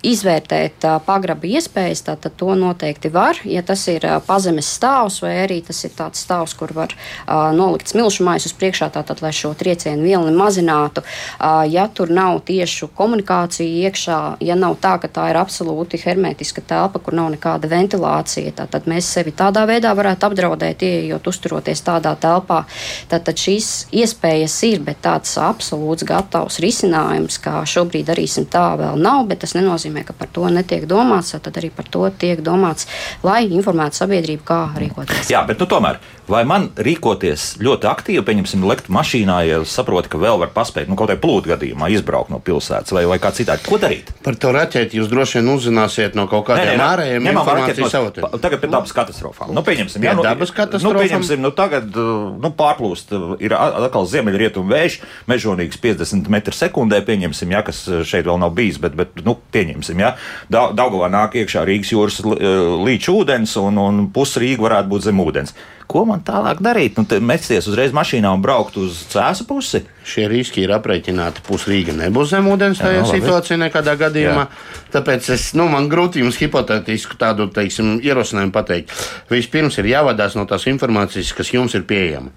izvērtēt 0.06 0.86
pagraba 1.06 1.48
iespējas, 1.48 2.04
tad 2.08 2.26
to 2.38 2.56
noteikti 2.58 3.12
var. 3.14 3.40
Ja 3.46 3.62
tas 3.66 3.84
ir 3.92 4.06
pazemes 4.28 4.70
stāvs, 4.78 5.22
vai 5.24 5.36
arī 5.44 5.62
tas 5.66 5.80
ir 5.86 5.94
tāds 5.98 6.24
stāvs, 6.26 6.56
kur 6.58 6.74
var 6.76 6.94
uh, 6.94 7.52
nolikt 7.56 7.92
smilšu 7.92 8.26
maisus 8.26 8.56
priekšā, 8.58 8.92
tātad, 8.94 9.22
lai 9.24 9.34
šo 9.36 9.54
triecienu 9.58 10.06
vilni 10.06 10.34
mazinātu. 10.36 11.04
Uh, 11.04 11.62
ja 11.70 11.88
tur 11.88 12.12
nav 12.14 12.42
tiešu 12.48 12.90
komunikācija 12.98 13.88
iekšā, 13.88 14.20
ja 14.44 14.58
nav 14.60 14.78
tā, 14.82 14.96
ka 15.02 15.10
tā 15.12 15.30
ir 15.32 15.40
absolūti 15.42 16.00
hermetiska 16.02 16.64
telpa, 16.68 17.02
kur 17.04 17.18
nav 17.18 17.32
nekāda 17.36 17.70
ventilācija, 17.72 18.54
tad 18.62 18.90
mēs 18.90 19.10
sevi 19.14 19.34
tādā 19.36 19.66
veidā 19.70 19.94
varētu 19.98 20.30
apdraudēt, 20.30 20.86
ieejot, 20.86 21.28
uzturoties 21.28 21.84
tādā 21.86 22.16
telpā. 22.20 22.64
Tad 23.12 23.30
šīs 23.38 23.72
iespējas 23.96 24.58
ir, 24.68 24.82
bet 24.86 25.02
tāds 25.06 25.34
absolūts 25.42 26.06
gatavs 26.08 26.60
risinājums, 26.64 27.40
kā 27.42 27.62
šobrīd 27.68 28.10
darīsim, 28.10 28.48
tā 28.52 28.72
vēl 28.80 29.00
nav, 29.02 29.26
bet 29.30 29.44
tas 29.44 29.56
nenozīmē, 29.58 29.91
nenozīmē, 29.92 30.06
ka 30.08 30.14
par 30.14 30.30
to 30.32 30.48
netiek 30.50 30.88
domāts. 30.88 31.36
Tad 31.42 31.58
arī 31.58 31.72
par 31.72 31.86
to 31.90 32.10
tiek 32.10 32.42
domāts, 32.42 32.88
lai 33.24 33.46
informētu 33.52 34.02
sabiedrību, 34.02 34.44
kā 34.46 34.74
rīkoties. 34.78 35.32
Jā, 35.32 35.44
bet 35.48 35.60
nu, 35.60 35.68
tomēr, 35.68 36.00
vai 36.32 36.44
man 36.46 36.70
rīkoties 36.76 37.60
ļoti 37.62 37.88
aktīvi, 37.90 38.24
pieņemsim, 38.26 38.64
lekt 38.68 38.90
mašīnā, 38.90 39.38
ja 39.48 39.62
saprotu, 39.66 40.12
ka 40.12 40.22
vēl 40.22 40.40
var 40.42 40.52
paspēt, 40.54 40.88
nu, 40.88 40.96
kaut 40.96 41.10
kādā 41.10 41.20
plūdu 41.22 41.52
gadījumā 41.54 41.92
izbraukt 41.92 42.32
no 42.32 42.40
pilsētas 42.40 42.94
vai, 42.96 43.06
vai 43.10 43.20
kā 43.22 43.34
citādi? 43.36 43.66
Ko 43.68 43.80
darīt? 43.82 44.12
Par 44.24 44.38
to 44.40 44.54
raķeti 44.56 45.00
jūs 45.00 45.10
droši 45.12 45.40
vien 45.40 45.52
uzzināsiet 45.56 46.18
no 46.18 46.28
kaut 46.32 46.48
kādiem 46.52 46.82
ārējiem 46.82 47.32
informācijas 47.34 47.98
avotiem. 48.00 48.30
Tagad 48.42 48.64
pie 48.64 48.72
dabas 48.72 48.96
katastrofām. 48.96 49.54
Nu, 49.56 49.66
pieņemsim, 49.66 50.06
jā, 50.06 50.16
nu, 50.18 50.26
dabas 50.26 50.54
katastrofām. 50.56 51.00
Nu, 51.00 51.06
pieņemsim, 51.06 51.44
nu, 51.44 51.54
tagad 51.56 51.90
nu, 51.96 52.54
pārplūst, 52.58 53.16
ir 53.44 53.56
atkal 53.58 54.08
ziemeļrietumu 54.12 54.72
vējš, 54.72 55.00
mežonīgs 55.32 55.82
50 55.82 56.32
m2, 56.32 57.02
pieņemsim, 57.08 57.56
jā, 57.56 57.64
kas 57.68 57.84
šeit 58.08 58.28
vēl 58.28 58.40
nav 58.42 58.54
bijis, 58.58 58.80
bet, 58.82 58.96
bet 58.98 59.24
nu, 59.26 59.36
pieņemsim 59.54 59.81
pieņemsim, 59.82 60.02
ja 60.02 60.16
Daugavā 60.50 61.10
nāk 61.12 61.36
iekšā 61.42 61.66
Rīgas 61.66 61.92
jūras 61.92 62.22
e, 62.22 62.52
līča 62.86 63.12
ūdens 63.12 63.58
un, 63.58 63.78
un 63.78 64.10
pusi 64.14 64.40
Rīga 64.40 64.68
varētu 64.68 64.92
būt 64.92 65.08
zem 65.08 65.20
ūdens. 65.20 65.54
Ko 65.92 66.06
man 66.08 66.22
tālāk 66.24 66.62
darīt? 66.64 66.96
Nu, 66.96 67.04
mesties 67.20 67.68
uzreiz 67.68 67.92
mašīnā 67.92 68.30
un 68.32 68.42
braukt 68.42 68.78
uz 68.80 69.02
cēsu 69.12 69.44
pusi? 69.50 69.82
Šie 70.08 70.30
riski 70.32 70.64
ir 70.64 70.72
aprēķināti. 70.72 71.44
Pusrīga 71.44 71.92
nebūs 71.98 72.32
zem 72.32 72.48
ūdens 72.48 72.80
tajā 72.80 73.02
Jā, 73.02 73.04
no, 73.04 73.12
situācijā 73.12 73.58
nekādā 73.60 73.98
gadījumā. 74.00 74.46
Jā. 74.48 74.86
Tāpēc 74.94 75.28
es, 75.36 75.50
nu, 75.60 75.68
man 75.72 75.90
grūti 75.92 76.24
jums 76.24 76.40
hipotētisku 76.40 77.20
tādu, 77.20 77.50
teiksim, 77.52 77.98
ierosinājumu 78.08 78.56
pateikt. 78.56 78.96
Vispirms 79.34 79.82
ir 79.84 79.92
jāvadās 79.92 80.40
no 80.40 80.48
tās 80.48 80.70
informācijas, 80.72 81.36
kas 81.36 81.52
jums 81.52 81.76
ir 81.76 81.84
pieejama. 81.90 82.32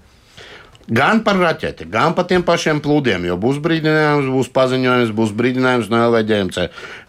Gan 0.85 1.23
par 1.25 1.39
raķeti, 1.41 1.87
gan 1.89 2.13
par 2.13 2.27
tiem 2.29 2.43
pašiem 2.45 2.77
plūdiem, 2.85 3.23
jo 3.25 3.39
būs 3.41 3.57
brīdinājums, 3.63 4.29
būs 4.29 4.51
paziņojums, 4.53 5.13
būs 5.17 5.33
brīdinājums 5.33 5.89
no 5.89 6.03
LVģMC, 6.11 6.67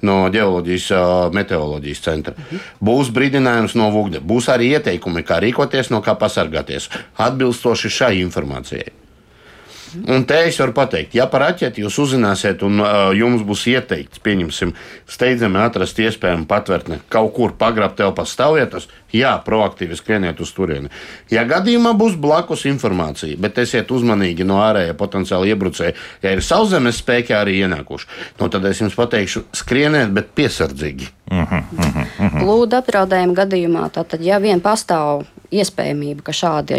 no 0.08 0.18
ģeoloģijas, 0.32 0.86
meteoroloģijas 1.36 2.04
centra. 2.08 2.36
Mhm. 2.38 2.62
Būs 2.80 3.12
brīdinājums 3.12 3.76
no 3.76 3.90
Vugda, 3.92 4.24
būs 4.24 4.48
arī 4.48 4.72
ieteikumi, 4.78 5.26
kā 5.28 5.42
rīkoties, 5.44 5.92
no 5.92 6.00
kā 6.00 6.16
pasargāties, 6.16 6.88
atbilstoši 7.20 7.92
šai 8.00 8.14
informācijai. 8.24 9.05
Un 10.08 10.24
te 10.28 10.38
es 10.48 10.58
varu 10.60 10.74
pateikt, 10.76 11.14
ja 11.16 11.26
par 11.30 11.42
raķeti 11.46 11.82
jūs 11.84 11.98
uzzināsiet, 12.02 12.62
un 12.66 12.80
uh, 12.82 13.10
jums 13.16 13.44
būs 13.46 13.66
ieteikts, 13.72 14.20
pieņemsim, 14.24 14.74
steidzami 15.10 15.60
atrast 15.62 15.98
iespējamu 16.02 16.46
patvērtni 16.50 17.00
kaut 17.12 17.32
kur 17.36 17.54
pagrabt 17.58 17.96
telpā 18.00 18.26
stāvvietas, 18.28 18.88
jā, 19.14 19.32
proaktīvi 19.44 19.96
skrieniet 19.96 20.40
uz 20.42 20.52
turieni. 20.56 20.90
Ja 21.32 21.46
gadījumā 21.48 21.94
būs 21.98 22.18
blakus 22.20 22.66
informācija, 22.70 23.38
bet 23.40 23.58
esiet 23.62 23.90
uzmanīgi 23.94 24.46
no 24.46 24.60
ārējā 24.64 24.96
potenciāla 24.98 25.48
iebrucēja, 25.52 25.96
ja 26.22 26.34
ir 26.34 26.44
sauszemes 26.44 27.00
spēki 27.02 27.36
arī 27.36 27.60
ienākuši, 27.64 28.10
nu, 28.40 28.50
tad 28.52 28.66
es 28.68 28.82
jums 28.82 28.98
pateikšu, 28.98 29.46
skrieniet, 29.56 30.12
bet 30.16 30.34
piesardzīgi. 30.36 31.10
Uh 31.30 31.38
-huh, 31.38 31.62
uh 31.78 31.86
-huh, 31.86 32.06
uh 32.18 32.34
-huh. 32.34 32.40
Plūdu 32.42 32.76
apdraudējuma 32.78 33.34
gadījumā, 33.34 33.90
tad, 33.90 34.20
ja 34.20 34.38
vien 34.38 34.60
pastāv 34.60 35.24
iespējamība, 35.50 36.22
ka 36.22 36.32
šāda 36.32 36.78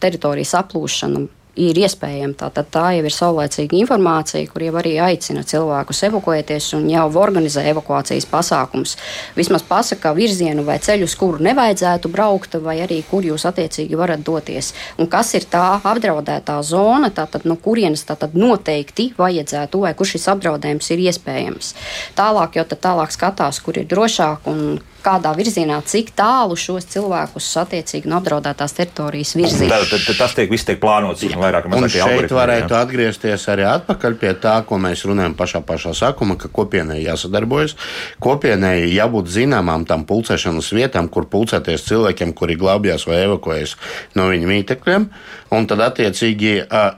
teritorijas 0.00 0.54
aplūšana 0.54 1.26
ir 1.56 1.78
iespējama. 1.80 2.36
Tātad 2.40 2.68
tā 2.72 2.84
jau 2.96 3.04
ir 3.08 3.14
saulēcīga 3.14 3.78
informācija, 3.80 4.48
kur 4.50 4.64
jau 4.66 4.74
arī 4.80 4.96
aicina 5.02 5.44
cilvēkus 5.46 6.02
evakuēties 6.10 6.68
un 6.78 6.88
jau 6.92 7.06
organizē 7.20 7.64
evakuācijas 7.72 8.28
pasākums. 8.30 8.96
Vismaz 9.36 9.64
pasaka 9.66 10.12
virzienu 10.16 10.64
vai 10.66 10.78
ceļu, 10.82 11.08
uz 11.08 11.16
kuru 11.18 11.42
nevajadzētu 11.46 12.10
braukt, 12.12 12.58
vai 12.62 12.78
arī 12.84 13.02
kur 13.10 13.26
jūs 13.26 13.46
attiecīgi 13.48 13.98
varat 13.98 14.24
doties. 14.26 14.72
Un 15.00 15.10
kas 15.12 15.34
ir 15.38 15.48
tā 15.50 15.64
apdraudētā 15.80 16.58
zona, 16.66 17.10
tātad 17.14 17.48
no 17.48 17.58
kurienes 17.60 18.04
tātad 18.08 18.36
noteikti 18.36 19.12
vajadzētu, 19.18 19.84
vai 19.86 19.94
kur 19.96 20.08
šis 20.08 20.28
apdraudējums 20.34 20.92
ir 20.92 21.06
iespējams. 21.08 21.72
Tālāk 22.18 22.60
jau 22.60 22.66
tālāk 22.76 23.14
skatās, 23.14 23.62
kur 23.64 23.80
ir 23.80 23.88
drošāk 23.88 24.50
un 24.50 24.78
kādā 25.06 25.32
virzienā, 25.36 25.78
cik 25.86 26.12
tālu 26.18 26.56
šos 26.58 26.88
cilvēkus 26.90 27.48
attiecīgi 27.62 28.10
no 28.10 28.18
apdraudētās 28.20 28.74
teritorijas 28.76 29.34
virzīt. 29.38 29.70
Tad, 29.70 29.86
tad, 29.90 30.02
tad 30.08 30.18
tas 30.18 30.34
tiek 30.36 30.50
viss 30.50 30.66
tiek 30.66 30.80
plānots 30.82 31.22
jā. 31.22 31.38
vairāk 31.38 31.68
vai 31.70 31.82
mazāk. 31.84 32.10
Šeit 32.10 32.34
varētu 32.34 32.74
jā. 32.74 32.82
atgriezties 32.82 33.46
arī 33.52 33.66
atpakaļ 33.70 34.18
pie 34.20 34.32
tā, 34.42 34.56
ko 34.66 34.80
mēs 34.82 35.04
runājam 35.08 35.36
pašā 35.38 35.62
pašā 35.66 35.94
sākuma, 35.96 36.38
ka 36.40 36.50
kopienai 36.52 36.98
jāsadarbojas. 37.04 37.76
Kopienai 38.22 38.90
jābūt 38.90 39.30
zināmām 39.36 39.86
tam 39.88 40.06
pulcēšanas 40.08 40.72
vietām, 40.76 41.10
kur 41.12 41.28
pulcēties 41.30 41.86
cilvēkiem, 41.86 42.34
kuri 42.36 42.58
glābjas 42.58 43.06
vai 43.08 43.22
evakuējas 43.28 43.76
no 44.18 44.30
viņu 44.32 44.50
mītekļiem. 44.50 45.10
Un 45.54 45.68
tad, 45.70 45.80
attiecīgi, 45.84 46.52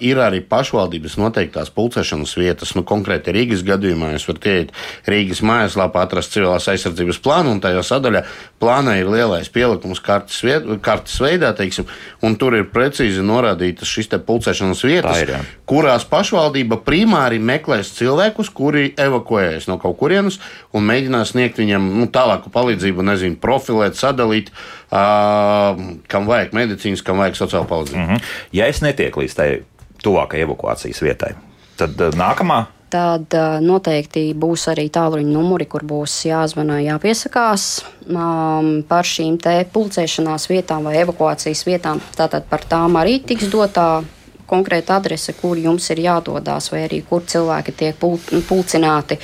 ir 0.09 0.21
arī 0.25 0.41
pašvaldības 0.49 1.19
noteiktās 1.21 1.69
pulcēšanas 1.75 2.33
vietas. 2.41 2.73
Nu, 2.79 2.85
konkrēti 2.89 3.35
Rīgas 3.37 3.65
gadījumā 3.67 4.15
jūs 4.15 4.25
varat 4.31 4.49
iet 4.49 4.73
Rīgas 5.11 5.43
mājaslapā, 5.45 6.07
atrast 6.07 6.33
civilās 6.33 6.69
aizsardzības 6.73 7.21
plānu 7.25 7.53
un 7.53 7.61
tajos 7.65 7.93
sadaļā. 7.99 8.23
Plānā 8.59 8.97
ir 8.99 9.11
lielais 9.11 9.51
pielikums 9.53 10.01
kartes, 10.03 10.41
viet, 10.43 10.67
kartes 10.83 11.19
veidā, 11.23 11.53
teiksim, 11.57 11.87
un 12.25 12.35
tur 12.39 12.57
ir 12.59 12.67
precīzi 12.73 13.23
norādītas 13.23 13.91
šīs 13.91 14.11
pulcēšanas 14.27 14.83
vietas, 14.87 15.21
ir, 15.23 15.35
jā. 15.37 15.41
kurās 15.69 16.07
pašvaldība 16.09 16.81
primāri 16.87 17.39
meklēs 17.39 17.93
cilvēkus, 17.99 18.51
kuri 18.55 18.93
evakuējas 18.99 19.69
no 19.71 19.79
kaut 19.83 19.99
kurienes 20.01 20.41
un 20.75 20.87
mēģinās 20.89 21.35
sniegt 21.35 21.61
viņiem 21.61 21.91
nu, 22.01 22.09
tālāku 22.13 22.53
palīdzību, 22.55 23.05
nezinu, 23.07 23.39
profilēt, 23.43 23.99
sadalīt, 23.99 24.51
uh, 24.91 25.79
kam 26.11 26.31
vajag 26.31 26.57
medicīnas, 26.57 27.05
kam 27.07 27.23
vajag 27.23 27.39
sociālo 27.39 27.69
palīdzību. 27.71 28.01
Mm 28.01 28.15
-hmm. 28.15 28.33
Ja 28.53 28.67
es 28.67 28.83
netieku 28.83 29.23
līdz 29.23 29.39
tai 29.39 29.51
tuvākajai 30.03 30.47
evakuācijas 30.47 31.03
vietai, 31.03 31.35
tad 31.77 32.01
uh, 32.01 32.15
nākamā 32.15 32.65
tad 32.91 33.35
noteikti 33.65 34.33
būs 34.39 34.69
arī 34.73 34.89
tālruņa 34.93 35.33
numuri, 35.33 35.69
kur 35.71 35.85
būs 35.89 36.15
jāzvana, 36.29 36.81
jāpiesakās 36.85 37.69
um, 38.09 38.71
par 38.89 39.09
šīm 39.09 39.39
te 39.43 39.57
pulcēšanās 39.73 40.49
vietām 40.51 40.89
vai 40.89 40.99
evakuācijas 41.03 41.65
vietām. 41.69 42.03
Tātad 42.17 42.49
par 42.51 42.65
tām 42.69 42.99
arī 43.01 43.19
tiks 43.25 43.51
dotā 43.53 43.89
konkrēta 44.49 44.99
adrese, 44.99 45.35
kur 45.39 45.59
jums 45.61 45.91
ir 45.93 46.03
jādodas, 46.07 46.71
vai 46.73 46.85
arī 46.87 47.03
kur 47.07 47.25
cilvēki 47.29 47.75
tiek 47.79 47.99
pul 48.01 48.19
pulcināti. 48.49 49.19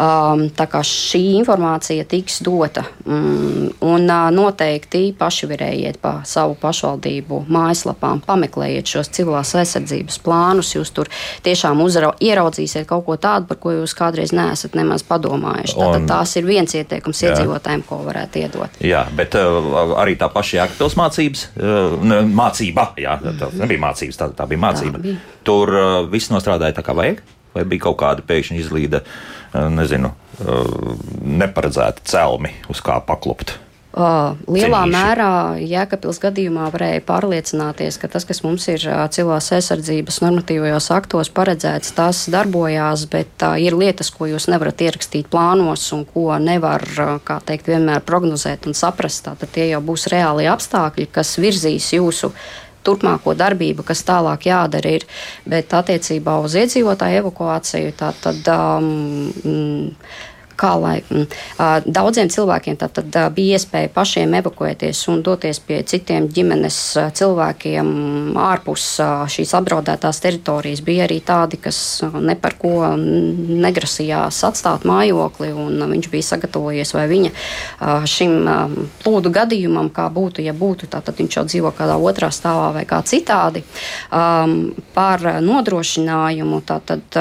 Um, 0.00 0.46
tā 0.56 0.66
kā 0.70 0.82
šī 0.86 1.22
informācija 1.38 2.06
tiks 2.08 2.40
dota, 2.44 2.84
um, 3.06 3.68
un 3.84 4.06
uh, 4.08 4.28
noteikti 4.34 5.04
paši 5.18 5.48
varējiet 5.50 6.00
pa 6.02 6.14
savu 6.28 6.56
pašvaldību 6.60 7.44
mājaslapām, 7.52 8.22
pameklējiet 8.26 8.94
šos 8.94 9.12
civilās 9.14 9.54
aizsardzības 9.58 10.20
plānus. 10.24 10.74
Jūs 10.76 10.92
tur 10.96 11.10
tiešām 11.44 11.82
uzra, 11.84 12.12
ieraudzīsiet 12.22 12.88
kaut 12.88 13.06
ko 13.06 13.18
tādu, 13.20 13.48
par 13.50 13.60
ko 13.62 13.74
jūs 13.76 13.96
kādreiz 13.98 14.34
neesat 14.36 14.76
nemaz 14.78 15.04
padomājuši. 15.08 15.76
Tātad 15.78 16.08
tās 16.10 16.36
ir 16.40 16.48
viens 16.48 16.74
ieteikums 16.76 17.22
jā. 17.22 17.32
iedzīvotājiem, 17.32 17.84
ko 17.88 18.00
varētu 18.06 18.42
iedot. 18.42 18.80
Jā, 18.84 19.04
bet 19.16 19.36
uh, 19.38 19.96
arī 20.00 20.16
tā 20.20 20.30
paša 20.32 20.62
jēgpils 20.62 20.96
mācības, 20.98 21.46
uh, 21.60 22.24
mācība, 22.32 22.88
jā, 23.00 23.18
tā 23.22 23.50
nebija 23.60 23.84
mācības, 23.86 24.20
tā, 24.20 24.30
tā 24.36 24.48
bija 24.50 24.61
mācība. 24.62 25.16
Tur 25.46 25.74
uh, 25.74 25.90
viss 26.12 26.32
nostrādāja 26.32 26.78
tā 26.78 26.86
kā 26.86 26.96
vajag, 26.96 27.20
vai 27.56 27.66
bija 27.68 27.88
kaut 27.88 27.98
kāda 28.04 28.24
pēkšņa 28.28 28.60
izlīda, 28.62 29.02
uh, 29.02 29.68
nezinu, 29.72 30.14
uh, 30.14 30.96
neparedzēta 31.42 32.06
celmi, 32.08 32.54
uz 32.72 32.84
kā 32.84 33.00
paklupt. 33.06 33.58
Uh, 33.92 34.38
lielā 34.48 34.86
Cenīši. 34.86 34.92
mērā 34.94 35.32
Jēkabils 35.68 36.16
gadījumā 36.22 36.70
varēja 36.72 37.02
pārliecināties, 37.04 37.98
ka 38.00 38.08
tas, 38.08 38.24
kas 38.24 38.40
mums 38.40 38.64
ir 38.72 38.86
uh, 38.88 39.02
civilās 39.12 39.50
aizsardzības 39.52 40.22
normatīvajos 40.24 40.86
aktos 40.96 41.28
paredzēts, 41.36 41.92
tas 41.98 42.22
darbojās, 42.32 43.04
bet 43.12 43.44
uh, 43.44 43.58
ir 43.60 43.76
lietas, 43.76 44.08
ko 44.08 44.30
jūs 44.30 44.48
nevarat 44.48 44.80
ierakstīt 44.80 45.28
plānos 45.28 45.84
un 45.92 46.06
ko 46.08 46.30
nevar, 46.40 46.88
kā 47.28 47.36
teikt, 47.44 47.68
vienmēr 47.68 48.00
prognozēt 48.08 48.64
un 48.64 48.78
saprast. 48.78 49.26
Tātad 49.28 49.52
tie 49.52 49.68
jau 49.74 49.82
būs 49.84 50.08
reāli 50.08 50.48
apstākļi, 50.48 51.10
kas 51.12 51.36
virzīs 51.36 51.92
jūsu 51.92 52.32
turpmāko 52.86 53.36
darbību, 53.38 53.86
kas 53.86 54.04
tālāk 54.08 54.48
jādara 54.50 54.96
ir. 54.98 55.06
Bet 55.48 55.72
attiecībā 55.76 56.38
uz 56.44 56.56
iedzīvotāju 56.58 57.22
evakuāciju, 57.24 57.94
tā 57.98 58.12
tad. 58.22 58.52
Um, 58.52 59.96
kā 60.62 60.72
lai 60.78 60.96
m, 61.10 61.26
daudziem 61.86 62.30
cilvēkiem 62.32 62.78
tad, 62.80 62.94
tad 62.98 63.34
bija 63.34 63.58
iespēja 63.58 63.90
pašiem 63.94 64.34
evakuēties 64.38 65.00
un 65.12 65.22
doties 65.26 65.60
pie 65.66 65.80
citiem 65.88 66.28
ģimenes 66.32 66.78
cilvēkiem 67.18 67.90
ārpus 68.38 68.86
šīs 69.34 69.54
apdraudētās 69.58 70.22
teritorijas. 70.22 70.84
Bija 70.86 71.06
arī 71.08 71.18
tādi, 71.26 71.58
kas 71.62 71.78
ne 72.14 72.36
par 72.38 72.56
ko 72.60 72.92
negrasījās 72.96 74.42
atstāt 74.48 74.86
mājokli, 74.88 75.52
un 75.56 75.82
viņš 75.92 76.10
bija 76.12 76.28
sagatavojies 76.32 76.94
vai 76.96 77.06
viņa 77.10 77.32
šim 78.08 78.36
plūdu 79.02 79.34
gadījumam, 79.34 79.90
kā 79.94 80.08
būtu, 80.12 80.44
ja 80.46 80.54
būtu, 80.56 80.90
tad 80.92 81.10
viņš 81.18 81.38
jau 81.38 81.46
dzīvo 81.48 81.74
kādā 81.76 81.98
otrā 81.98 82.30
stāvā 82.34 82.70
vai 82.76 82.84
kā 82.88 83.02
citādi. 83.06 83.64
Par 84.12 85.26
nodrošinājumu, 85.42 86.62
tātad, 86.68 87.20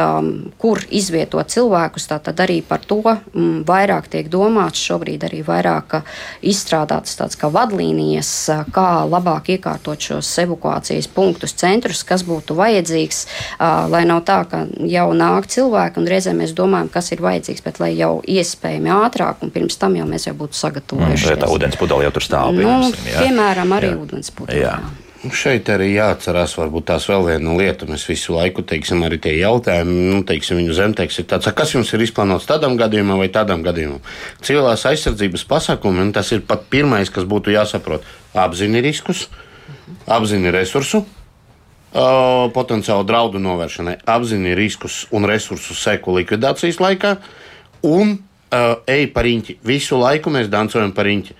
kur 0.62 0.84
izvietot 0.90 1.50
cilvēkus, 1.52 2.10
tātad 2.12 2.42
arī 2.46 2.62
par 2.66 2.84
to 2.86 3.02
Mm, 3.02 3.31
vairāk 3.34 4.10
tiek 4.12 4.30
domāts, 4.32 4.82
šobrīd 4.84 5.24
arī 5.28 5.42
vairāk 5.46 6.02
izstrādātas 6.44 7.16
tādas 7.20 7.40
kā 7.40 7.50
vadlīnijas, 7.52 8.32
kā 8.76 9.04
labāk 9.08 9.52
iekārtot 9.56 10.02
šos 10.12 10.30
evakuācijas 10.44 11.08
punktus, 11.12 11.56
centrus, 11.60 12.04
kas 12.08 12.26
būtu 12.28 12.58
vajadzīgs, 12.60 13.24
lai 13.92 14.04
nav 14.10 14.24
tā, 14.28 14.42
ka 14.52 14.66
jau 14.90 15.08
nāk 15.18 15.48
cilvēki 15.52 16.02
un 16.02 16.10
reizē 16.12 16.36
mēs 16.38 16.56
domājam, 16.58 16.92
kas 16.92 17.12
ir 17.16 17.24
vajadzīgs, 17.24 17.64
bet 17.66 17.80
lai 17.84 17.94
jau 17.96 18.18
iespējami 18.26 18.92
ātrāk 19.02 19.46
un 19.46 19.54
pirms 19.54 19.80
tam 19.82 19.96
jau 20.00 20.08
mēs 20.10 20.28
jau 20.28 20.36
būtu 20.38 20.60
sagatavojušies. 20.60 21.36
Mm, 21.36 21.44
tā 21.46 21.52
ūdens 21.52 21.80
pudele 21.80 22.08
jau 22.08 22.16
tur 22.18 22.28
stāv. 22.28 22.58
Nu, 22.58 22.92
piemēram, 23.06 23.78
arī 23.78 23.94
jā. 23.94 24.02
ūdens 24.04 24.36
pudele. 24.36 24.60
Jā. 24.66 24.76
Jā. 24.82 25.01
Nu, 25.22 25.30
šeit 25.38 25.68
arī 25.70 25.92
jāatcerās, 25.92 26.56
varbūt 26.58 26.88
tās 26.90 27.06
vēl 27.06 27.28
viena 27.28 27.54
lieta. 27.54 27.86
Mēs 27.86 28.08
visu 28.10 28.34
laiku, 28.34 28.64
teiksim, 28.66 29.04
arī 29.06 29.20
tie 29.22 29.36
jautājumi, 29.38 29.98
nu, 30.10 30.24
teiksim, 30.26 30.58
viņu 30.58 30.74
zemteiks 30.74 31.22
ir 31.22 31.28
tāds, 31.30 31.50
kas 31.54 31.76
jums 31.76 31.92
ir 31.94 32.02
izplānots 32.08 32.50
tādam 32.50 32.74
gadījumam 32.80 33.22
vai 33.22 33.28
tādam 33.30 33.62
gadījumam. 33.62 34.02
Civilās 34.42 34.88
aizsardzības 34.90 35.46
pasākumi, 35.52 36.02
un 36.08 36.10
tas 36.16 36.34
ir 36.34 36.42
pat 36.50 36.66
pirmais, 36.74 37.14
kas 37.14 37.30
būtu 37.30 37.54
jāsaprot. 37.54 38.08
Apzini 38.34 38.82
riskus, 38.82 39.28
apzini 40.10 40.50
resursu, 40.56 41.04
potenciālu 42.58 43.06
draudu 43.06 43.38
novēršanai, 43.46 44.00
apzini 44.10 44.56
riskus 44.58 45.04
un 45.14 45.30
resursus 45.30 45.86
seku 45.86 46.18
likvidācijas 46.18 46.80
laikā 46.82 47.18
un 47.86 48.16
uh, 48.16 48.78
ej 48.90 49.10
par 49.14 49.28
riņķi. 49.28 49.60
Visu 49.68 50.00
laiku 50.00 50.34
mēs 50.34 50.50
dancojam 50.50 50.96
par 50.96 51.06
riņķi. 51.10 51.36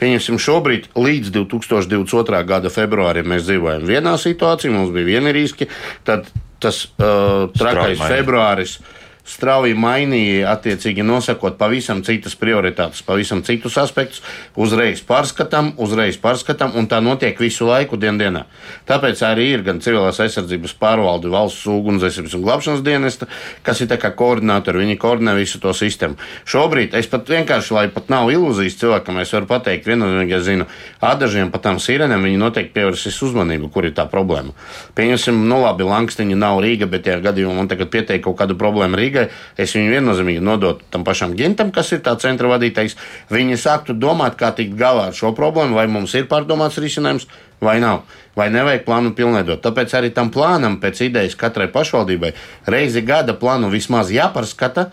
Pieņemsim, 0.00 0.40
šobrīd 0.42 0.90
līdz 0.98 1.32
2022. 1.38 2.42
gada 2.48 2.72
februārim 2.72 3.30
mēs 3.32 3.46
dzīvojam 3.46 3.86
vienā 3.88 4.16
situācijā, 4.20 4.74
mums 4.74 4.92
bija 4.94 5.16
vieni 5.16 5.32
riski, 5.36 5.70
tad 6.04 6.28
tas 6.60 6.86
uh, 6.96 7.48
trakais 7.56 8.00
februāris. 8.00 8.78
Uh, 8.80 8.95
strauji 9.26 9.74
mainīja, 9.74 10.52
attiecīgi 10.54 11.04
nosakot 11.06 11.58
pavisam 11.58 12.02
citas 12.06 12.36
prioritātes, 12.38 13.02
pavisam 13.06 13.42
citus 13.46 13.76
aspektus, 13.80 14.22
uzreiz 14.56 15.02
pārskatām, 15.06 15.72
uzreiz 15.82 16.18
pārskatām, 16.22 16.76
un 16.78 16.86
tā 16.90 17.00
notiek 17.02 17.38
visu 17.40 17.66
laiku, 17.66 17.98
dien 18.00 18.20
dienā. 18.20 18.44
Tāpēc 18.86 19.22
arī 19.26 19.48
ir 19.56 19.64
gan 19.66 19.82
civilās 19.82 20.20
aizsardzības 20.22 20.76
pārvalde, 20.80 21.30
valsts 21.32 21.66
ugunsdzēsības 21.70 22.36
un 22.38 22.44
glābšanas 22.46 22.84
dienesta, 22.86 23.28
kas 23.66 23.82
ir 23.82 23.90
kā 23.96 24.12
koordinātori, 24.14 24.84
viņi 24.84 24.98
koordinē 25.02 25.34
visu 25.38 25.60
to 25.62 25.74
sistēmu. 25.74 26.18
Šobrīd 26.46 26.94
es 26.98 27.10
pat 27.10 27.28
vienkārši, 27.30 27.74
lai 27.74 27.86
pat 27.92 28.10
nav 28.12 28.30
ilūzijas 28.30 28.78
cilvēkam, 28.80 29.20
es 29.22 29.32
varu 29.34 29.50
pateikt, 29.50 29.88
viennozīmīgi, 29.90 30.36
es 30.38 30.46
zinu, 30.46 30.68
ādažiem 31.02 31.50
pat 31.54 31.66
tām 31.66 31.80
sīrenēm 31.82 32.26
viņi 32.28 32.40
noteikti 32.42 32.74
pievērsīs 32.76 33.18
uzmanību, 33.26 33.70
kur 33.74 33.88
ir 33.88 33.96
tā 33.96 34.06
problēma. 34.10 34.54
Pieņemsim, 34.98 35.42
nu 35.48 35.62
labi, 35.64 35.86
Lankstiņa 35.88 36.38
nav 36.38 36.60
Rīga, 36.64 36.88
bet, 36.90 37.08
ja 37.08 37.18
gadījumā 37.24 37.56
man 37.56 37.70
tagad 37.70 37.90
pieteikt 37.92 38.26
kaut 38.26 38.38
kādu 38.40 38.58
problēmu 38.58 38.98
Rīgā, 39.00 39.15
Rīgai, 39.16 39.30
es 39.56 39.72
viņu 39.76 39.92
viennozīmīgi 39.94 40.42
nodotu 40.44 40.84
tam 40.92 41.04
pašam 41.04 41.34
ģentam, 41.36 41.72
kas 41.72 41.92
ir 41.92 42.02
tā 42.04 42.16
centra 42.20 42.50
vadītājs. 42.52 42.96
Viņi 43.32 43.56
sāktu 43.60 43.96
domāt, 43.96 44.36
kā 44.36 44.52
tikt 44.56 44.76
galā 44.76 45.08
ar 45.10 45.16
šo 45.16 45.32
problēmu, 45.36 45.76
vai 45.76 45.86
mums 45.88 46.14
ir 46.14 46.28
pārdomāts 46.28 46.78
risinājums 46.82 47.26
vai 47.60 47.78
nav. 47.80 48.04
Vai 48.36 48.50
nevajag 48.52 48.84
plānu 48.84 49.14
pilnveidot. 49.16 49.62
Tāpēc 49.64 49.96
arī 49.96 50.12
tam 50.12 50.30
plānam 50.30 50.78
pēc 50.80 51.06
idejas 51.08 51.38
katrai 51.38 51.70
pašvaldībai 51.72 52.34
reizi 52.68 53.02
gada 53.02 53.36
plānu 53.36 53.72
vismaz 53.72 54.12
jāpārskata 54.12 54.90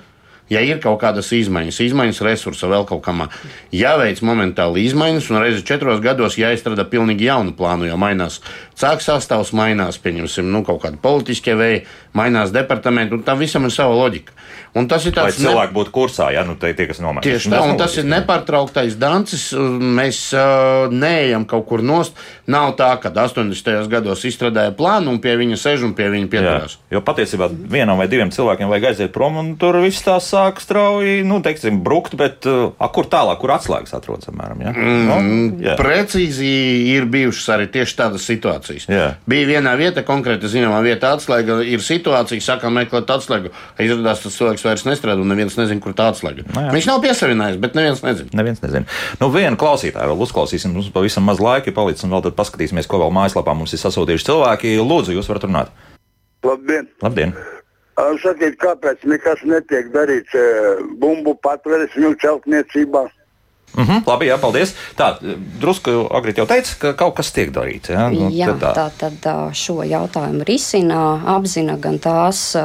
Ja 0.51 0.59
ir 0.59 0.81
kaut 0.83 0.99
kādas 1.01 1.31
izmaiņas, 1.33 1.79
izmaiņas 1.85 2.19
resursa 2.27 2.67
vēl 2.67 2.83
kaut 2.89 3.01
kam, 3.05 3.23
jāveic 3.73 4.19
momentāli 4.27 4.83
izmaiņas, 4.89 5.29
un 5.31 5.39
reizes 5.39 5.63
četros 5.67 6.01
gados 6.03 6.35
jāizstrādā 6.37 6.83
pilnīgi 6.91 7.29
jaunu 7.29 7.55
plānu, 7.57 7.87
jo 7.87 7.97
mainās 7.97 8.41
cēlā 8.77 8.99
sastāvs, 9.03 9.53
mainās, 9.55 9.97
pieņemsim, 10.03 10.49
nu, 10.51 10.63
kaut 10.67 10.83
kādi 10.83 10.99
politiskie 11.01 11.55
veidi, 11.57 11.85
mainās 12.17 12.51
departamenti, 12.53 13.15
un 13.17 13.23
tam 13.25 13.39
visam 13.41 13.65
ir 13.65 13.73
sava 13.73 13.95
loģika. 13.97 14.35
Un 14.73 14.87
tas 14.89 15.03
ir 15.05 15.13
tāds, 15.13 15.35
lai 15.37 15.45
cilvēki 15.45 15.69
ne... 15.69 15.75
būtu 15.75 15.91
kursā, 15.93 16.31
ja 16.33 16.41
nu, 16.47 16.55
tie, 16.57 16.73
kas 16.73 16.97
nomainās. 17.01 17.27
Tieši 17.27 17.51
tā, 17.53 17.59
un 17.69 17.75
tas 17.77 17.93
ir 18.01 18.07
nepārtrauktais 18.09 18.95
dancis. 18.97 19.43
Mēs 19.53 20.21
uh, 20.33 20.89
neejam 20.89 21.45
kaut 21.49 21.67
kur 21.69 21.83
nost. 21.85 22.17
Nav 22.49 22.73
tā, 22.79 22.89
ka 23.01 23.11
80. 23.13 23.69
gados 23.91 24.25
izstrādāja 24.25 24.73
plānu 24.77 25.13
un 25.13 25.19
pie 25.21 25.35
viņa 25.37 25.59
sēž 25.61 25.85
un 25.85 25.93
pie 25.97 26.09
viņa 26.13 26.31
pieturās. 26.31 26.79
Jo 26.93 27.03
patiesībā 27.05 27.51
vienam 27.53 28.01
vai 28.01 28.09
diviem 28.09 28.33
cilvēkiem 28.33 28.73
vajag 28.73 28.89
aiziet 28.89 29.13
prom, 29.13 29.37
un 29.43 29.53
tur 29.61 29.77
viss 29.83 30.05
tā 30.05 30.17
sāk 30.33 30.61
strauji, 30.63 31.21
nu, 31.27 31.39
teiksim, 31.45 31.79
brukt, 31.85 32.15
bet 32.19 32.47
uh, 32.49 32.73
a, 32.81 32.89
kur 32.93 33.07
tālāk, 33.11 33.39
kur 33.41 33.53
atslēgas 33.55 33.93
atrodas, 33.97 34.29
apmēram? 34.31 34.63
Ja? 34.65 34.73
Mm, 34.73 35.03
nu, 35.07 35.45
jā. 35.63 35.75
precīzi 35.79 36.49
ir 36.93 37.07
bijušas 37.13 37.51
arī 37.55 37.69
tieši 37.73 37.97
tādas 37.99 38.25
situācijas. 38.29 38.87
Jā. 38.89 39.07
Bija 39.29 39.49
viena 39.49 39.75
vieta, 39.79 40.05
konkrēti 40.07 40.49
zināmā 40.51 40.81
vieta, 40.85 41.13
atslēga 41.17 41.59
ir 41.67 41.83
situācija, 41.85 42.43
sākām 42.43 42.75
meklēt 42.79 43.13
atslēgu. 43.13 43.53
Izrādās 43.83 44.25
tas 44.25 44.37
cilvēks 44.39 44.65
vairs 44.65 44.85
nestrādā, 44.89 45.21
un 45.21 45.31
neviens 45.33 45.57
nezina, 45.59 45.81
kur 45.83 45.95
tā 45.97 46.09
atslēga. 46.13 46.47
No, 46.49 46.67
nu 46.67 46.75
Viņš 46.77 46.89
nav 46.89 47.01
piesavinājis, 47.05 47.61
bet 47.63 47.77
neviens 47.79 48.03
nezina. 48.05 48.33
Neviens 48.41 48.63
nezina. 48.65 48.99
Nu, 49.21 49.29
vienu 49.33 49.59
klausītāju 49.59 50.13
vēl 50.13 50.27
uzklausīsim. 50.27 50.73
Mums 50.73 50.91
pavisam 50.93 51.27
maz 51.29 51.41
laika 51.43 51.73
palicis, 51.75 52.05
un 52.07 52.15
vēl 52.15 52.25
tad 52.27 52.37
paskatīsimies, 52.39 52.89
ko 52.89 53.03
vēl 53.03 53.13
mājaslapā 53.13 53.55
mums 53.57 53.75
ir 53.75 53.83
sasūtījuši 53.83 54.29
cilvēki. 54.31 54.77
Lūdzu, 54.81 55.17
jūs 55.17 55.29
varat 55.31 55.49
runāt. 55.49 55.75
Labdien! 56.43 56.89
Labdien. 57.03 57.35
Sakiet, 57.97 58.57
kāpēc 58.57 59.03
nekas 59.05 59.43
netiek 59.45 59.91
darīts 59.93 60.33
bumbu 60.97 61.35
patveres 61.45 61.93
viņu 61.93 62.15
celtniecībā? 62.23 63.05
Mm 63.73 63.83
-hmm, 63.83 64.01
labi, 64.05 64.25
jā, 64.27 64.37
paldies. 64.37 64.73
Tā, 64.97 65.17
drusku 65.59 65.91
agrīt 66.13 66.37
jau 66.37 66.45
teica, 66.45 66.75
ka 66.79 66.93
kaut 66.93 67.15
kas 67.15 67.31
tiek 67.31 67.49
darīts. 67.51 67.89
Jā, 67.89 68.09
nu, 68.13 68.29
jā 68.29 68.53
tā. 68.59 68.73
tā 68.73 68.89
tad 68.97 69.25
šo 69.53 69.83
jautājumu 69.83 70.43
risina, 70.45 71.21
apzina 71.25 71.77
gan 71.77 71.99
tās 71.99 72.55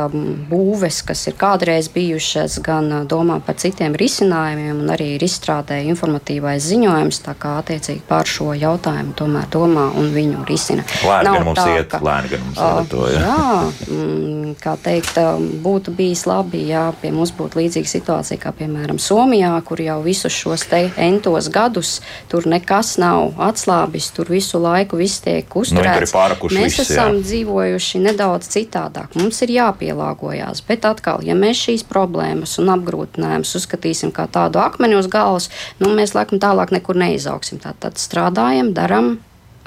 būves, 0.51 1.03
kas 1.07 1.27
ir 1.27 1.35
kādreiz 1.35 1.89
bijušas, 1.89 2.59
gan 2.61 3.07
domā 3.09 3.41
par 3.41 3.55
citiem 3.55 3.95
risinājumiem, 3.95 4.81
un 4.81 4.91
arī 4.91 5.15
ir 5.17 5.25
izstrādē 5.25 5.81
informatīvais 5.89 6.61
ziņojums, 6.61 7.23
tā 7.25 7.35
kā 7.39 7.59
attiecīgi 7.63 8.01
pār 8.09 8.27
šo 8.27 8.53
jautājumu 8.55 9.13
tomēr 9.15 9.49
domā 9.51 9.89
un 9.97 10.13
viņu 10.15 10.45
risina. 10.49 10.85
Lēni 11.05 11.25
Nav 11.25 11.35
gan 11.35 11.45
mums 11.45 11.59
tā, 11.59 11.77
iet, 11.77 11.89
ka, 11.89 11.99
lēni 12.05 12.29
gan 12.29 12.41
mums 12.45 12.59
iet 12.59 12.91
to. 12.91 13.09
Jā, 13.09 13.21
jā 13.21 13.73
mm, 13.89 14.55
kā 14.61 14.77
teikt, 14.83 15.19
būtu 15.65 15.95
bijis 15.97 16.27
labi, 16.27 16.69
ja 16.69 16.93
pie 17.01 17.13
mums 17.15 17.33
būtu 17.33 17.63
līdzīga 17.63 17.89
situācija 17.89 18.39
kā, 18.43 18.53
piemēram, 18.53 18.99
Somijā, 18.99 19.55
kur 19.65 19.81
jau 19.81 20.03
visus 20.05 20.33
šos 20.33 20.67
te 20.69 20.91
entos 20.99 21.49
gadus 21.53 21.99
tur 22.31 22.47
nekas 22.51 22.97
nav 23.01 23.39
atslābis, 23.49 24.11
tur 24.17 24.31
visu 24.33 24.61
laiku 24.63 24.99
viss 25.01 25.23
tiek 25.25 25.47
Nu, 25.49 25.63
uzturēts. 25.63 26.15
Mēs 26.53 26.79
viss, 26.79 26.85
esam 26.85 27.19
jā. 27.19 27.25
dzīvojuši 27.29 28.03
nedaudz 28.05 28.51
citādāk. 28.53 29.15
Mums 29.19 29.41
ir 29.47 29.55
jāpielāgojas. 29.57 30.65
Bet 30.69 30.87
atkal, 30.89 31.23
ja 31.27 31.37
mēs 31.39 31.63
šīs 31.69 31.87
problēmas 31.89 32.59
un 32.63 32.73
apgrūtinājumus 32.75 33.55
uzskatīsim 33.61 34.13
kā 34.15 34.29
tādu 34.33 34.63
akmeni 34.63 34.99
uz 34.99 35.09
galvas, 35.13 35.49
nu, 35.83 35.93
mēs 35.95 36.17
laikam 36.19 36.43
tālāk 36.43 36.75
nekur 36.75 36.99
neizaugsim. 36.99 37.63
Tad, 37.63 37.81
tad 37.83 38.03
strādājam, 38.03 38.75
darām, 38.77 39.17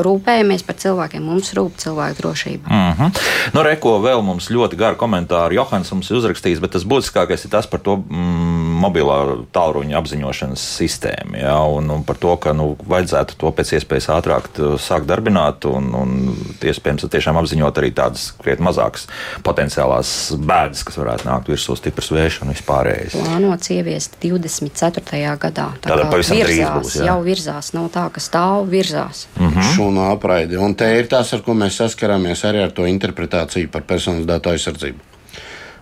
rūpējamies 0.05 0.65
par 0.67 0.77
cilvēkiem. 0.81 1.23
Mums 1.25 1.53
rūp 1.57 1.77
cilvēku 1.81 2.21
drošība. 2.21 2.69
Mm 2.69 2.93
-hmm. 2.97 3.21
Nu, 3.53 3.63
Reko 3.63 3.97
vēl 3.99 4.21
mums 4.21 4.49
ļoti 4.49 4.75
garu 4.75 4.95
komentāru. 4.95 5.53
Johans 5.53 5.91
mums 5.91 6.09
ir 6.11 6.17
uzrakstījis, 6.17 6.59
bet 6.59 6.71
tas 6.71 6.83
būtiskākais 6.83 7.45
ir 7.45 7.51
tas 7.51 7.67
par 7.67 7.79
to 7.79 7.97
mm, 7.97 8.79
mobilā 8.81 9.19
tālruņa 9.53 9.97
apziņošanas 9.97 10.63
sistēmu. 10.77 11.37
Ja, 11.37 11.57
un, 11.63 11.89
un 11.89 12.03
par 12.03 12.17
to, 12.21 12.35
ka 12.41 12.53
nu, 12.53 12.75
vajadzētu 12.87 13.37
to 13.37 13.51
pēc 13.51 13.73
iespējas 13.77 14.09
ātrāk 14.09 14.49
sākt 14.81 15.05
darbināt 15.09 15.65
un, 15.69 15.91
un 15.95 16.35
iespējams 16.61 17.07
tiešām 17.11 17.37
apziņot 17.41 17.81
arī 17.81 17.91
tādas 17.97 18.31
krietni 18.41 18.65
mazākas 18.65 19.07
potenciālās 19.45 20.33
bēdas, 20.37 20.83
kas 20.87 20.99
varētu 21.01 21.27
nākt 21.29 21.51
virsū 21.51 21.75
stiprs 21.79 22.11
vējš 22.13 22.41
un 22.45 22.53
vispārējais. 22.53 23.17
Plānots 23.17 23.73
ieviest 23.73 24.17
24. 24.23 25.35
gadā. 25.41 25.67
Tā 25.81 25.91
Tātad 25.91 26.11
pavisam 26.11 26.39
drīz 26.39 26.61
virzās, 26.61 26.77
būs, 26.77 26.97
jā. 26.99 27.07
jau 27.09 27.17
virzās. 27.25 27.71
Nav 27.77 27.89
tā, 27.93 28.05
ka 28.13 28.23
stāv 28.23 28.69
virzās. 28.71 29.25
Mm 29.37 29.49
-hmm. 29.49 29.71
Šūnu 29.91 30.11
apraidi. 30.11 30.57
Un 30.57 30.75
te 30.75 30.85
ir 30.97 31.07
tas, 31.07 31.33
ar 31.33 31.41
ko 31.43 31.53
mēs 31.53 31.79
saskaramies 31.79 32.43
arī 32.45 32.63
ar 32.63 32.71
to 32.71 32.85
interpretāciju 32.87 33.69
par 33.71 33.83
personas 33.83 34.25
datu 34.25 34.49
aizsardzību. 34.49 34.99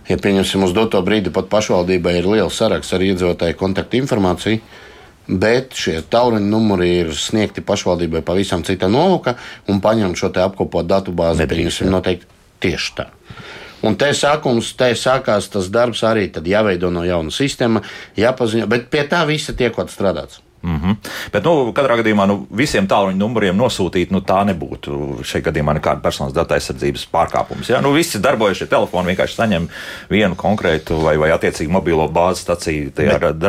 Ja 0.08 0.16
pieņemsim 0.18 0.64
uz 0.64 0.72
doto 0.74 1.00
brīdi, 1.02 1.30
pat 1.30 1.48
pašvaldībai 1.48 2.18
ir 2.18 2.26
liels 2.26 2.56
saraksts 2.56 2.92
ar 2.92 3.00
iedzīvotāju 3.00 3.56
kontaktu 3.56 4.00
informāciju, 4.00 4.60
bet 5.28 5.74
šie 5.74 6.00
tālruņa 6.02 6.50
numuri 6.50 6.88
ir 7.04 7.14
sniegti 7.14 7.62
pašvaldībai 7.62 8.22
pavisam 8.22 8.64
cita 8.64 8.88
nolūka 8.88 9.36
un 9.68 9.80
paņemt 9.80 10.18
šo 10.18 10.32
apkopot 10.34 10.86
datu 10.86 11.12
bāzi, 11.12 11.46
pieņemsim 11.46 11.90
noteikti 11.90 12.26
tieši 12.60 12.94
tā. 12.96 13.06
Un 13.86 13.94
te 13.96 14.10
sākums, 14.12 14.74
te 14.76 14.90
sākās 14.92 15.48
tas 15.48 15.70
darbs 15.70 16.02
arī 16.04 16.26
tad 16.32 16.44
jāveido 16.44 16.90
no 16.90 17.04
jauna 17.06 17.30
sistēma, 17.30 17.80
jāpaziņo, 18.16 18.66
bet 18.66 18.90
pie 18.90 19.06
tā 19.08 19.22
visa 19.28 19.54
tiekot 19.56 19.88
strādāts. 19.88 20.42
Mm 20.62 20.76
-hmm. 20.76 20.96
Bet, 21.32 21.44
nu, 21.44 21.72
katrā 21.72 21.96
gadījumā 22.02 22.26
nu, 22.26 22.46
visiem 22.50 22.86
tālruņa 22.86 23.16
numuriem 23.16 23.56
nosūtīt, 23.56 24.10
nu, 24.10 24.20
tā 24.20 24.44
nebūtu 24.44 25.24
šajā 25.24 25.44
gadījumā 25.48 25.74
nekāda 25.78 26.00
personas 26.02 26.32
datu 26.32 26.54
aizsardzības 26.54 27.06
pārkāpums. 27.12 27.70
Ja? 27.70 27.80
Nu, 27.80 27.92
visi 27.92 28.18
darbojušie 28.18 28.66
telefoni 28.66 29.14
vienkārši 29.14 29.34
saņem 29.34 29.68
vienu 30.10 30.34
konkrētu 30.34 31.00
vai, 31.02 31.16
vai 31.16 31.30
attiecīgi 31.30 31.70
mobilo 31.70 32.08
bāzes 32.08 32.42
staciju 32.42 32.90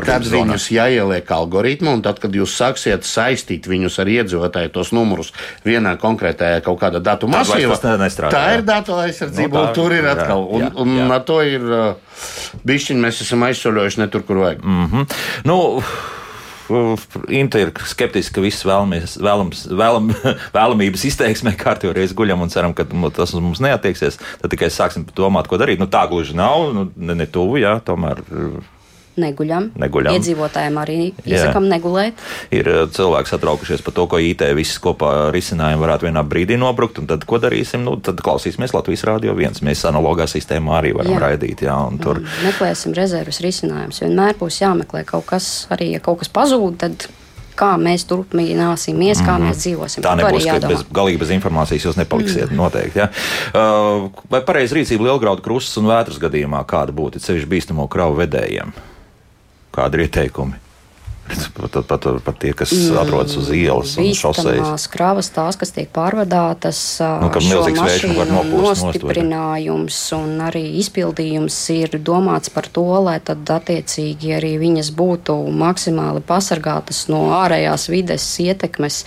Tad 0.06 0.28
viņus 0.28 0.72
jāieliek 0.72 1.32
algoritmā, 1.32 1.94
un 1.94 2.02
tad, 2.02 2.20
kad 2.20 2.36
jūs 2.36 2.56
sāksiet 2.56 3.04
saistīt 3.08 3.68
viņus 3.68 4.00
ar 4.00 4.08
iedzīvotāju 4.08 4.72
tos 4.72 4.92
numurus 4.92 5.34
vienā 5.66 5.98
konkrētajā 6.02 6.62
kaut 6.62 6.80
kādā 6.82 7.02
datu 7.04 7.28
masīvā, 7.28 7.76
tā 8.32 8.46
ir 8.56 8.66
datu 8.68 8.96
aizsardzība, 8.96 9.52
Nu, 9.52 9.58
tā- 9.58 9.68
un 9.68 9.74
tur 9.74 9.92
ir 9.92 10.04
jā, 10.04 10.16
atkal. 10.16 10.48
Un, 10.48 10.62
jā, 10.62 10.72
un 10.76 10.96
jā. 10.98 11.12
ar 11.12 11.26
to 11.28 11.42
ir 11.42 11.62
uh, 11.62 11.94
bišķiņi 12.68 13.06
mēs 13.06 13.22
esam 13.26 13.44
aizsoļojuši 13.50 14.02
ne 14.04 14.08
tur, 14.08 14.26
kur 14.28 14.42
vajag. 14.46 14.64
Mm 14.64 14.88
-hmm. 14.88 15.06
nu, 15.44 15.84
Inta 17.42 17.62
ir 17.62 17.72
skeptiska, 17.92 18.38
ka 18.38 18.46
viss 18.46 18.66
vēlamies, 18.68 19.18
vēlams, 19.22 19.64
vēlam, 19.78 20.12
vēlamības 20.58 21.06
izteiksmē 21.12 21.56
kārtībā 21.60 21.96
reiz 21.98 22.16
guļam 22.18 22.46
un 22.46 22.54
ceram, 22.54 22.76
ka 22.78 22.88
tas 23.16 23.36
uz 23.36 23.42
mums 23.44 23.64
neatieksies. 23.64 24.20
Tad 24.42 24.54
tikai 24.54 24.72
sāksim 24.74 25.08
domāt, 25.18 25.50
ko 25.52 25.60
darīt. 25.62 25.82
Nu, 25.82 25.90
tā 25.92 26.06
gluži 26.12 26.38
nav, 26.38 26.70
nu, 26.76 26.88
ne, 26.96 27.18
ne 27.24 27.30
tuvu, 27.30 27.62
jā, 27.64 27.78
tomēr 27.86 28.24
Neguļam. 29.20 29.72
Neguļam. 29.82 30.16
Iedzīvotājiem 30.16 30.78
arī 30.80 30.98
iesakām 31.26 31.68
negulēt. 31.72 32.20
ir 32.56 32.68
eh, 32.72 32.82
cilvēki 32.96 33.34
satraukušies 33.34 33.84
par 33.84 33.96
to, 33.98 34.08
ko 34.08 34.20
IT 34.24 34.46
viss 34.56 34.80
kopā 34.84 35.32
risinājumi 35.36 35.84
varētu 35.84 36.08
vienā 36.08 36.24
brīdī 36.28 36.58
nobrukt. 36.60 37.02
Tad, 37.10 37.26
ko 37.28 37.42
darīsim? 37.44 37.84
Nu, 37.84 37.98
tad 38.00 38.22
klausīsimies 38.24 38.76
Latvijas 38.76 39.04
Rādio 39.08 39.36
1. 39.36 39.64
Mēs 39.68 39.84
analogā 39.90 40.30
sistēmā 40.32 40.80
arī 40.80 40.94
varam 40.96 41.18
Jā. 41.18 41.24
raidīt. 41.28 41.66
Jā, 41.68 41.78
tur 42.02 42.22
Meklēsim 42.46 42.96
rezerves 42.96 43.42
risinājumus. 43.44 44.04
Vienmēr 44.06 44.38
būs 44.40 44.62
jāmeklē 44.64 45.04
kaut 45.08 45.28
kas, 45.34 45.50
arī 45.74 45.92
ja 45.96 46.04
kaut 46.04 46.22
kas 46.24 46.32
pazūd, 46.32 46.80
tad 46.82 47.10
kā 47.58 47.72
mēs 47.82 48.06
turpināsimies, 48.10 49.22
kā 49.26 49.38
mēs 49.42 49.64
dzīvosim. 49.64 50.06
Tā 50.06 50.16
nebūs, 50.20 50.46
ka 50.46 50.56
jādomā. 50.56 50.72
bez, 50.74 50.86
galīgi 50.94 51.22
bez 51.22 51.34
informācijas 51.36 51.88
jūs 51.90 52.00
nepaliksiet. 52.00 52.50
Mm. 52.50 52.62
Noteikti, 52.62 53.02
ja? 53.04 53.10
uh, 53.58 54.08
vai 54.32 54.44
pareizi 54.48 54.80
rīcība 54.80 55.10
lielgraudu 55.10 55.44
krustas 55.46 55.78
un 55.82 55.92
vētras 55.92 56.22
gadījumā 56.22 56.64
kāda 56.70 56.96
būtu 56.96 57.22
sevišķi 57.22 57.52
bīstamo 57.52 57.88
kravu 57.92 58.22
vedējiem? 58.22 58.74
Kādi 59.72 60.00
ir 60.00 60.10
ieteikumi? 60.10 60.60
Pat, 61.32 61.72
pat, 61.72 61.86
pat, 61.88 62.06
pat 62.26 62.40
tie, 62.42 62.52
kas 62.58 62.72
mm. 62.74 62.98
atrodas 63.00 63.36
uz 63.40 63.52
ielas 63.56 63.94
un 64.02 64.10
šoseis. 64.18 64.88
Kravas, 64.92 65.30
tās, 65.32 65.56
kas 65.60 65.72
tiek 65.72 65.88
pārvadātas, 65.94 66.80
Nu, 67.22 67.30
šo 67.32 67.44
milzīgs 67.46 67.84
vējš 67.86 68.06
un 68.10 68.16
var 68.18 68.32
nopūst 68.34 68.84
ne? 68.84 68.90
nostiprinājums 68.90 70.00
un 70.18 70.34
arī 70.50 70.64
izpildījums 70.82 71.60
ir 71.76 71.96
domāts 72.04 72.52
par 72.52 72.68
to, 72.74 72.88
lai 73.06 73.20
tad 73.24 73.48
attiecīgi 73.48 74.34
arī 74.42 74.56
viņas 74.62 74.92
būtu 74.98 75.38
maksimāli 75.62 76.26
pasargātas 76.28 77.06
no 77.12 77.24
ārējās 77.38 77.88
vides 77.94 78.28
ietekmes. 78.44 79.06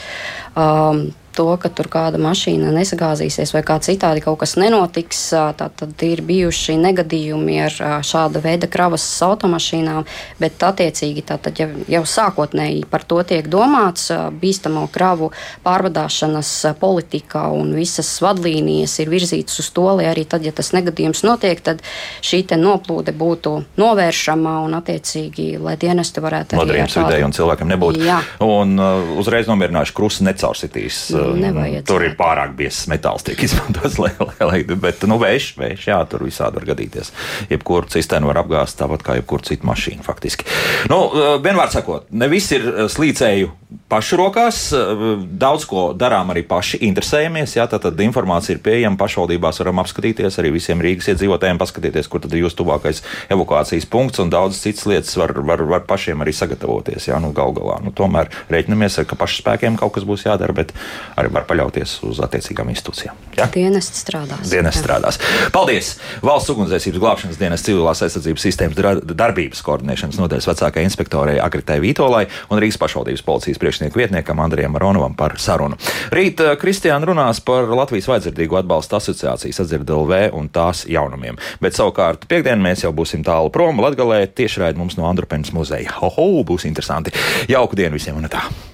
Um, 0.55 1.11
To, 1.35 1.49
ka 1.59 1.67
tur 1.67 1.89
kāda 1.91 2.19
mašīna 2.23 2.71
nesagāzīsies 2.77 3.51
vai 3.57 3.65
kā 3.67 3.81
citādi 3.83 4.23
kaut 4.23 4.39
kas 4.45 4.55
nenotiks, 4.61 5.23
tad 5.59 6.05
ir 6.07 6.23
bijuši 6.23 6.77
negadījumi 6.79 7.57
ar 7.65 8.03
šāda 8.07 8.39
veida 8.45 8.69
kravas 8.71 9.03
automašīnām, 9.27 10.07
bet 10.39 10.63
attiecīgi 10.63 11.25
tātad 11.27 11.59
jau, 11.59 11.69
jau 11.91 12.03
sākotnēji 12.07 12.85
par 12.91 13.03
to 13.09 13.19
tiek 13.27 13.49
domāts. 13.51 14.13
Bīstamo 14.41 14.87
kravu 14.95 15.33
pārvadāšanas 15.67 16.53
politika 16.79 17.49
un 17.55 17.75
visas 17.75 18.13
vadlīnijas 18.23 18.95
ir 19.03 19.11
virzītas 19.11 19.59
uz 19.65 19.73
to, 19.75 19.89
lai 19.99 20.07
arī 20.13 20.27
tad, 20.29 20.47
ja 20.47 20.55
tas 20.55 20.71
negadījums 20.77 21.25
notiek, 21.27 21.59
tad 21.65 21.83
šī 22.23 22.45
noplūde 22.61 23.15
būtu 23.17 23.57
novēršama 23.81 24.55
un 24.69 24.79
attiecīgi, 24.79 25.57
lai 25.59 25.75
dienesti 25.81 26.23
varētu 26.23 26.59
tādu- 26.61 27.09
vidēji 27.09 27.27
un 27.27 27.35
cilvēkam 27.35 27.71
nebūtu. 27.75 28.05
Jā. 28.07 28.21
Un 28.45 28.79
uh, 28.79 29.15
uzreiz 29.19 29.49
nomierināšu 29.51 29.97
krustu 29.97 30.27
necaursitīs. 30.29 31.09
Nu, 31.25 31.83
tur 31.89 32.05
ir 32.07 32.17
pārāk 32.19 32.55
biezs 32.59 32.85
metāls, 32.91 33.25
tiek 33.27 33.41
izmantots. 33.47 33.99
Lai, 34.05 34.11
lai, 34.19 34.47
lai, 34.49 34.77
bet, 34.77 35.05
nu, 35.09 35.17
vējš, 35.23 35.47
vējš, 35.57 35.85
jā, 35.89 35.99
tur 36.11 36.25
visādi 36.27 36.59
var 36.59 36.67
gadīties. 36.73 37.13
Jebkuru 37.49 37.89
cisternu 37.93 38.29
var 38.29 38.43
apgāzt 38.43 38.77
tāpat 38.81 39.05
kā 39.07 39.17
jebkuru 39.17 39.47
citu 39.47 39.69
mašīnu, 39.69 40.05
faktiski. 40.05 40.45
Nu, 40.91 40.99
uh, 41.09 41.37
vienmēr 41.41 41.71
sakot, 41.73 42.11
ne 42.13 42.29
viss 42.29 42.53
ir 42.53 42.67
uh, 42.67 42.85
slīcēju 42.91 43.53
pašu 43.89 44.19
rokās. 44.21 44.61
uh, 44.77 45.05
Daudz 45.25 45.65
ko 45.71 45.87
darām 45.97 46.33
arī 46.35 46.45
paši, 46.49 46.83
interesējamies. 46.89 47.57
Jā, 47.57 47.67
tad 47.71 48.01
informācija 48.05 48.57
ir 48.59 48.63
pieejama 48.65 48.99
pašvaldībās, 49.01 49.61
varam 49.63 49.81
apskatīties 49.85 50.39
arī 50.43 50.53
visiem 50.59 50.83
Rīgas 50.85 51.13
iedzīvotājiem, 51.15 51.61
paskatīties, 51.63 52.11
kur 52.11 52.25
tad 52.25 52.35
ir 52.35 52.45
jūsu 52.45 52.61
tuvākais 52.61 53.03
evakuācijas 53.33 53.89
punkts 53.91 54.23
un 54.23 54.33
daudzas 54.33 54.63
citas 54.65 54.87
lietas 54.91 55.17
var, 55.21 55.35
var, 55.47 55.65
var 55.71 55.87
pašiem 55.89 56.25
arī 56.25 56.35
sagatavoties. 56.37 57.09
Jā, 57.11 57.21
nu, 57.23 57.33
gal 57.37 57.55
galā. 57.57 57.79
Nu, 57.85 57.95
tomēr 57.95 58.31
rēķinamies, 58.53 59.01
ar, 59.01 59.09
ka 59.09 59.19
pašu 59.21 59.41
spēkiem 59.43 59.79
kaut 59.81 59.97
kas 59.97 60.07
būs 60.09 60.27
jādara, 60.29 60.57
bet 60.57 60.75
arī 61.21 61.31
var 61.35 61.47
paļauties 61.49 61.97
uz 62.09 62.21
attiecīgām 62.25 62.71
institūcijām. 62.73 63.19
Jā? 63.39 63.47
Dienesti 63.55 63.99
strādās. 63.99 64.51
Dienas 64.51 64.79
Jā. 64.79 64.83
strādās. 64.83 65.19
Paldies! 65.55 65.95
Valsts 66.25 66.53
ugunsdzēsības 66.55 67.03
glābšanas 67.03 67.41
dienas 67.41 67.65
civilās 67.67 68.03
aizsardzības 68.07 68.47
sistēmas 68.47 69.05
darbības 69.15 69.63
koordinēšanas 69.67 70.21
nodaļas 70.21 70.49
vecākajai 70.51 70.89
inspektorai 70.89 71.37
Agritai 71.43 71.81
Vītolai 71.83 72.25
un 72.51 72.63
Rīgas 72.63 72.81
pašvaldības 72.83 73.25
policijas 73.27 73.61
priekšnieku 73.63 74.01
vietniekam 74.01 74.43
Andrijam 74.45 74.75
Maronovam 74.77 75.17
par 75.19 75.37
sarunu. 75.43 75.79
Rīt 76.15 76.43
eh, 76.45 76.55
Kristiāna 76.61 77.11
runās 77.11 77.43
par 77.45 77.71
Latvijas 77.75 78.09
vajadzīgo 78.11 78.61
atbalsta 78.61 79.01
asociācijas 79.01 79.63
atdzirdLV 79.65 80.31
un 80.39 80.51
tās 80.55 80.85
jaunumiem. 80.91 81.39
Bet 81.63 81.79
savukārt 81.79 82.29
piekdien 82.31 82.63
mēs 82.63 82.87
jau 82.87 82.95
būsim 82.97 83.25
tālu 83.27 83.53
prom 83.55 83.83
Latgalē 83.83 84.25
tiešraid 84.31 84.79
mums 84.81 84.99
no 85.01 85.09
Andrupenes 85.11 85.53
muzeja. 85.57 85.99
Ho, 86.01 86.13
ho, 86.15 86.31
būs 86.47 86.69
interesanti. 86.71 87.15
Jauku 87.51 87.79
dienu 87.79 87.99
visiem 87.99 88.19
un 88.21 88.31
tā! 88.31 88.47